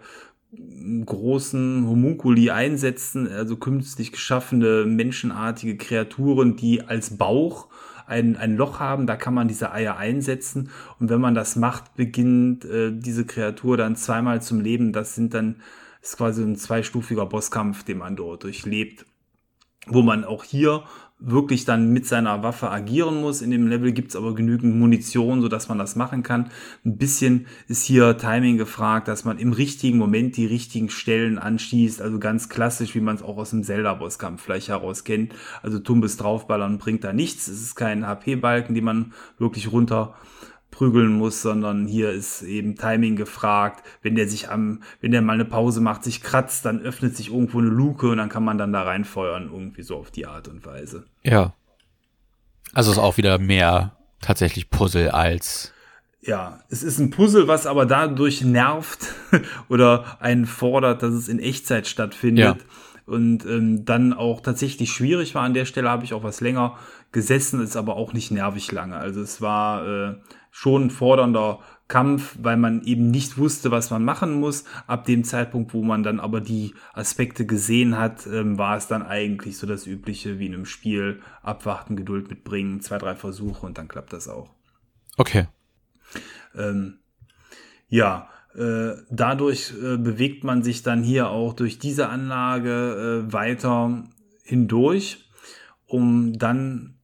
großen 1.04 1.86
Homunculi 1.86 2.50
einsetzen, 2.50 3.30
also 3.30 3.56
künstlich 3.56 4.12
geschaffene 4.12 4.84
menschenartige 4.86 5.76
Kreaturen, 5.76 6.56
die 6.56 6.82
als 6.82 7.18
Bauch 7.18 7.68
ein, 8.06 8.36
ein 8.36 8.56
Loch 8.56 8.78
haben, 8.78 9.06
da 9.06 9.16
kann 9.16 9.34
man 9.34 9.48
diese 9.48 9.72
Eier 9.72 9.96
einsetzen. 9.96 10.70
Und 10.98 11.10
wenn 11.10 11.20
man 11.20 11.34
das 11.34 11.56
macht, 11.56 11.94
beginnt 11.96 12.64
äh, 12.64 12.92
diese 12.92 13.26
Kreatur 13.26 13.76
dann 13.76 13.96
zweimal 13.96 14.40
zum 14.40 14.60
Leben. 14.60 14.92
Das 14.92 15.14
sind 15.14 15.34
dann 15.34 15.56
ist 16.02 16.16
quasi 16.16 16.42
ein 16.42 16.56
zweistufiger 16.56 17.26
Bosskampf, 17.26 17.82
den 17.82 17.98
man 17.98 18.14
dort 18.14 18.44
durchlebt, 18.44 19.06
wo 19.88 20.02
man 20.02 20.24
auch 20.24 20.44
hier 20.44 20.84
wirklich 21.18 21.64
dann 21.64 21.92
mit 21.92 22.06
seiner 22.06 22.42
Waffe 22.42 22.70
agieren 22.70 23.20
muss. 23.20 23.40
In 23.40 23.50
dem 23.50 23.68
Level 23.68 23.92
gibt's 23.92 24.16
aber 24.16 24.34
genügend 24.34 24.76
Munition, 24.76 25.40
so 25.40 25.48
dass 25.48 25.68
man 25.68 25.78
das 25.78 25.96
machen 25.96 26.22
kann. 26.22 26.50
Ein 26.84 26.98
bisschen 26.98 27.46
ist 27.68 27.84
hier 27.84 28.18
Timing 28.18 28.58
gefragt, 28.58 29.08
dass 29.08 29.24
man 29.24 29.38
im 29.38 29.52
richtigen 29.52 29.96
Moment 29.96 30.36
die 30.36 30.46
richtigen 30.46 30.90
Stellen 30.90 31.38
anschießt. 31.38 32.02
Also 32.02 32.18
ganz 32.18 32.48
klassisch, 32.48 32.94
wie 32.94 33.00
man 33.00 33.16
es 33.16 33.22
auch 33.22 33.38
aus 33.38 33.50
dem 33.50 33.64
Zelda-Bosskampf 33.64 34.42
vielleicht 34.42 34.68
heraus 34.68 35.04
kennt. 35.04 35.34
Also 35.62 35.78
Tumbes 35.78 36.18
draufballern 36.18 36.78
bringt 36.78 37.02
da 37.02 37.12
nichts. 37.12 37.48
Es 37.48 37.62
ist 37.62 37.74
kein 37.76 38.06
HP-Balken, 38.06 38.74
den 38.74 38.84
man 38.84 39.12
wirklich 39.38 39.72
runter 39.72 40.14
prügeln 40.76 41.12
muss, 41.12 41.40
sondern 41.40 41.86
hier 41.86 42.10
ist 42.10 42.42
eben 42.42 42.76
Timing 42.76 43.16
gefragt. 43.16 43.82
Wenn 44.02 44.14
der 44.14 44.28
sich 44.28 44.50
am, 44.50 44.82
wenn 45.00 45.10
der 45.10 45.22
mal 45.22 45.32
eine 45.32 45.46
Pause 45.46 45.80
macht, 45.80 46.04
sich 46.04 46.22
kratzt, 46.22 46.66
dann 46.66 46.80
öffnet 46.80 47.16
sich 47.16 47.30
irgendwo 47.30 47.58
eine 47.58 47.68
Luke 47.68 48.10
und 48.10 48.18
dann 48.18 48.28
kann 48.28 48.44
man 48.44 48.58
dann 48.58 48.74
da 48.74 48.82
reinfeuern, 48.82 49.50
irgendwie 49.50 49.82
so 49.82 49.96
auf 49.96 50.10
die 50.10 50.26
Art 50.26 50.48
und 50.48 50.66
Weise. 50.66 51.04
Ja. 51.22 51.54
Also 52.74 52.92
ist 52.92 52.98
auch 52.98 53.16
wieder 53.16 53.38
mehr 53.38 53.96
tatsächlich 54.20 54.68
Puzzle 54.68 55.10
als 55.10 55.72
ja, 56.20 56.58
es 56.68 56.82
ist 56.82 56.98
ein 56.98 57.10
Puzzle, 57.10 57.46
was 57.46 57.66
aber 57.66 57.86
dadurch 57.86 58.42
nervt 58.42 59.14
oder 59.68 60.16
einen 60.20 60.44
fordert, 60.44 61.02
dass 61.02 61.14
es 61.14 61.28
in 61.28 61.38
Echtzeit 61.38 61.86
stattfindet. 61.86 62.44
Ja. 62.44 62.64
Und 63.06 63.46
ähm, 63.46 63.84
dann 63.84 64.12
auch 64.12 64.40
tatsächlich 64.40 64.90
schwierig 64.90 65.36
war. 65.36 65.44
An 65.44 65.54
der 65.54 65.64
Stelle 65.64 65.88
habe 65.88 66.04
ich 66.04 66.12
auch 66.12 66.24
was 66.24 66.40
länger 66.40 66.76
gesessen, 67.12 67.62
ist 67.62 67.76
aber 67.76 67.94
auch 67.94 68.12
nicht 68.12 68.32
nervig 68.32 68.72
lange. 68.72 68.96
Also 68.96 69.20
es 69.20 69.40
war 69.40 69.86
äh, 69.86 70.14
schon 70.58 70.86
ein 70.86 70.90
fordernder 70.90 71.58
Kampf, 71.86 72.34
weil 72.40 72.56
man 72.56 72.82
eben 72.82 73.10
nicht 73.10 73.36
wusste, 73.36 73.70
was 73.70 73.90
man 73.90 74.02
machen 74.02 74.40
muss. 74.40 74.64
Ab 74.86 75.04
dem 75.04 75.22
Zeitpunkt, 75.22 75.74
wo 75.74 75.82
man 75.82 76.02
dann 76.02 76.18
aber 76.18 76.40
die 76.40 76.74
Aspekte 76.94 77.44
gesehen 77.44 77.98
hat, 77.98 78.26
ähm, 78.26 78.56
war 78.56 78.78
es 78.78 78.86
dann 78.86 79.02
eigentlich 79.02 79.58
so 79.58 79.66
das 79.66 79.86
Übliche 79.86 80.38
wie 80.38 80.46
in 80.46 80.54
einem 80.54 80.64
Spiel. 80.64 81.20
Abwarten, 81.42 81.94
Geduld 81.94 82.30
mitbringen, 82.30 82.80
zwei, 82.80 82.96
drei 82.96 83.14
Versuche 83.14 83.66
und 83.66 83.76
dann 83.76 83.86
klappt 83.86 84.14
das 84.14 84.28
auch. 84.28 84.48
Okay. 85.18 85.46
Ähm, 86.56 87.00
ja, 87.90 88.30
äh, 88.54 88.94
dadurch 89.10 89.74
äh, 89.74 89.98
bewegt 89.98 90.42
man 90.42 90.62
sich 90.62 90.82
dann 90.82 91.02
hier 91.02 91.28
auch 91.28 91.52
durch 91.52 91.78
diese 91.78 92.08
Anlage 92.08 93.26
äh, 93.28 93.32
weiter 93.32 94.04
hindurch, 94.42 95.28
um 95.86 96.32
dann 96.38 96.94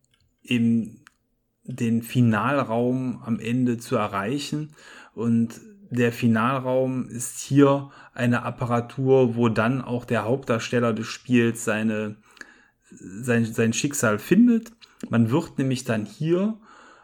eben 0.42 1.01
den 1.64 2.02
Finalraum 2.02 3.22
am 3.24 3.38
Ende 3.38 3.78
zu 3.78 3.96
erreichen. 3.96 4.74
Und 5.14 5.60
der 5.90 6.12
Finalraum 6.12 7.08
ist 7.08 7.40
hier 7.40 7.90
eine 8.14 8.42
Apparatur, 8.42 9.36
wo 9.36 9.48
dann 9.48 9.82
auch 9.82 10.04
der 10.04 10.24
Hauptdarsteller 10.24 10.92
des 10.92 11.06
Spiels 11.06 11.64
seine, 11.64 12.16
sein, 12.90 13.44
sein 13.44 13.72
Schicksal 13.72 14.18
findet. 14.18 14.72
Man 15.10 15.30
wird 15.30 15.58
nämlich 15.58 15.84
dann 15.84 16.06
hier, 16.06 16.58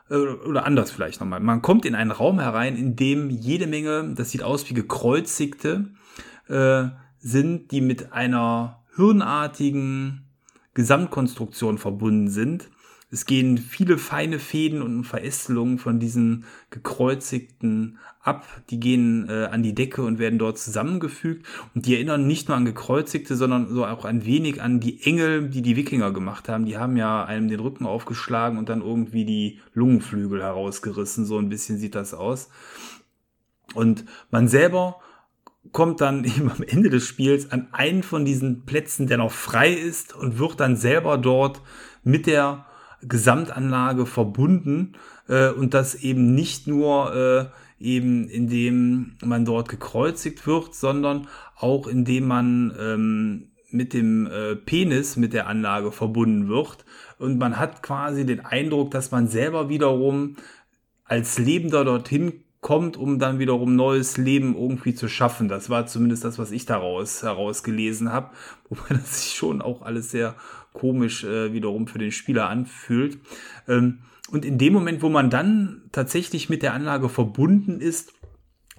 äh, 0.09 0.14
oder 0.14 0.64
anders 0.64 0.90
vielleicht 0.90 1.20
nochmal, 1.20 1.40
man 1.40 1.62
kommt 1.62 1.84
in 1.84 1.94
einen 1.94 2.11
Raum 2.12 2.40
herein, 2.40 2.76
in 2.76 2.96
dem 2.96 3.30
jede 3.30 3.66
Menge, 3.66 4.14
das 4.14 4.30
sieht 4.30 4.42
aus 4.42 4.68
wie 4.70 4.74
gekreuzigte, 4.74 5.90
äh, 6.48 6.84
sind, 7.18 7.72
die 7.72 7.80
mit 7.80 8.12
einer 8.12 8.82
hirnartigen 8.96 10.24
Gesamtkonstruktion 10.72 11.76
verbunden 11.76 12.28
sind 12.28 12.70
es 13.11 13.24
gehen 13.24 13.56
viele 13.56 13.96
feine 13.96 14.38
Fäden 14.38 14.82
und 14.82 15.04
Verästelungen 15.04 15.78
von 15.78 15.98
diesen 15.98 16.44
gekreuzigten 16.68 17.98
ab. 18.20 18.46
Die 18.68 18.78
gehen 18.78 19.26
äh, 19.30 19.46
an 19.46 19.62
die 19.62 19.74
Decke 19.74 20.02
und 20.02 20.18
werden 20.18 20.38
dort 20.38 20.59
zusammengefügt. 20.59 21.46
Und 21.74 21.86
die 21.86 21.94
erinnern 21.94 22.26
nicht 22.26 22.48
nur 22.48 22.56
an 22.56 22.66
gekreuzigte, 22.66 23.34
sondern 23.36 23.68
so 23.68 23.86
auch 23.86 24.04
ein 24.04 24.26
wenig 24.26 24.61
an 24.61 24.80
die 24.80 25.02
Engel, 25.04 25.48
die 25.48 25.62
die 25.62 25.76
Wikinger 25.76 26.12
gemacht 26.12 26.50
haben. 26.50 26.66
Die 26.66 26.76
haben 26.76 26.98
ja 26.98 27.24
einem 27.24 27.48
den 27.48 27.61
Rücken 27.61 27.86
aufgeschlagen 27.86 28.59
und 28.59 28.68
dann 28.68 28.82
irgendwie 28.82 29.24
die 29.24 29.61
Lungenflügel 29.72 30.42
herausgerissen. 30.42 31.24
So 31.24 31.38
ein 31.38 31.48
bisschen 31.48 31.78
sieht 31.78 31.94
das 31.94 32.12
aus. 32.12 32.50
Und 33.72 34.04
man 34.30 34.48
selber 34.48 35.00
kommt 35.72 36.02
dann 36.02 36.24
eben 36.24 36.50
am 36.50 36.62
Ende 36.62 36.90
des 36.90 37.06
Spiels 37.06 37.50
an 37.50 37.68
einen 37.72 38.02
von 38.02 38.26
diesen 38.26 38.66
Plätzen, 38.66 39.06
der 39.06 39.16
noch 39.16 39.32
frei 39.32 39.72
ist 39.72 40.14
und 40.14 40.38
wird 40.38 40.61
dann 40.61 40.76
selber 40.76 41.16
dort 41.16 41.62
mit 42.04 42.26
der 42.26 42.66
Gesamtanlage 43.03 44.07
verbunden 44.07 44.94
äh, 45.28 45.51
und 45.51 45.74
das 45.74 45.94
eben 45.94 46.34
nicht 46.34 46.66
nur 46.66 47.14
äh, 47.14 47.46
eben 47.80 48.28
indem 48.28 49.16
man 49.24 49.44
dort 49.44 49.68
gekreuzigt 49.68 50.46
wird, 50.46 50.74
sondern 50.74 51.28
auch 51.57 51.86
indem 51.86 52.26
man 52.26 52.74
ähm, 52.78 53.51
mit 53.70 53.92
dem 53.92 54.26
äh, 54.26 54.57
Penis 54.57 55.16
mit 55.16 55.32
der 55.32 55.46
Anlage 55.46 55.92
verbunden 55.92 56.49
wird. 56.49 56.84
Und 57.18 57.38
man 57.38 57.59
hat 57.59 57.82
quasi 57.82 58.24
den 58.24 58.44
Eindruck, 58.44 58.90
dass 58.90 59.11
man 59.11 59.28
selber 59.28 59.68
wiederum 59.68 60.36
als 61.05 61.38
Lebender 61.38 61.84
dorthin 61.84 62.44
kommt, 62.68 62.98
um 62.98 63.18
dann 63.18 63.38
wiederum 63.38 63.76
neues 63.76 64.18
Leben 64.18 64.54
irgendwie 64.54 64.94
zu 64.94 65.08
schaffen. 65.08 65.48
Das 65.48 65.70
war 65.70 65.86
zumindest 65.86 66.22
das, 66.24 66.38
was 66.38 66.50
ich 66.50 66.66
daraus 66.66 67.22
herausgelesen 67.22 68.12
habe, 68.12 68.28
wobei 68.68 68.94
das 68.94 69.22
sich 69.22 69.36
schon 69.36 69.62
auch 69.62 69.80
alles 69.80 70.10
sehr 70.10 70.34
komisch 70.74 71.24
äh, 71.24 71.54
wiederum 71.54 71.86
für 71.86 71.96
den 71.96 72.12
Spieler 72.12 72.50
anfühlt. 72.50 73.20
Ähm, 73.68 74.00
und 74.30 74.44
in 74.44 74.58
dem 74.58 74.74
Moment, 74.74 75.00
wo 75.00 75.08
man 75.08 75.30
dann 75.30 75.80
tatsächlich 75.92 76.50
mit 76.50 76.62
der 76.62 76.74
Anlage 76.74 77.08
verbunden 77.08 77.80
ist, 77.80 78.12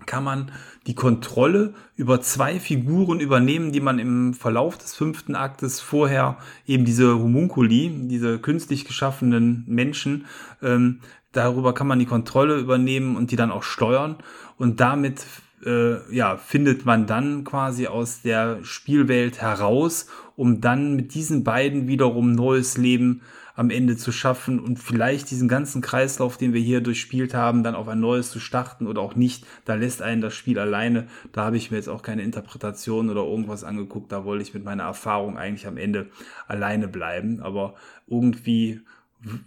kann 0.05 0.23
man 0.23 0.51
die 0.85 0.93
Kontrolle 0.95 1.73
über 1.95 2.21
zwei 2.21 2.59
Figuren 2.59 3.19
übernehmen, 3.19 3.71
die 3.71 3.81
man 3.81 3.97
im 3.97 4.35
Verlauf 4.35 4.77
des 4.77 4.93
fünften 4.93 5.33
Aktes 5.33 5.81
vorher 5.81 6.37
eben 6.67 6.85
diese 6.85 7.17
Homunculi, 7.17 7.91
diese 8.07 8.37
künstlich 8.37 8.85
geschaffenen 8.85 9.63
Menschen, 9.67 10.25
ähm, 10.61 10.99
darüber 11.32 11.73
kann 11.73 11.88
man 11.88 11.99
die 11.99 12.05
Kontrolle 12.05 12.57
übernehmen 12.57 13.15
und 13.15 13.32
die 13.32 13.36
dann 13.36 13.51
auch 13.51 13.63
steuern 13.63 14.17
und 14.57 14.80
damit 14.80 15.25
äh, 15.65 16.15
ja, 16.15 16.38
findet 16.38 16.86
man 16.86 17.05
dann 17.05 17.43
quasi 17.43 17.88
aus 17.88 18.21
der 18.21 18.63
Spielwelt 18.63 19.41
heraus, 19.41 20.07
um 20.36 20.61
dann 20.61 20.95
mit 20.95 21.13
diesen 21.13 21.43
beiden 21.43 21.88
wiederum 21.88 22.32
neues 22.32 22.77
Leben 22.77 23.21
am 23.59 23.71
Ende 23.71 23.97
zu 23.97 24.13
schaffen 24.13 24.57
und 24.57 24.80
vielleicht 24.80 25.30
diesen 25.32 25.49
ganzen 25.49 25.82
Kreislauf, 25.82 26.38
den 26.38 26.53
wir 26.53 26.61
hier 26.61 26.80
durchspielt 26.80 27.34
haben, 27.34 27.61
dann 27.61 27.75
auf 27.75 27.89
ein 27.89 27.99
neues 27.99 28.32
zu 28.32 28.39
starten 28.39 28.88
oder 28.88 29.01
auch 29.01 29.15
nicht. 29.15 29.45
Da 29.65 29.73
lässt 29.73 30.01
einen 30.01 30.21
das 30.21 30.34
Spiel 30.34 30.57
alleine. 30.59 31.07
Da 31.34 31.43
habe 31.43 31.57
ich 31.57 31.69
mir 31.69 31.75
jetzt 31.75 31.89
auch 31.89 32.01
keine 32.01 32.21
Interpretation 32.21 33.09
oder 33.09 33.25
irgendwas 33.25 33.65
angeguckt. 33.65 34.13
Da 34.13 34.23
wollte 34.23 34.43
ich 34.43 34.53
mit 34.53 34.63
meiner 34.63 34.84
Erfahrung 34.84 35.38
eigentlich 35.38 35.67
am 35.67 35.75
Ende 35.75 36.07
alleine 36.47 36.88
bleiben. 36.88 37.41
Aber 37.41 37.73
irgendwie 38.07 38.80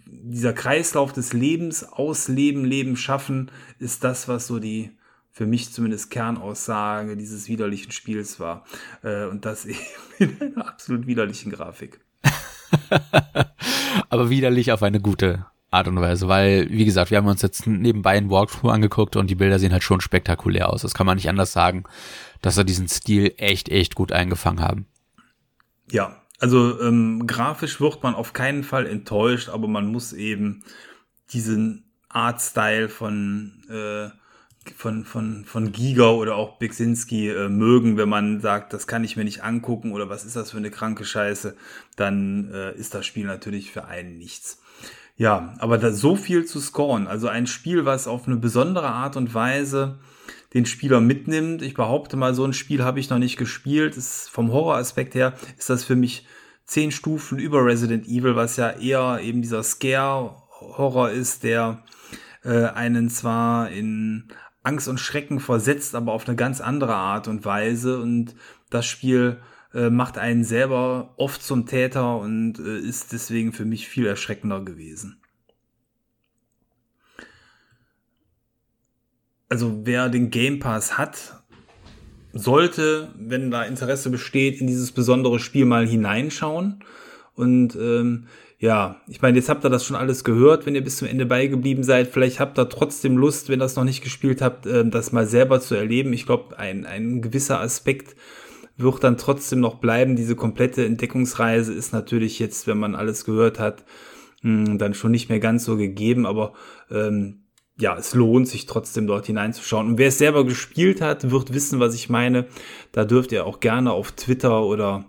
dieser 0.05 0.53
Kreislauf 0.53 1.13
des 1.13 1.33
Lebens, 1.33 1.83
Ausleben, 1.83 2.65
Leben 2.65 2.95
schaffen, 2.95 3.51
ist 3.79 4.03
das, 4.03 4.27
was 4.27 4.47
so 4.47 4.59
die 4.59 4.91
für 5.31 5.47
mich 5.47 5.73
zumindest 5.73 6.11
Kernaussage 6.11 7.17
dieses 7.17 7.47
widerlichen 7.47 7.91
Spiels 7.91 8.39
war. 8.39 8.65
Äh, 9.01 9.25
und 9.25 9.45
das 9.45 9.65
eben 10.19 10.37
in 10.39 10.55
einer 10.55 10.67
absolut 10.67 11.07
widerlichen 11.07 11.51
Grafik. 11.51 11.99
Aber 14.09 14.29
widerlich 14.29 14.71
auf 14.71 14.83
eine 14.83 15.01
gute 15.01 15.47
Art 15.71 15.87
und 15.87 15.99
Weise, 15.99 16.27
weil, 16.27 16.69
wie 16.69 16.85
gesagt, 16.85 17.09
wir 17.09 17.17
haben 17.17 17.27
uns 17.27 17.41
jetzt 17.41 17.65
nebenbei 17.65 18.11
ein 18.11 18.29
Walkthrough 18.29 18.71
angeguckt 18.71 19.15
und 19.15 19.27
die 19.27 19.35
Bilder 19.35 19.57
sehen 19.57 19.73
halt 19.73 19.81
schon 19.81 20.01
spektakulär 20.01 20.69
aus. 20.69 20.83
Das 20.83 20.93
kann 20.93 21.07
man 21.07 21.15
nicht 21.15 21.29
anders 21.29 21.51
sagen, 21.51 21.85
dass 22.43 22.53
sie 22.53 22.63
diesen 22.63 22.87
Stil 22.87 23.33
echt, 23.37 23.69
echt 23.69 23.95
gut 23.95 24.11
eingefangen 24.11 24.61
haben. 24.63 24.85
Ja, 25.89 26.22
also 26.43 26.81
ähm, 26.81 27.25
grafisch 27.25 27.79
wird 27.79 28.03
man 28.03 28.15
auf 28.15 28.33
keinen 28.33 28.65
Fall 28.65 28.85
enttäuscht, 28.85 29.47
aber 29.47 29.69
man 29.69 29.87
muss 29.87 30.11
eben 30.11 30.65
diesen 31.31 31.85
Artstyle 32.09 32.89
von 32.89 33.63
äh, 33.69 34.09
von, 34.75 35.05
von, 35.05 35.45
von 35.45 35.71
Giga 35.71 36.09
oder 36.09 36.35
auch 36.35 36.57
Bixinski 36.57 37.29
äh, 37.29 37.47
mögen, 37.47 37.95
wenn 37.95 38.09
man 38.09 38.41
sagt, 38.41 38.73
das 38.73 38.87
kann 38.87 39.05
ich 39.05 39.15
mir 39.15 39.23
nicht 39.23 39.41
angucken 39.41 39.93
oder 39.93 40.09
was 40.09 40.25
ist 40.25 40.35
das 40.35 40.51
für 40.51 40.57
eine 40.57 40.69
kranke 40.69 41.05
Scheiße, 41.05 41.55
dann 41.95 42.51
äh, 42.53 42.75
ist 42.75 42.93
das 42.93 43.05
Spiel 43.05 43.25
natürlich 43.25 43.71
für 43.71 43.85
einen 43.85 44.17
nichts. 44.17 44.61
Ja, 45.15 45.55
aber 45.59 45.77
da 45.77 45.93
so 45.93 46.17
viel 46.17 46.43
zu 46.43 46.59
scoren, 46.59 47.07
also 47.07 47.29
ein 47.29 47.47
Spiel, 47.47 47.85
was 47.85 48.05
auf 48.05 48.27
eine 48.27 48.35
besondere 48.35 48.89
Art 48.89 49.15
und 49.15 49.33
Weise 49.33 49.97
den 50.53 50.65
Spieler 50.65 51.01
mitnimmt. 51.01 51.61
Ich 51.61 51.73
behaupte 51.73 52.17
mal, 52.17 52.33
so 52.33 52.45
ein 52.45 52.53
Spiel 52.53 52.83
habe 52.83 52.99
ich 52.99 53.09
noch 53.09 53.17
nicht 53.17 53.37
gespielt. 53.37 53.97
Ist, 53.97 54.29
vom 54.29 54.51
Horroraspekt 54.51 55.15
her 55.15 55.33
ist 55.57 55.69
das 55.69 55.83
für 55.83 55.95
mich 55.95 56.25
zehn 56.65 56.91
Stufen 56.91 57.39
über 57.39 57.65
Resident 57.65 58.07
Evil, 58.07 58.35
was 58.35 58.57
ja 58.57 58.69
eher 58.71 59.19
eben 59.21 59.41
dieser 59.41 59.63
Scare-Horror 59.63 61.09
ist, 61.11 61.43
der 61.43 61.83
äh, 62.43 62.65
einen 62.67 63.09
zwar 63.09 63.69
in 63.69 64.29
Angst 64.63 64.87
und 64.87 64.99
Schrecken 64.99 65.39
versetzt, 65.39 65.95
aber 65.95 66.13
auf 66.13 66.27
eine 66.27 66.37
ganz 66.37 66.61
andere 66.61 66.95
Art 66.95 67.27
und 67.27 67.45
Weise. 67.45 67.99
Und 67.99 68.35
das 68.69 68.85
Spiel 68.85 69.41
äh, 69.73 69.89
macht 69.89 70.17
einen 70.17 70.43
selber 70.43 71.13
oft 71.17 71.41
zum 71.43 71.65
Täter 71.65 72.17
und 72.17 72.59
äh, 72.59 72.77
ist 72.77 73.11
deswegen 73.11 73.53
für 73.53 73.65
mich 73.65 73.87
viel 73.87 74.05
erschreckender 74.05 74.61
gewesen. 74.61 75.22
Also 79.53 79.81
wer 79.83 80.09
den 80.09 80.31
Game 80.31 80.57
Pass 80.57 80.97
hat, 80.97 81.35
sollte, 82.33 83.09
wenn 83.15 83.51
da 83.51 83.61
Interesse 83.61 84.09
besteht, 84.09 84.59
in 84.59 84.65
dieses 84.65 84.91
besondere 84.91 85.37
Spiel 85.37 85.65
mal 85.65 85.85
hineinschauen. 85.85 86.83
Und 87.35 87.75
ähm, 87.75 88.25
ja, 88.57 88.99
ich 89.07 89.21
meine, 89.21 89.37
jetzt 89.37 89.49
habt 89.49 89.63
ihr 89.63 89.69
das 89.69 89.85
schon 89.85 89.95
alles 89.95 90.23
gehört, 90.23 90.65
wenn 90.65 90.73
ihr 90.73 90.83
bis 90.83 90.97
zum 90.97 91.07
Ende 91.07 91.27
beigeblieben 91.27 91.83
seid. 91.83 92.07
Vielleicht 92.07 92.39
habt 92.39 92.57
ihr 92.57 92.67
trotzdem 92.67 93.15
Lust, 93.15 93.47
wenn 93.47 93.59
ihr 93.59 93.65
das 93.65 93.75
noch 93.75 93.83
nicht 93.83 94.01
gespielt 94.01 94.41
habt, 94.41 94.65
ähm, 94.65 94.89
das 94.89 95.11
mal 95.11 95.27
selber 95.27 95.61
zu 95.61 95.75
erleben. 95.75 96.13
Ich 96.13 96.25
glaube, 96.25 96.57
ein, 96.57 96.87
ein 96.87 97.21
gewisser 97.21 97.59
Aspekt 97.59 98.15
wird 98.75 99.03
dann 99.03 99.17
trotzdem 99.17 99.59
noch 99.59 99.75
bleiben. 99.75 100.15
Diese 100.15 100.35
komplette 100.35 100.83
Entdeckungsreise 100.83 101.73
ist 101.73 101.93
natürlich 101.93 102.39
jetzt, 102.39 102.65
wenn 102.65 102.79
man 102.79 102.95
alles 102.95 103.23
gehört 103.23 103.59
hat, 103.59 103.85
hm, 104.41 104.79
dann 104.79 104.95
schon 104.95 105.11
nicht 105.11 105.29
mehr 105.29 105.39
ganz 105.39 105.63
so 105.63 105.77
gegeben, 105.77 106.25
aber 106.25 106.53
ähm, 106.89 107.42
ja, 107.77 107.97
es 107.97 108.13
lohnt 108.13 108.47
sich 108.47 108.65
trotzdem 108.65 109.07
dort 109.07 109.25
hineinzuschauen. 109.25 109.87
Und 109.87 109.97
wer 109.97 110.09
es 110.09 110.17
selber 110.17 110.45
gespielt 110.45 111.01
hat, 111.01 111.31
wird 111.31 111.53
wissen, 111.53 111.79
was 111.79 111.95
ich 111.95 112.09
meine. 112.09 112.47
Da 112.91 113.05
dürft 113.05 113.31
ihr 113.31 113.45
auch 113.45 113.59
gerne 113.59 113.91
auf 113.91 114.11
Twitter 114.11 114.63
oder 114.63 115.05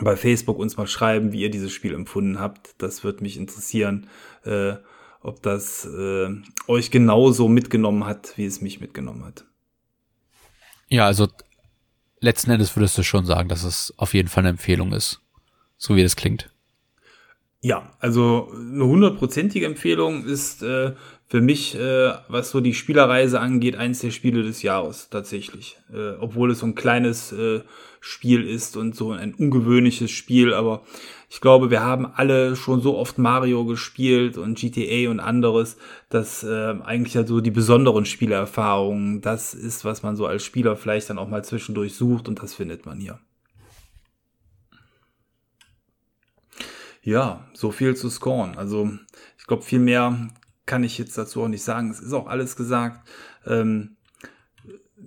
bei 0.00 0.16
Facebook 0.16 0.58
uns 0.58 0.76
mal 0.76 0.86
schreiben, 0.86 1.32
wie 1.32 1.40
ihr 1.40 1.50
dieses 1.50 1.72
Spiel 1.72 1.94
empfunden 1.94 2.38
habt. 2.38 2.74
Das 2.78 3.02
wird 3.02 3.20
mich 3.20 3.36
interessieren, 3.36 4.06
äh, 4.44 4.74
ob 5.20 5.42
das 5.42 5.84
äh, 5.84 6.28
euch 6.68 6.90
genauso 6.90 7.48
mitgenommen 7.48 8.06
hat, 8.06 8.34
wie 8.36 8.46
es 8.46 8.60
mich 8.60 8.80
mitgenommen 8.80 9.24
hat. 9.24 9.44
Ja, 10.88 11.06
also 11.06 11.28
letzten 12.20 12.52
Endes 12.52 12.74
würdest 12.76 12.96
du 12.98 13.02
schon 13.02 13.26
sagen, 13.26 13.48
dass 13.48 13.64
es 13.64 13.92
auf 13.96 14.14
jeden 14.14 14.28
Fall 14.28 14.42
eine 14.42 14.50
Empfehlung 14.50 14.92
ist, 14.92 15.20
so 15.76 15.96
wie 15.96 16.02
das 16.02 16.16
klingt. 16.16 16.50
Ja, 17.62 17.92
also 17.98 18.50
eine 18.54 18.86
hundertprozentige 18.86 19.66
Empfehlung 19.66 20.24
ist 20.24 20.62
äh, 20.62 20.94
für 21.30 21.40
mich, 21.40 21.76
äh, 21.76 22.12
was 22.26 22.50
so 22.50 22.60
die 22.60 22.74
Spielerreise 22.74 23.38
angeht, 23.38 23.76
eins 23.76 24.00
der 24.00 24.10
Spiele 24.10 24.42
des 24.42 24.62
Jahres 24.62 25.10
tatsächlich. 25.10 25.78
Äh, 25.94 26.16
obwohl 26.18 26.50
es 26.50 26.58
so 26.58 26.66
ein 26.66 26.74
kleines 26.74 27.30
äh, 27.30 27.60
Spiel 28.00 28.42
ist 28.42 28.76
und 28.76 28.96
so 28.96 29.12
ein 29.12 29.34
ungewöhnliches 29.34 30.10
Spiel, 30.10 30.52
aber 30.52 30.82
ich 31.28 31.40
glaube, 31.40 31.70
wir 31.70 31.82
haben 31.82 32.04
alle 32.04 32.56
schon 32.56 32.80
so 32.80 32.98
oft 32.98 33.16
Mario 33.16 33.64
gespielt 33.64 34.38
und 34.38 34.58
GTA 34.58 35.08
und 35.08 35.20
anderes, 35.20 35.76
dass 36.08 36.42
äh, 36.42 36.74
eigentlich 36.82 37.14
ja 37.14 37.24
so 37.24 37.40
die 37.40 37.52
besonderen 37.52 38.06
Spielerfahrungen, 38.06 39.20
das 39.20 39.54
ist, 39.54 39.84
was 39.84 40.02
man 40.02 40.16
so 40.16 40.26
als 40.26 40.44
Spieler 40.44 40.74
vielleicht 40.74 41.10
dann 41.10 41.18
auch 41.18 41.28
mal 41.28 41.44
zwischendurch 41.44 41.94
sucht 41.94 42.26
und 42.26 42.42
das 42.42 42.54
findet 42.54 42.86
man 42.86 42.98
hier. 42.98 43.20
Ja, 47.02 47.46
so 47.54 47.70
viel 47.70 47.94
zu 47.94 48.10
scoren. 48.10 48.56
Also 48.56 48.90
ich 49.38 49.46
glaube, 49.46 49.62
viel 49.62 49.78
mehr 49.78 50.28
kann 50.70 50.84
ich 50.84 50.98
jetzt 50.98 51.18
dazu 51.18 51.42
auch 51.42 51.48
nicht 51.48 51.64
sagen. 51.64 51.90
Es 51.90 51.98
ist 51.98 52.12
auch 52.12 52.28
alles 52.28 52.54
gesagt. 52.54 53.08
Ähm, 53.44 53.96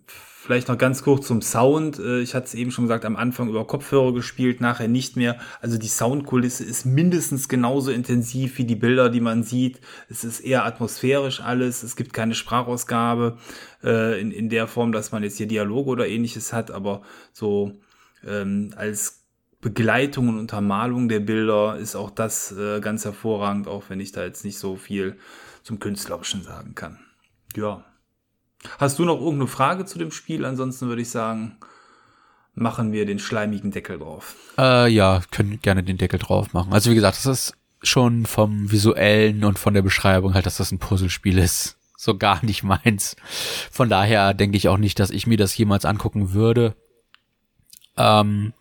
vielleicht 0.06 0.68
noch 0.68 0.78
ganz 0.78 1.04
kurz 1.04 1.26
zum 1.26 1.42
Sound. 1.42 2.00
Äh, 2.00 2.20
ich 2.20 2.36
hatte 2.36 2.48
es 2.48 2.54
eben 2.54 2.70
schon 2.70 2.84
gesagt, 2.84 3.06
am 3.06 3.16
Anfang 3.16 3.48
über 3.48 3.66
Kopfhörer 3.66 4.14
gespielt, 4.14 4.60
nachher 4.60 4.90
nicht 4.90 5.16
mehr. 5.16 5.40
Also 5.62 5.78
die 5.78 5.88
Soundkulisse 5.88 6.66
ist 6.66 6.86
mindestens 6.86 7.48
genauso 7.48 7.92
intensiv 7.92 8.58
wie 8.58 8.66
die 8.66 8.76
Bilder, 8.76 9.10
die 9.10 9.22
man 9.22 9.44
sieht. 9.44 9.80
Es 10.10 10.26
ist 10.26 10.42
eher 10.42 10.66
atmosphärisch 10.66 11.40
alles. 11.40 11.82
Es 11.82 11.96
gibt 11.96 12.12
keine 12.12 12.36
Sprachausgabe 12.36 13.38
äh, 13.86 14.20
in, 14.20 14.32
in 14.32 14.50
der 14.50 14.68
Form, 14.68 14.92
dass 14.92 15.14
man 15.14 15.24
jetzt 15.24 15.38
hier 15.38 15.48
Dialoge 15.48 15.92
oder 15.92 16.10
ähnliches 16.10 16.52
hat, 16.52 16.72
aber 16.72 17.04
so 17.32 17.80
ähm, 18.28 18.74
als 18.76 19.24
Begleitung 19.62 20.28
und 20.28 20.40
Untermalung 20.40 21.08
der 21.08 21.22
Bilder 21.22 21.78
ist 21.78 21.96
auch 21.96 22.12
das 22.12 22.52
äh, 22.52 22.82
ganz 22.82 23.06
hervorragend, 23.06 23.70
auch 23.70 23.86
wenn 23.88 24.02
ich 24.02 24.12
da 24.12 24.26
jetzt 24.26 24.44
nicht 24.44 24.60
so 24.60 24.76
viel 24.76 25.16
zum 25.64 25.80
Künstlerischen 25.80 26.44
sagen 26.44 26.76
kann. 26.76 27.00
Ja. 27.56 27.84
Hast 28.78 29.00
du 29.00 29.06
noch 29.06 29.20
irgendeine 29.20 29.48
Frage 29.48 29.86
zu 29.86 29.98
dem 29.98 30.12
Spiel? 30.12 30.46
Ansonsten 30.46 30.88
würde 30.88 31.02
ich 31.02 31.10
sagen, 31.10 31.58
machen 32.54 32.92
wir 32.92 33.06
den 33.06 33.20
schleimigen 33.20 33.72
Deckel 33.72 34.00
drauf. 34.00 34.36
Äh, 34.58 34.90
ja, 34.90 35.22
können 35.32 35.60
gerne 35.62 35.84
den 35.84 35.98
Deckel 35.98 36.20
drauf 36.20 36.54
machen. 36.54 36.74
Also 36.74 36.92
wie 36.92 36.96
gesagt, 36.96 37.18
das 37.18 37.26
ist 37.26 37.54
schon 37.82 38.26
vom 38.26 38.72
visuellen 38.72 39.44
und 39.44 39.60
von 39.60 39.74
der 39.74 39.82
Beschreibung 39.82 40.34
halt, 40.34 40.46
dass 40.46 40.58
das 40.58 40.72
ein 40.72 40.80
Puzzlespiel 40.80 41.38
ist. 41.38 41.78
So 41.98 42.18
gar 42.18 42.44
nicht 42.44 42.64
meins. 42.64 43.16
Von 43.72 43.90
daher 43.90 44.34
denke 44.34 44.58
ich 44.58 44.70
auch 44.70 44.78
nicht, 44.78 45.00
dass 45.00 45.10
ich 45.10 45.28
mir 45.28 45.38
das 45.38 45.58
jemals 45.58 45.86
angucken 45.86 46.34
würde. 46.34 46.76
Ähm, 47.98 48.54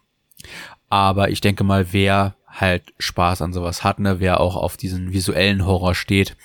aber 0.88 1.30
ich 1.30 1.40
denke 1.40 1.64
mal, 1.64 1.92
wer 1.92 2.36
halt 2.46 2.92
Spaß 2.98 3.42
an 3.42 3.52
sowas 3.52 3.82
hat, 3.82 3.98
ne, 3.98 4.20
wer 4.20 4.40
auch 4.40 4.56
auf 4.56 4.76
diesen 4.76 5.12
visuellen 5.12 5.64
Horror 5.64 5.94
steht, 5.94 6.36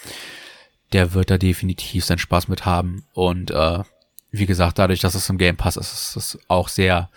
der 0.94 1.14
wird 1.14 1.30
da 1.30 1.38
definitiv 1.38 2.06
seinen 2.06 2.20
Spaß 2.20 2.48
mit 2.48 2.66
haben. 2.66 3.06
Und 3.14 3.52
äh, 3.52 3.84
wie 4.32 4.46
gesagt, 4.46 4.80
dadurch, 4.80 5.00
dass 5.00 5.16
es 5.16 5.30
im 5.30 5.38
Game 5.38 5.58
Pass 5.58 5.78
ist, 5.78 5.92
ist 5.92 6.16
es 6.16 6.40
auch 6.48 6.70
sehr 6.70 7.10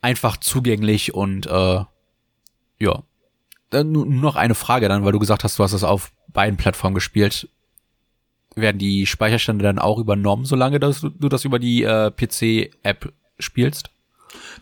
einfach 0.00 0.36
zugänglich 0.36 1.14
und 1.14 1.46
äh, 1.46 1.84
ja. 2.78 3.02
Dann 3.70 3.92
nur 3.92 4.06
noch 4.06 4.36
eine 4.36 4.54
Frage 4.54 4.88
dann, 4.88 5.04
weil 5.04 5.12
du 5.12 5.18
gesagt 5.18 5.44
hast, 5.44 5.58
du 5.58 5.62
hast 5.62 5.74
es 5.74 5.84
auf 5.84 6.12
beiden 6.28 6.56
Plattformen 6.56 6.94
gespielt. 6.94 7.48
Werden 8.54 8.78
die 8.78 9.06
Speicherstände 9.06 9.62
dann 9.62 9.78
auch 9.78 9.98
übernommen, 9.98 10.46
solange 10.46 10.80
dass 10.80 11.02
du, 11.02 11.10
du 11.10 11.28
das 11.28 11.44
über 11.44 11.58
die 11.58 11.82
äh, 11.82 12.10
PC-App 12.10 13.12
spielst? 13.38 13.90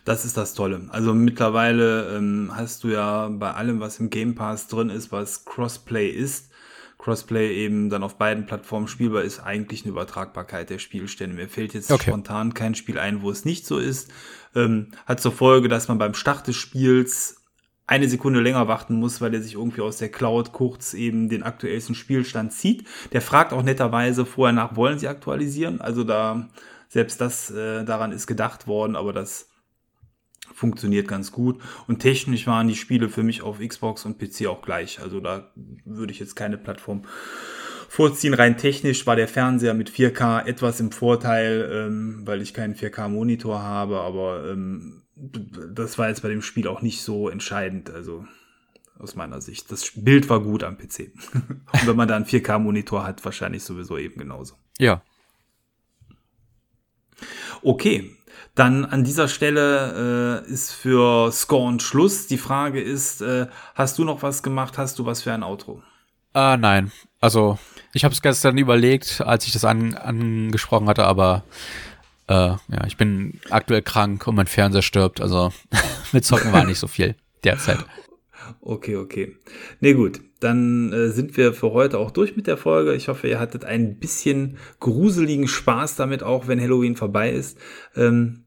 Das 0.03 0.25
ist 0.25 0.35
das 0.35 0.53
Tolle. 0.53 0.87
Also 0.89 1.13
mittlerweile 1.13 2.17
ähm, 2.17 2.51
hast 2.53 2.83
du 2.83 2.89
ja 2.89 3.29
bei 3.29 3.53
allem, 3.53 3.79
was 3.79 3.99
im 3.99 4.09
Game 4.09 4.35
Pass 4.35 4.67
drin 4.67 4.89
ist, 4.89 5.11
was 5.11 5.45
Crossplay 5.45 6.09
ist, 6.09 6.51
Crossplay 6.97 7.53
eben 7.53 7.89
dann 7.89 8.03
auf 8.03 8.17
beiden 8.17 8.45
Plattformen 8.45 8.87
spielbar 8.87 9.21
ist, 9.21 9.39
eigentlich 9.39 9.83
eine 9.83 9.91
Übertragbarkeit 9.91 10.69
der 10.69 10.79
Spielstände. 10.79 11.35
Mir 11.35 11.47
fällt 11.47 11.73
jetzt 11.73 11.91
okay. 11.91 12.09
spontan 12.09 12.53
kein 12.53 12.75
Spiel 12.75 12.97
ein, 12.97 13.21
wo 13.21 13.29
es 13.29 13.45
nicht 13.45 13.65
so 13.65 13.77
ist. 13.77 14.11
Ähm, 14.55 14.91
hat 15.05 15.21
zur 15.21 15.31
Folge, 15.31 15.67
dass 15.67 15.87
man 15.87 15.99
beim 15.99 16.15
Start 16.15 16.47
des 16.47 16.55
Spiels 16.55 17.37
eine 17.85 18.09
Sekunde 18.09 18.41
länger 18.41 18.67
warten 18.67 18.95
muss, 18.95 19.21
weil 19.21 19.33
er 19.33 19.41
sich 19.41 19.53
irgendwie 19.53 19.81
aus 19.81 19.97
der 19.97 20.09
Cloud 20.09 20.51
kurz 20.51 20.93
eben 20.93 21.29
den 21.29 21.43
aktuellsten 21.43 21.95
Spielstand 21.95 22.51
zieht. 22.51 22.85
Der 23.13 23.21
fragt 23.21 23.53
auch 23.53 23.63
netterweise 23.63 24.25
vorher 24.25 24.53
nach, 24.53 24.75
wollen 24.75 24.99
sie 24.99 25.07
aktualisieren? 25.07 25.79
Also 25.79 26.03
da, 26.03 26.49
selbst 26.89 27.21
das, 27.21 27.49
äh, 27.49 27.85
daran 27.85 28.11
ist 28.11 28.27
gedacht 28.27 28.67
worden, 28.67 28.97
aber 28.97 29.13
das 29.13 29.49
funktioniert 30.53 31.07
ganz 31.07 31.31
gut. 31.31 31.61
Und 31.87 31.99
technisch 31.99 32.47
waren 32.47 32.67
die 32.67 32.75
Spiele 32.75 33.09
für 33.09 33.23
mich 33.23 33.41
auf 33.41 33.59
Xbox 33.59 34.05
und 34.05 34.19
PC 34.19 34.47
auch 34.47 34.61
gleich. 34.61 34.99
Also 35.01 35.19
da 35.19 35.51
würde 35.85 36.11
ich 36.11 36.19
jetzt 36.19 36.35
keine 36.35 36.57
Plattform 36.57 37.03
vorziehen. 37.89 38.33
Rein 38.33 38.57
technisch 38.57 39.05
war 39.07 39.15
der 39.15 39.27
Fernseher 39.27 39.73
mit 39.73 39.89
4K 39.89 40.45
etwas 40.45 40.79
im 40.79 40.91
Vorteil, 40.91 41.69
ähm, 41.71 42.21
weil 42.25 42.41
ich 42.41 42.53
keinen 42.53 42.75
4K-Monitor 42.75 43.61
habe, 43.61 44.01
aber 44.01 44.49
ähm, 44.49 45.03
das 45.15 45.97
war 45.97 46.09
jetzt 46.09 46.21
bei 46.21 46.29
dem 46.29 46.41
Spiel 46.41 46.67
auch 46.67 46.81
nicht 46.81 47.01
so 47.01 47.29
entscheidend. 47.29 47.89
Also 47.89 48.25
aus 48.99 49.15
meiner 49.15 49.41
Sicht. 49.41 49.71
Das 49.71 49.91
Bild 49.95 50.29
war 50.29 50.41
gut 50.41 50.63
am 50.63 50.77
PC. 50.77 51.11
und 51.33 51.87
wenn 51.87 51.95
man 51.95 52.07
da 52.07 52.15
einen 52.15 52.25
4K-Monitor 52.25 53.03
hat, 53.03 53.23
wahrscheinlich 53.25 53.63
sowieso 53.63 53.97
eben 53.97 54.19
genauso. 54.19 54.55
Ja. 54.79 55.01
Okay, 57.61 58.15
dann 58.57 58.85
an 58.85 59.03
dieser 59.03 59.27
Stelle 59.27 60.43
äh, 60.47 60.51
ist 60.51 60.73
für 60.73 61.31
Scorn 61.31 61.79
Schluss. 61.79 62.25
Die 62.27 62.39
Frage 62.39 62.81
ist, 62.81 63.21
äh, 63.21 63.47
hast 63.75 63.99
du 63.99 64.03
noch 64.03 64.23
was 64.23 64.41
gemacht? 64.41 64.77
Hast 64.77 64.97
du 64.97 65.05
was 65.05 65.21
für 65.21 65.31
ein 65.31 65.43
Outro? 65.43 65.83
Ah, 66.33 66.57
nein. 66.57 66.91
Also, 67.19 67.59
ich 67.93 68.03
habe 68.03 68.13
es 68.13 68.21
gestern 68.21 68.57
überlegt, 68.57 69.21
als 69.21 69.45
ich 69.45 69.53
das 69.53 69.63
an, 69.63 69.93
angesprochen 69.93 70.87
hatte, 70.87 71.05
aber 71.05 71.43
äh, 72.27 72.33
ja, 72.33 72.85
ich 72.87 72.97
bin 72.97 73.39
aktuell 73.49 73.83
krank 73.83 74.25
und 74.27 74.35
mein 74.35 74.47
Fernseher 74.47 74.81
stirbt. 74.81 75.21
Also, 75.21 75.53
mit 76.11 76.25
Zocken 76.25 76.51
war 76.51 76.65
nicht 76.65 76.79
so 76.79 76.87
viel 76.87 77.15
derzeit. 77.43 77.85
Okay, 78.61 78.95
okay. 78.95 79.35
Nee, 79.81 79.93
gut. 79.93 80.21
Dann 80.39 80.93
äh, 80.93 81.09
sind 81.09 81.37
wir 81.37 81.53
für 81.53 81.73
heute 81.73 81.97
auch 81.99 82.11
durch 82.11 82.35
mit 82.35 82.47
der 82.47 82.57
Folge. 82.57 82.93
Ich 82.93 83.07
hoffe, 83.07 83.27
ihr 83.27 83.39
hattet 83.39 83.65
ein 83.65 83.99
bisschen 83.99 84.57
gruseligen 84.79 85.47
Spaß 85.47 85.95
damit, 85.95 86.23
auch 86.23 86.47
wenn 86.47 86.61
Halloween 86.61 86.95
vorbei 86.95 87.31
ist. 87.31 87.57
Ähm, 87.95 88.45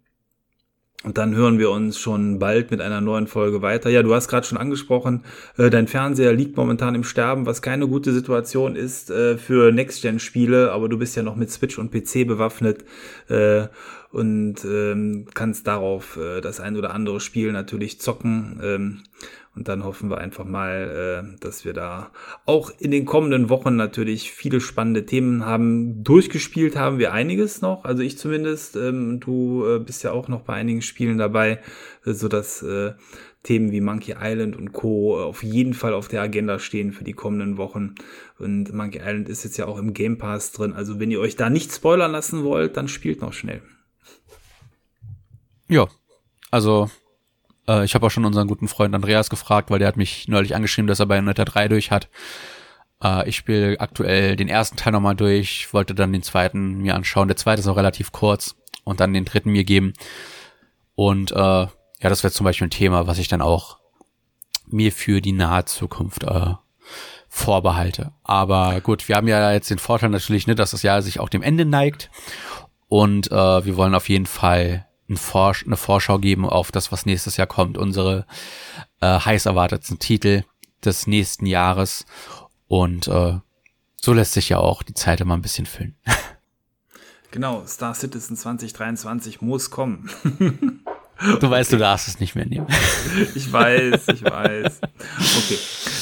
und 1.03 1.16
dann 1.16 1.34
hören 1.34 1.59
wir 1.59 1.70
uns 1.70 1.98
schon 1.98 2.38
bald 2.38 2.70
mit 2.70 2.82
einer 2.82 3.01
neuen 3.01 3.26
Folge 3.26 3.62
weiter. 3.62 3.88
Ja, 3.88 4.03
du 4.03 4.14
hast 4.14 4.28
gerade 4.28 4.46
schon 4.46 4.59
angesprochen, 4.59 5.24
äh, 5.57 5.70
dein 5.70 5.88
Fernseher 5.88 6.32
liegt 6.34 6.57
momentan 6.57 6.94
im 6.94 7.05
Sterben, 7.05 7.46
was 7.46 7.62
keine 7.62 7.88
gute 7.88 8.12
Situation 8.12 8.76
ist 8.76 9.11
äh, 9.11 9.38
für 9.38 9.72
Next-Gen-Spiele, 9.72 10.72
aber 10.72 10.88
du 10.88 10.98
bist 10.98 11.16
ja 11.16 11.22
noch 11.22 11.36
mit 11.36 11.51
Switch 11.51 11.78
und 11.78 11.90
PC 11.90 12.26
bewaffnet 12.26 12.84
äh, 13.28 13.68
und 14.12 14.64
ähm, 14.64 15.26
kannst 15.34 15.66
darauf 15.66 16.16
äh, 16.16 16.40
das 16.40 16.61
ein 16.61 16.76
oder 16.76 16.92
andere 16.94 17.20
Spiel 17.20 17.52
natürlich 17.52 18.00
zocken. 18.00 18.61
Ähm, 18.62 19.02
und 19.56 19.68
dann 19.68 19.84
hoffen 19.84 20.11
wir 20.11 20.18
einfach 20.18 20.44
mal, 20.44 21.34
äh, 21.34 21.40
dass 21.40 21.64
wir 21.64 21.72
da 21.72 22.12
auch 22.46 22.72
in 22.78 22.92
den 22.92 23.04
kommenden 23.04 23.48
Wochen 23.48 23.74
natürlich 23.76 24.30
viele 24.30 24.61
spannende 24.61 25.06
Themen 25.06 25.44
haben. 25.44 26.04
Durchgespielt 26.04 26.76
haben 26.76 26.98
wir 26.98 27.12
einiges 27.12 27.61
noch, 27.61 27.84
also 27.84 28.02
ich 28.02 28.16
zumindest. 28.16 28.76
Ähm, 28.76 29.20
du 29.20 29.64
äh, 29.66 29.78
bist 29.78 30.02
ja 30.04 30.12
auch 30.12 30.28
noch 30.28 30.42
bei 30.42 30.54
einigen 30.54 30.82
Spielen 30.82 31.18
dabei, 31.18 31.61
äh, 32.04 32.12
so 32.12 32.28
dass 32.28 32.62
äh, 32.62 32.92
Themen 33.42 33.72
wie 33.72 33.80
Monkey 33.80 34.14
Island 34.20 34.56
und 34.56 34.72
Co. 34.72 35.20
auf 35.20 35.42
jeden 35.42 35.74
Fall 35.74 35.94
auf 35.94 36.08
der 36.08 36.22
Agenda 36.22 36.58
stehen 36.58 36.92
für 36.92 37.04
die 37.04 37.12
kommenden 37.12 37.56
Wochen. 37.56 37.94
Und 38.38 38.72
Monkey 38.72 38.98
Island 38.98 39.28
ist 39.28 39.44
jetzt 39.44 39.56
ja 39.56 39.66
auch 39.66 39.78
im 39.78 39.94
Game 39.94 40.18
Pass 40.18 40.52
drin. 40.52 40.74
Also 40.74 41.00
wenn 41.00 41.11
ihr 41.11 41.20
euch 41.20 41.36
da 41.36 41.48
nicht 41.50 41.72
spoilern 41.72 42.12
lassen 42.12 42.44
wollt, 42.44 42.76
dann 42.76 42.88
spielt 42.88 43.20
noch 43.20 43.32
schnell. 43.32 43.62
Ja, 45.70 45.86
also 46.50 46.90
äh, 47.68 47.84
ich 47.84 47.94
habe 47.94 48.04
auch 48.04 48.10
schon 48.10 48.24
unseren 48.24 48.48
guten 48.48 48.66
Freund 48.66 48.92
Andreas 48.92 49.30
gefragt, 49.30 49.70
weil 49.70 49.78
der 49.78 49.86
hat 49.86 49.96
mich 49.96 50.26
neulich 50.26 50.56
angeschrieben, 50.56 50.88
dass 50.88 50.98
er 50.98 51.06
bei 51.06 51.14
Bayonetta 51.14 51.44
3 51.44 51.68
durch 51.68 51.92
hat. 51.92 52.08
Äh, 53.00 53.28
ich 53.28 53.36
spiele 53.36 53.78
aktuell 53.78 54.34
den 54.34 54.48
ersten 54.48 54.76
Teil 54.76 54.92
nochmal 54.92 55.14
durch, 55.14 55.72
wollte 55.72 55.94
dann 55.94 56.12
den 56.12 56.24
zweiten 56.24 56.78
mir 56.78 56.96
anschauen. 56.96 57.28
Der 57.28 57.36
zweite 57.36 57.60
ist 57.60 57.68
auch 57.68 57.76
relativ 57.76 58.10
kurz 58.10 58.56
und 58.82 58.98
dann 58.98 59.14
den 59.14 59.24
dritten 59.24 59.50
mir 59.50 59.62
geben. 59.62 59.92
Und 60.96 61.30
äh, 61.30 61.36
ja, 61.36 61.70
das 62.00 62.24
wäre 62.24 62.32
zum 62.32 62.44
Beispiel 62.44 62.66
ein 62.66 62.70
Thema, 62.70 63.06
was 63.06 63.18
ich 63.18 63.28
dann 63.28 63.40
auch 63.40 63.78
mir 64.66 64.90
für 64.90 65.20
die 65.20 65.32
nahe 65.32 65.66
Zukunft 65.66 66.24
äh, 66.24 66.54
vorbehalte. 67.28 68.10
Aber 68.24 68.80
gut, 68.80 69.08
wir 69.08 69.14
haben 69.14 69.28
ja 69.28 69.52
jetzt 69.52 69.70
den 69.70 69.78
Vorteil 69.78 70.10
natürlich, 70.10 70.48
ne, 70.48 70.56
dass 70.56 70.72
das 70.72 70.82
Jahr 70.82 71.00
sich 71.00 71.20
auch 71.20 71.28
dem 71.28 71.42
Ende 71.42 71.64
neigt. 71.64 72.10
Und 72.88 73.30
äh, 73.30 73.64
wir 73.64 73.76
wollen 73.76 73.94
auf 73.94 74.08
jeden 74.08 74.26
Fall 74.26 74.88
ein 75.11 75.16
Vorsch 75.16 75.66
eine 75.66 75.76
Vorschau 75.76 76.18
geben 76.18 76.48
auf 76.48 76.72
das, 76.72 76.92
was 76.92 77.06
nächstes 77.06 77.36
Jahr 77.36 77.46
kommt, 77.46 77.76
unsere 77.76 78.26
äh, 79.00 79.18
heiß 79.18 79.46
erwarteten 79.46 79.98
Titel 79.98 80.44
des 80.84 81.06
nächsten 81.06 81.46
Jahres. 81.46 82.06
Und 82.68 83.08
äh, 83.08 83.38
so 83.96 84.12
lässt 84.12 84.32
sich 84.32 84.48
ja 84.48 84.58
auch 84.58 84.82
die 84.82 84.94
Zeit 84.94 85.20
immer 85.20 85.36
ein 85.36 85.42
bisschen 85.42 85.66
füllen. 85.66 85.96
Genau, 87.32 87.64
Star 87.64 87.94
Citizen 87.94 88.36
2023 88.36 89.40
muss 89.40 89.70
kommen. 89.70 90.11
Du 91.38 91.50
weißt, 91.50 91.70
okay. 91.70 91.76
du 91.76 91.78
darfst 91.78 92.08
es 92.08 92.18
nicht 92.18 92.34
mehr 92.34 92.46
nehmen. 92.46 92.66
Ich 93.34 93.52
weiß, 93.52 94.08
ich 94.08 94.24
weiß. 94.24 94.80
Okay, 94.82 95.58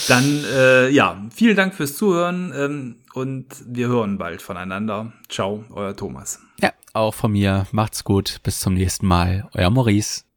dann 0.06 0.44
äh, 0.44 0.88
ja, 0.90 1.20
vielen 1.34 1.56
Dank 1.56 1.74
fürs 1.74 1.96
Zuhören 1.96 2.52
ähm, 2.54 2.96
und 3.14 3.46
wir 3.66 3.88
hören 3.88 4.16
bald 4.16 4.42
voneinander. 4.42 5.12
Ciao, 5.28 5.64
euer 5.70 5.96
Thomas. 5.96 6.40
Ja, 6.62 6.72
auch 6.98 7.14
von 7.14 7.32
mir. 7.32 7.66
Macht's 7.72 8.04
gut. 8.04 8.40
Bis 8.42 8.60
zum 8.60 8.74
nächsten 8.74 9.06
Mal. 9.06 9.48
Euer 9.54 9.70
Maurice. 9.70 10.27